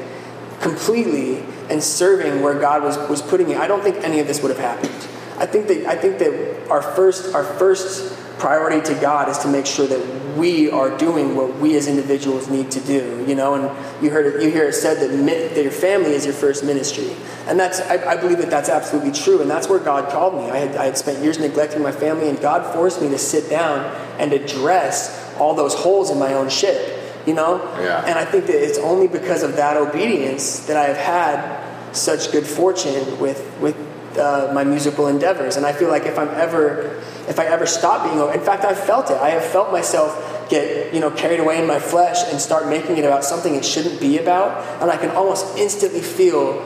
completely 0.62 1.44
and 1.70 1.84
serving 1.84 2.42
where 2.42 2.58
God 2.60 2.82
was, 2.84 2.98
was 3.10 3.22
putting 3.22 3.48
me, 3.48 3.56
I 3.56 3.68
don't 3.68 3.84
think 3.84 3.98
any 3.98 4.20
of 4.20 4.28
this 4.28 4.42
would 4.42 4.50
have 4.50 4.60
happened. 4.60 5.08
I 5.38 5.46
think 5.46 5.68
that 5.68 5.86
I 5.86 5.96
think 5.96 6.18
that 6.20 6.68
our 6.72 6.82
first 6.82 7.36
our 7.36 7.44
first 7.44 8.17
priority 8.40 8.82
to 8.94 9.00
God 9.02 9.30
is 9.30 9.38
to 9.40 9.48
make 9.48 9.66
sure 9.66 9.88
that 9.88 10.38
we 10.38 10.70
are 10.70 10.96
doing 10.98 11.36
what 11.36 11.56
we 11.58 11.76
as 11.76 11.88
individuals 11.88 12.48
need 12.50 12.70
to 12.72 12.80
do. 12.82 13.24
You 13.28 13.36
know, 13.36 13.56
and 13.56 14.04
you 14.04 14.10
heard 14.12 14.26
it, 14.36 14.44
you 14.44 14.52
hear 14.52 14.66
it 14.68 14.74
said 14.74 15.00
that, 15.02 15.16
mi- 15.18 15.48
that 15.54 15.62
your 15.64 15.72
family 15.72 16.12
is 16.12 16.26
your 16.26 16.36
first 16.36 16.64
ministry, 16.64 17.10
and 17.48 17.60
that's 17.60 17.80
I, 17.82 18.14
I 18.14 18.18
believe 18.18 18.38
that 18.40 18.50
that's 18.50 18.70
absolutely 18.70 19.12
true, 19.12 19.42
and 19.42 19.50
that's 19.50 19.68
where 19.68 19.80
God 19.80 20.10
called 20.12 20.36
me. 20.36 20.50
I 20.52 20.58
had 20.58 20.76
I 20.76 20.86
had 20.86 20.98
spent 20.98 21.24
years 21.24 21.40
neglecting 21.40 21.82
my 21.82 21.92
family, 21.92 22.30
and 22.30 22.40
God 22.40 22.72
forced 22.74 23.02
me 23.02 23.10
to 23.10 23.18
sit 23.18 23.50
down 23.50 23.80
and 24.20 24.32
address 24.34 25.34
all 25.40 25.54
those 25.56 25.74
holes 25.74 26.10
in 26.12 26.20
my 26.20 26.34
own 26.34 26.50
ship. 26.50 26.94
You 27.26 27.34
know, 27.34 27.58
Yeah. 27.82 28.06
and 28.06 28.18
I 28.18 28.24
think 28.24 28.46
that 28.46 28.56
it's 28.56 28.78
only 28.78 29.08
because 29.10 29.44
of 29.44 29.58
that 29.58 29.76
obedience 29.76 30.66
that 30.68 30.78
I 30.78 30.86
have 30.86 30.98
had 30.98 31.96
such 31.96 32.32
good 32.32 32.46
fortune 32.46 33.20
with 33.20 33.44
with 33.60 33.76
uh, 34.18 34.52
my 34.54 34.64
musical 34.64 35.08
endeavors. 35.08 35.58
And 35.58 35.66
I 35.66 35.74
feel 35.74 35.90
like 35.90 36.06
if 36.06 36.18
I'm 36.18 36.30
ever 36.30 37.02
if 37.28 37.40
I 37.40 37.46
ever 37.46 37.66
stop 37.66 38.04
being, 38.04 38.20
in 38.34 38.46
fact, 38.46 38.64
I've 38.66 38.80
felt 38.80 39.10
it. 39.12 39.18
I 39.18 39.30
have 39.30 39.44
felt 39.46 39.72
myself 39.72 40.50
get 40.50 40.94
you 40.94 41.00
know 41.02 41.12
carried 41.12 41.40
away 41.40 41.60
in 41.60 41.68
my 41.68 41.80
flesh 41.80 42.20
and 42.32 42.40
start 42.40 42.68
making 42.68 42.98
it 42.98 43.04
about 43.04 43.24
something 43.24 43.54
it 43.56 43.66
shouldn't 43.66 44.00
be 44.00 44.18
about, 44.18 44.82
and 44.82 44.90
I 44.90 44.98
can 44.98 45.12
almost 45.12 45.58
instantly 45.58 46.02
feel 46.02 46.64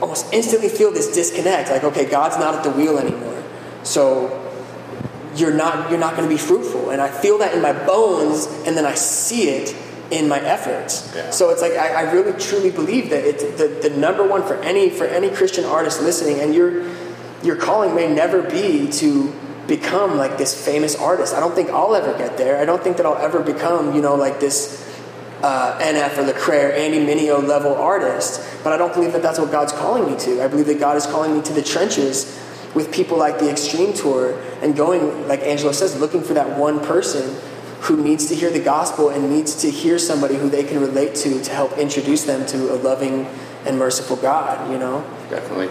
almost 0.00 0.32
instantly 0.32 0.68
feel 0.68 0.92
this 0.92 1.12
disconnect. 1.14 1.70
Like, 1.70 1.84
okay, 1.84 2.08
God's 2.08 2.36
not 2.38 2.54
at 2.54 2.64
the 2.64 2.70
wheel 2.70 2.98
anymore, 2.98 3.42
so 3.82 4.38
you're 5.34 5.54
not 5.54 5.90
you're 5.90 5.98
not 5.98 6.16
going 6.16 6.28
to 6.28 6.34
be 6.34 6.38
fruitful 6.38 6.90
and 6.90 7.00
i 7.00 7.08
feel 7.08 7.38
that 7.38 7.54
in 7.54 7.62
my 7.62 7.72
bones 7.86 8.46
and 8.66 8.76
then 8.76 8.84
i 8.84 8.94
see 8.94 9.48
it 9.48 9.74
in 10.10 10.28
my 10.28 10.38
efforts 10.40 11.10
Yeah. 11.14 11.30
so 11.30 11.48
it's 11.48 11.62
like 11.62 11.72
I, 11.72 12.04
I 12.04 12.12
really 12.12 12.38
truly 12.38 12.70
believe 12.70 13.08
that 13.10 13.24
it's 13.24 13.42
the, 13.42 13.88
the 13.88 13.96
number 13.96 14.26
one 14.26 14.42
for 14.42 14.56
any 14.56 14.90
for 14.90 15.06
any 15.06 15.30
christian 15.30 15.64
artist 15.64 16.02
listening 16.02 16.40
and 16.40 16.54
your 16.54 16.84
your 17.42 17.56
calling 17.56 17.94
may 17.94 18.12
never 18.12 18.42
be 18.42 18.88
to 18.92 19.32
become 19.66 20.16
like 20.16 20.38
this 20.38 20.54
famous 20.66 20.96
artist 20.96 21.34
i 21.34 21.40
don't 21.40 21.54
think 21.54 21.70
i'll 21.70 21.94
ever 21.94 22.16
get 22.18 22.36
there 22.36 22.60
i 22.60 22.64
don't 22.64 22.82
think 22.82 22.96
that 22.96 23.06
i'll 23.06 23.18
ever 23.18 23.40
become 23.40 23.94
you 23.94 24.02
know 24.02 24.14
like 24.14 24.40
this 24.40 24.82
uh, 25.42 25.76
NF 25.80 26.18
or 26.18 26.32
Lecrae 26.32 26.68
or 26.68 26.72
Andy 26.72 26.98
Mineo 26.98 27.44
level 27.44 27.74
artist, 27.74 28.40
but 28.62 28.72
I 28.72 28.76
don't 28.76 28.94
believe 28.94 29.12
that 29.12 29.22
that's 29.22 29.38
what 29.38 29.50
God's 29.50 29.72
calling 29.72 30.10
me 30.10 30.16
to. 30.20 30.42
I 30.42 30.48
believe 30.48 30.66
that 30.66 30.78
God 30.78 30.96
is 30.96 31.04
calling 31.06 31.34
me 31.34 31.42
to 31.42 31.52
the 31.52 31.62
trenches 31.62 32.40
with 32.74 32.92
people 32.92 33.18
like 33.18 33.38
the 33.38 33.50
Extreme 33.50 33.94
Tour 33.94 34.40
and 34.62 34.76
going, 34.76 35.26
like 35.28 35.40
Angelo 35.40 35.72
says, 35.72 35.98
looking 35.98 36.22
for 36.22 36.34
that 36.34 36.58
one 36.58 36.80
person 36.80 37.36
who 37.82 38.02
needs 38.02 38.26
to 38.26 38.34
hear 38.34 38.50
the 38.50 38.60
gospel 38.60 39.08
and 39.08 39.28
needs 39.30 39.56
to 39.62 39.70
hear 39.70 39.98
somebody 39.98 40.36
who 40.36 40.48
they 40.48 40.62
can 40.62 40.80
relate 40.80 41.16
to 41.16 41.42
to 41.42 41.50
help 41.50 41.76
introduce 41.76 42.24
them 42.24 42.46
to 42.46 42.72
a 42.72 42.76
loving 42.76 43.26
and 43.66 43.78
merciful 43.78 44.16
God, 44.16 44.70
you 44.70 44.78
know? 44.78 45.04
Definitely. 45.28 45.68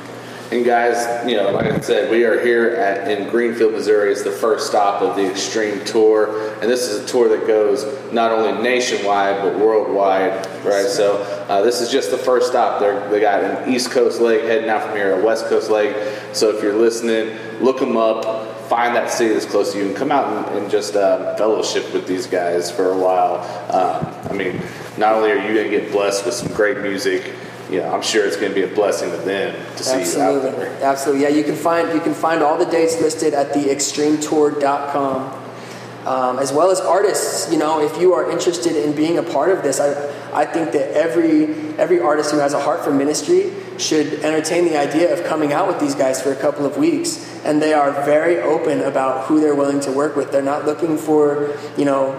And 0.51 0.65
guys, 0.65 1.25
you 1.25 1.37
know, 1.37 1.51
like 1.51 1.67
I 1.67 1.79
said, 1.79 2.11
we 2.11 2.25
are 2.25 2.37
here 2.45 2.71
at 2.71 3.09
in 3.09 3.29
Greenfield, 3.29 3.71
Missouri. 3.71 4.11
It's 4.11 4.23
the 4.23 4.33
first 4.33 4.67
stop 4.67 5.01
of 5.01 5.15
the 5.15 5.31
Extreme 5.31 5.85
Tour, 5.85 6.51
and 6.61 6.69
this 6.69 6.89
is 6.89 7.05
a 7.05 7.07
tour 7.07 7.29
that 7.29 7.47
goes 7.47 7.85
not 8.11 8.33
only 8.33 8.61
nationwide 8.61 9.41
but 9.41 9.57
worldwide, 9.57 10.45
right? 10.65 10.87
So 10.87 11.21
uh, 11.47 11.61
this 11.61 11.79
is 11.79 11.89
just 11.89 12.11
the 12.11 12.17
first 12.17 12.49
stop. 12.49 12.81
They're, 12.81 13.09
they 13.09 13.21
got 13.21 13.41
an 13.41 13.73
East 13.73 13.91
Coast 13.91 14.19
leg 14.19 14.41
heading 14.41 14.69
out 14.69 14.83
from 14.83 14.97
here, 14.97 15.17
a 15.17 15.23
West 15.23 15.45
Coast 15.45 15.71
leg. 15.71 15.95
So 16.35 16.53
if 16.53 16.61
you're 16.61 16.75
listening, 16.75 17.33
look 17.61 17.79
them 17.79 17.95
up. 17.95 18.57
Find 18.67 18.93
that 18.97 19.09
city 19.09 19.33
that's 19.33 19.45
close 19.45 19.71
to 19.71 19.79
you 19.79 19.87
and 19.87 19.95
come 19.95 20.11
out 20.11 20.49
and, 20.49 20.57
and 20.57 20.71
just 20.71 20.97
uh, 20.97 21.33
fellowship 21.37 21.93
with 21.93 22.07
these 22.07 22.27
guys 22.27 22.69
for 22.69 22.91
a 22.91 22.97
while. 22.97 23.39
Um, 23.73 24.29
I 24.29 24.33
mean, 24.33 24.61
not 24.97 25.13
only 25.13 25.31
are 25.31 25.47
you 25.47 25.53
going 25.53 25.71
to 25.71 25.79
get 25.79 25.93
blessed 25.93 26.25
with 26.25 26.33
some 26.33 26.53
great 26.53 26.77
music, 26.79 27.33
you 27.71 27.79
know, 27.79 27.89
I'm 27.89 28.01
sure 28.01 28.25
it's 28.25 28.35
going 28.35 28.49
to 28.49 28.55
be 28.55 28.63
a 28.63 28.75
blessing 28.75 29.11
to 29.11 29.17
them 29.17 29.55
to 29.77 29.83
see 29.83 29.91
you 29.91 29.95
out 29.95 30.01
Absolutely, 30.01 30.51
there. 30.51 30.83
absolutely. 30.83 31.23
Yeah, 31.23 31.29
you 31.29 31.43
can 31.43 31.55
find 31.55 31.93
you 31.93 32.01
can 32.01 32.13
find 32.13 32.43
all 32.43 32.57
the 32.57 32.65
dates 32.65 32.99
listed 32.99 33.33
at 33.33 33.53
theextremetour.com, 33.53 36.05
um, 36.05 36.39
as 36.39 36.51
well 36.51 36.69
as 36.69 36.81
artists. 36.81 37.49
You 37.49 37.59
know, 37.59 37.79
if 37.79 38.01
you 38.01 38.13
are 38.13 38.29
interested 38.29 38.75
in 38.75 38.93
being 38.93 39.17
a 39.17 39.23
part 39.23 39.51
of 39.51 39.63
this, 39.63 39.79
I 39.79 39.93
I 40.33 40.45
think 40.45 40.73
that 40.73 40.97
every 40.97 41.53
every 41.77 42.01
artist 42.01 42.31
who 42.31 42.39
has 42.39 42.53
a 42.53 42.59
heart 42.59 42.83
for 42.83 42.91
ministry 42.91 43.53
should 43.77 44.15
entertain 44.15 44.65
the 44.65 44.77
idea 44.77 45.13
of 45.13 45.23
coming 45.25 45.53
out 45.53 45.67
with 45.67 45.79
these 45.79 45.95
guys 45.95 46.21
for 46.21 46.33
a 46.33 46.35
couple 46.35 46.65
of 46.65 46.77
weeks. 46.77 47.25
And 47.45 47.61
they 47.61 47.73
are 47.73 47.91
very 48.03 48.39
open 48.39 48.81
about 48.81 49.27
who 49.27 49.39
they're 49.39 49.55
willing 49.55 49.79
to 49.81 49.91
work 49.93 50.17
with. 50.17 50.31
They're 50.31 50.41
not 50.41 50.65
looking 50.65 50.97
for 50.97 51.57
you 51.77 51.85
know 51.85 52.11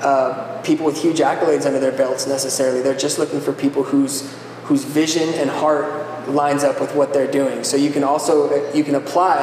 uh, 0.00 0.60
people 0.62 0.84
with 0.84 1.00
huge 1.00 1.18
accolades 1.18 1.64
under 1.64 1.78
their 1.78 1.92
belts 1.92 2.26
necessarily. 2.26 2.82
They're 2.82 2.96
just 2.96 3.20
looking 3.20 3.40
for 3.40 3.52
people 3.52 3.84
whose 3.84 4.34
whose 4.66 4.84
vision 4.84 5.28
and 5.34 5.48
heart 5.48 6.28
lines 6.28 6.64
up 6.64 6.80
with 6.80 6.94
what 6.94 7.12
they're 7.12 7.30
doing. 7.30 7.62
So 7.64 7.76
you 7.76 7.90
can 7.90 8.02
also 8.02 8.72
you 8.72 8.84
can 8.84 8.96
apply 8.96 9.38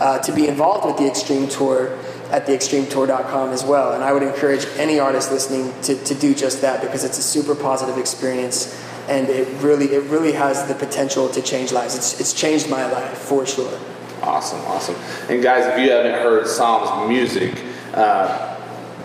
uh, 0.00 0.18
to 0.20 0.32
be 0.32 0.48
involved 0.48 0.86
with 0.86 0.96
the 0.96 1.06
Extreme 1.08 1.48
Tour 1.48 1.96
at 2.30 2.46
theextremetour.com 2.46 3.50
as 3.50 3.64
well. 3.64 3.92
And 3.92 4.02
I 4.02 4.12
would 4.12 4.24
encourage 4.24 4.66
any 4.76 4.98
artist 4.98 5.30
listening 5.30 5.72
to, 5.82 5.94
to 6.04 6.14
do 6.14 6.34
just 6.34 6.60
that 6.62 6.80
because 6.80 7.04
it's 7.04 7.18
a 7.18 7.22
super 7.22 7.54
positive 7.54 7.96
experience 7.96 8.82
and 9.08 9.28
it 9.28 9.46
really 9.62 9.86
it 9.86 10.02
really 10.04 10.32
has 10.32 10.66
the 10.66 10.74
potential 10.74 11.28
to 11.28 11.40
change 11.40 11.70
lives. 11.70 11.94
It's, 11.94 12.20
it's 12.20 12.32
changed 12.32 12.68
my 12.68 12.90
life 12.90 13.16
for 13.16 13.46
sure. 13.46 13.78
Awesome, 14.22 14.60
awesome. 14.62 14.96
And 15.28 15.42
guys, 15.42 15.66
if 15.66 15.78
you 15.78 15.92
haven't 15.92 16.14
heard 16.14 16.48
Psalm's 16.48 17.08
music, 17.08 17.62
uh, 17.94 18.55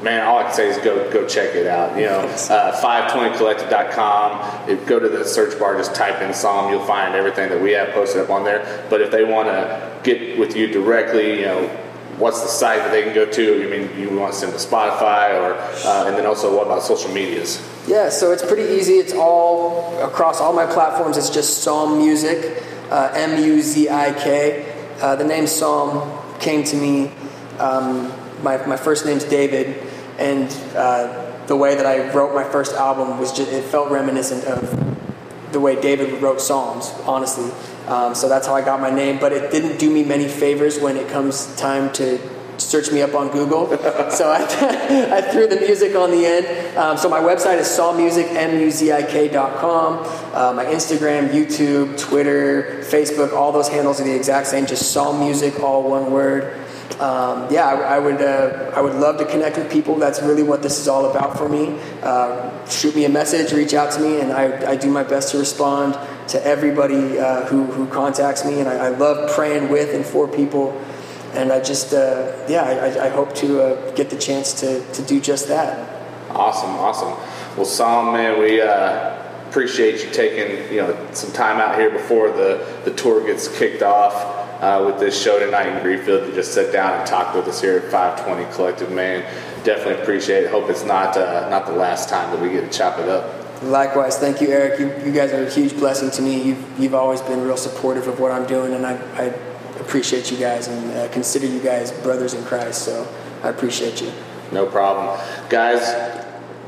man, 0.04 0.26
all 0.26 0.40
I 0.40 0.44
can 0.44 0.54
say 0.54 0.70
is 0.70 0.78
go 0.78 1.12
go 1.12 1.28
check 1.28 1.56
it 1.56 1.68
out. 1.68 1.98
You 1.98 2.06
know, 2.06 2.20
uh, 2.20 2.82
520collective.com. 2.82 4.70
If 4.70 4.86
go 4.86 5.00
to 5.00 5.10
the 5.10 5.26
search 5.26 5.58
bar, 5.60 5.78
just 5.78 5.96
type 5.96 6.22
in 6.22 6.34
Psalm, 6.34 6.72
you'll 6.72 6.86
find 6.86 7.16
everything 7.16 7.50
that 7.50 7.62
we 7.62 7.72
have 7.72 7.90
posted 7.90 8.22
up 8.22 8.30
on 8.30 8.44
there. 8.44 8.86
But 8.90 9.02
if 9.02 9.12
they 9.12 9.24
want 9.24 9.48
to 9.48 10.00
get 10.04 10.38
with 10.38 10.56
you 10.56 10.68
directly, 10.68 11.40
you 11.40 11.46
know, 11.46 11.68
what's 12.18 12.42
the 12.42 12.48
site 12.48 12.80
that 12.80 12.92
they 12.92 13.04
can 13.04 13.14
go 13.14 13.26
to? 13.26 13.62
You 13.62 13.70
mean 13.70 14.00
you 14.00 14.18
want 14.18 14.34
to 14.34 14.40
send 14.40 14.54
to 14.54 14.60
Spotify, 14.60 15.34
or 15.40 15.54
uh, 15.88 16.08
and 16.08 16.16
then 16.16 16.26
also 16.26 16.56
what 16.56 16.68
about 16.68 16.84
social 16.84 17.12
medias? 17.12 17.68
Yeah, 17.88 18.10
so 18.10 18.32
it's 18.32 18.46
pretty 18.46 18.74
easy. 18.76 18.94
It's 18.94 19.14
all 19.14 20.00
across 20.02 20.40
all 20.40 20.54
my 20.54 20.66
platforms. 20.66 21.18
It's 21.18 21.30
just 21.30 21.64
Psalm 21.64 21.98
Music, 21.98 22.64
uh, 22.90 23.12
M 23.14 23.44
U 23.44 23.62
Z 23.62 23.90
I 23.90 24.14
K. 24.14 24.68
Uh, 25.02 25.16
the 25.16 25.24
name 25.24 25.48
Psalm 25.48 26.20
came 26.40 26.64
to 26.66 26.76
me. 26.76 27.12
Um, 27.58 28.12
my, 28.44 28.66
my 28.66 28.78
first 28.78 29.06
name's 29.06 29.24
David, 29.24 29.82
and 30.22 30.76
uh, 30.76 31.46
the 31.48 31.56
way 31.56 31.76
that 31.76 31.86
I 31.86 32.14
wrote 32.14 32.34
my 32.34 32.44
first 32.44 32.76
album 32.76 33.20
was 33.20 33.34
just, 33.34 33.52
it 33.52 33.64
felt 33.64 33.92
reminiscent 33.92 34.46
of 34.46 35.52
the 35.52 35.60
way 35.60 35.80
David 35.82 36.22
wrote 36.22 36.40
Psalms, 36.40 36.94
honestly. 37.06 37.52
Um, 37.88 38.16
so 38.16 38.30
that's 38.30 38.48
how 38.48 38.56
I 38.56 38.62
got 38.62 38.80
my 38.80 38.90
name. 38.90 39.20
But 39.20 39.34
it 39.34 39.52
didn't 39.52 39.78
do 39.78 39.90
me 39.90 40.04
many 40.04 40.28
favors 40.28 40.80
when 40.80 40.96
it 40.96 41.10
comes 41.10 41.54
time 41.56 41.92
to 41.94 42.20
search 42.58 42.92
me 42.92 43.02
up 43.02 43.16
on 43.16 43.30
Google. 43.32 43.68
so 44.12 44.32
I, 44.32 44.44
I 45.18 45.22
threw 45.22 45.48
the 45.48 45.58
music 45.58 45.96
on 45.96 46.12
the 46.12 46.26
end. 46.26 46.78
Um, 46.78 46.98
so 46.98 47.10
my 47.10 47.20
website 47.20 47.58
is 47.58 47.68
psalmmusic, 47.68 48.34
M-U-Z-I-K.com. 48.34 50.06
Uh, 50.34 50.54
my 50.54 50.66
Instagram, 50.66 51.30
YouTube, 51.30 52.00
Twitter, 52.00 52.80
Facebook, 52.84 53.34
all 53.34 53.52
those 53.52 53.68
handles 53.68 54.00
are 54.00 54.04
the 54.04 54.16
exact 54.16 54.48
same. 54.48 54.66
Just 54.66 54.91
Psalm 54.91 55.20
Music, 55.20 55.60
all 55.60 55.89
one 55.89 56.12
word. 56.12 56.61
Um, 57.00 57.52
yeah, 57.52 57.66
I, 57.66 57.96
I 57.96 58.00
would 58.00 58.22
uh, 58.22 58.72
I 58.76 58.82
would 58.82 58.96
love 58.96 59.18
to 59.18 59.26
connect 59.26 59.58
with 59.58 59.72
people. 59.72 59.96
That's 59.96 60.22
really 60.22 60.44
what 60.44 60.62
this 60.62 60.80
is 60.80 60.88
all 60.88 61.10
about 61.10 61.38
for 61.38 61.48
me. 61.50 61.80
Uh, 62.04 62.66
shoot 62.68 62.96
me 62.96 63.06
a 63.06 63.10
message, 63.10 63.54
reach 63.54 63.74
out 63.74 63.92
to 63.94 64.02
me, 64.02 64.20
and 64.20 64.32
I, 64.32 64.72
I 64.72 64.76
do 64.76 64.89
my 64.92 65.04
best 65.04 65.32
to 65.32 65.38
respond 65.38 65.98
to 66.30 66.46
everybody 66.46 67.18
uh, 67.18 67.46
who, 67.46 67.66
who 67.66 67.88
contacts 67.88 68.46
me. 68.46 68.60
And 68.60 68.70
I, 68.70 68.88
I 68.88 68.89
love 68.89 69.32
praying 69.32 69.70
with 69.70 69.96
and 69.96 70.06
for 70.06 70.28
people. 70.28 70.80
And 71.34 71.52
I 71.52 71.62
just 71.62 71.94
uh, 71.94 72.34
yeah, 72.48 72.64
I, 72.64 73.06
I 73.06 73.10
hope 73.10 73.34
to 73.36 73.62
uh, 73.62 73.92
get 73.92 74.10
the 74.10 74.18
chance 74.18 74.54
to, 74.62 74.86
to 74.94 75.02
do 75.02 75.20
just 75.22 75.48
that. 75.48 76.02
Awesome, 76.32 76.72
awesome. 76.72 77.12
Well, 77.58 77.66
Psalm, 77.66 78.14
man, 78.14 78.39
we 78.39 78.62
uh, 78.62 79.18
appreciate 79.48 80.04
you 80.04 80.12
taking 80.12 80.72
you 80.74 80.82
know 80.82 81.08
some 81.14 81.32
time 81.32 81.60
out 81.60 81.80
here 81.80 81.89
before 81.89 82.30
the, 82.30 82.66
the 82.86 82.94
tour 82.94 83.26
gets 83.26 83.48
kicked 83.58 83.82
off 83.82 84.41
uh, 84.62 84.84
with 84.86 84.99
this 84.99 85.22
show 85.22 85.39
tonight 85.39 85.68
in 85.68 85.82
Greenfield 85.82 86.28
to 86.28 86.34
just 86.34 86.53
sit 86.53 86.72
down 86.72 86.99
and 86.99 87.07
talk 87.07 87.34
with 87.34 87.47
us 87.47 87.59
here 87.59 87.78
at 87.78 87.91
520 87.91 88.53
Collective. 88.53 88.91
Man, 88.91 89.22
definitely 89.64 90.01
appreciate 90.01 90.43
it. 90.43 90.51
Hope 90.51 90.70
it's 90.70 90.86
not 90.86 91.18
uh, 91.18 91.49
not 91.49 91.66
the 91.66 91.74
last 91.74 92.09
time 92.09 92.32
that 92.32 92.41
we 92.41 92.49
get 92.49 92.72
to 92.72 92.78
chop 92.78 92.99
it 92.99 93.09
up. 93.09 93.41
Likewise, 93.64 94.18
thank 94.18 94.41
you, 94.41 94.47
Eric. 94.47 94.80
You, 94.80 94.88
you 95.05 95.12
guys 95.12 95.34
are 95.34 95.43
a 95.43 95.49
huge 95.49 95.74
blessing 95.74 96.09
to 96.12 96.22
me. 96.22 96.41
You've, 96.41 96.80
you've 96.80 96.95
always 96.95 97.22
been 97.22 97.41
real 97.41 97.57
supportive 97.57 98.07
of 98.07 98.20
what 98.20 98.32
I'm 98.32 98.47
doing, 98.47 98.74
and 98.74 98.86
I, 98.86 98.93
I 99.16 99.26
appreciate 99.80 100.32
you 100.32 100.38
guys 100.38 100.68
and 100.68 100.91
uh, 100.97 101.07
consider 101.09 101.45
you 101.45 101.59
guys 101.59 101.91
brothers 101.91 102.34
in 102.34 102.43
Christ. 102.45 102.84
So 102.84 103.07
I 103.43 103.49
appreciate 103.49 104.01
you. 104.01 104.12
No 104.51 104.66
problem. 104.66 105.20
Guys, 105.49 105.82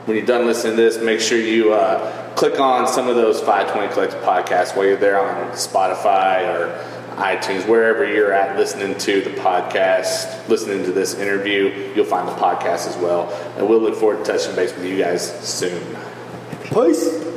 when 0.05 0.17
you're 0.17 0.25
done 0.25 0.45
listening 0.45 0.75
to 0.75 0.81
this, 0.83 1.01
make 1.01 1.19
sure 1.19 1.39
you 1.39 1.73
uh, 1.73 2.35
click 2.35 2.59
on 2.59 2.87
some 2.87 3.07
of 3.07 3.15
those 3.15 3.39
520 3.39 3.93
Collective 3.93 4.21
podcasts 4.21 4.75
while 4.75 4.85
you're 4.85 4.97
there 4.97 5.19
on 5.19 5.51
Spotify 5.53 6.47
or 6.47 6.92
iTunes, 7.15 7.67
wherever 7.67 8.05
you're 8.05 8.33
at 8.33 8.57
listening 8.57 8.97
to 8.99 9.21
the 9.21 9.29
podcast, 9.31 10.47
listening 10.47 10.83
to 10.85 10.91
this 10.91 11.15
interview, 11.15 11.93
you'll 11.95 12.05
find 12.05 12.27
the 12.27 12.33
podcast 12.33 12.87
as 12.87 12.97
well. 12.97 13.29
And 13.57 13.67
we'll 13.67 13.79
look 13.81 13.95
forward 13.95 14.25
to 14.25 14.31
touching 14.31 14.55
base 14.55 14.73
with 14.73 14.85
you 14.85 14.97
guys 14.97 15.39
soon. 15.47 15.97
Peace. 16.63 17.32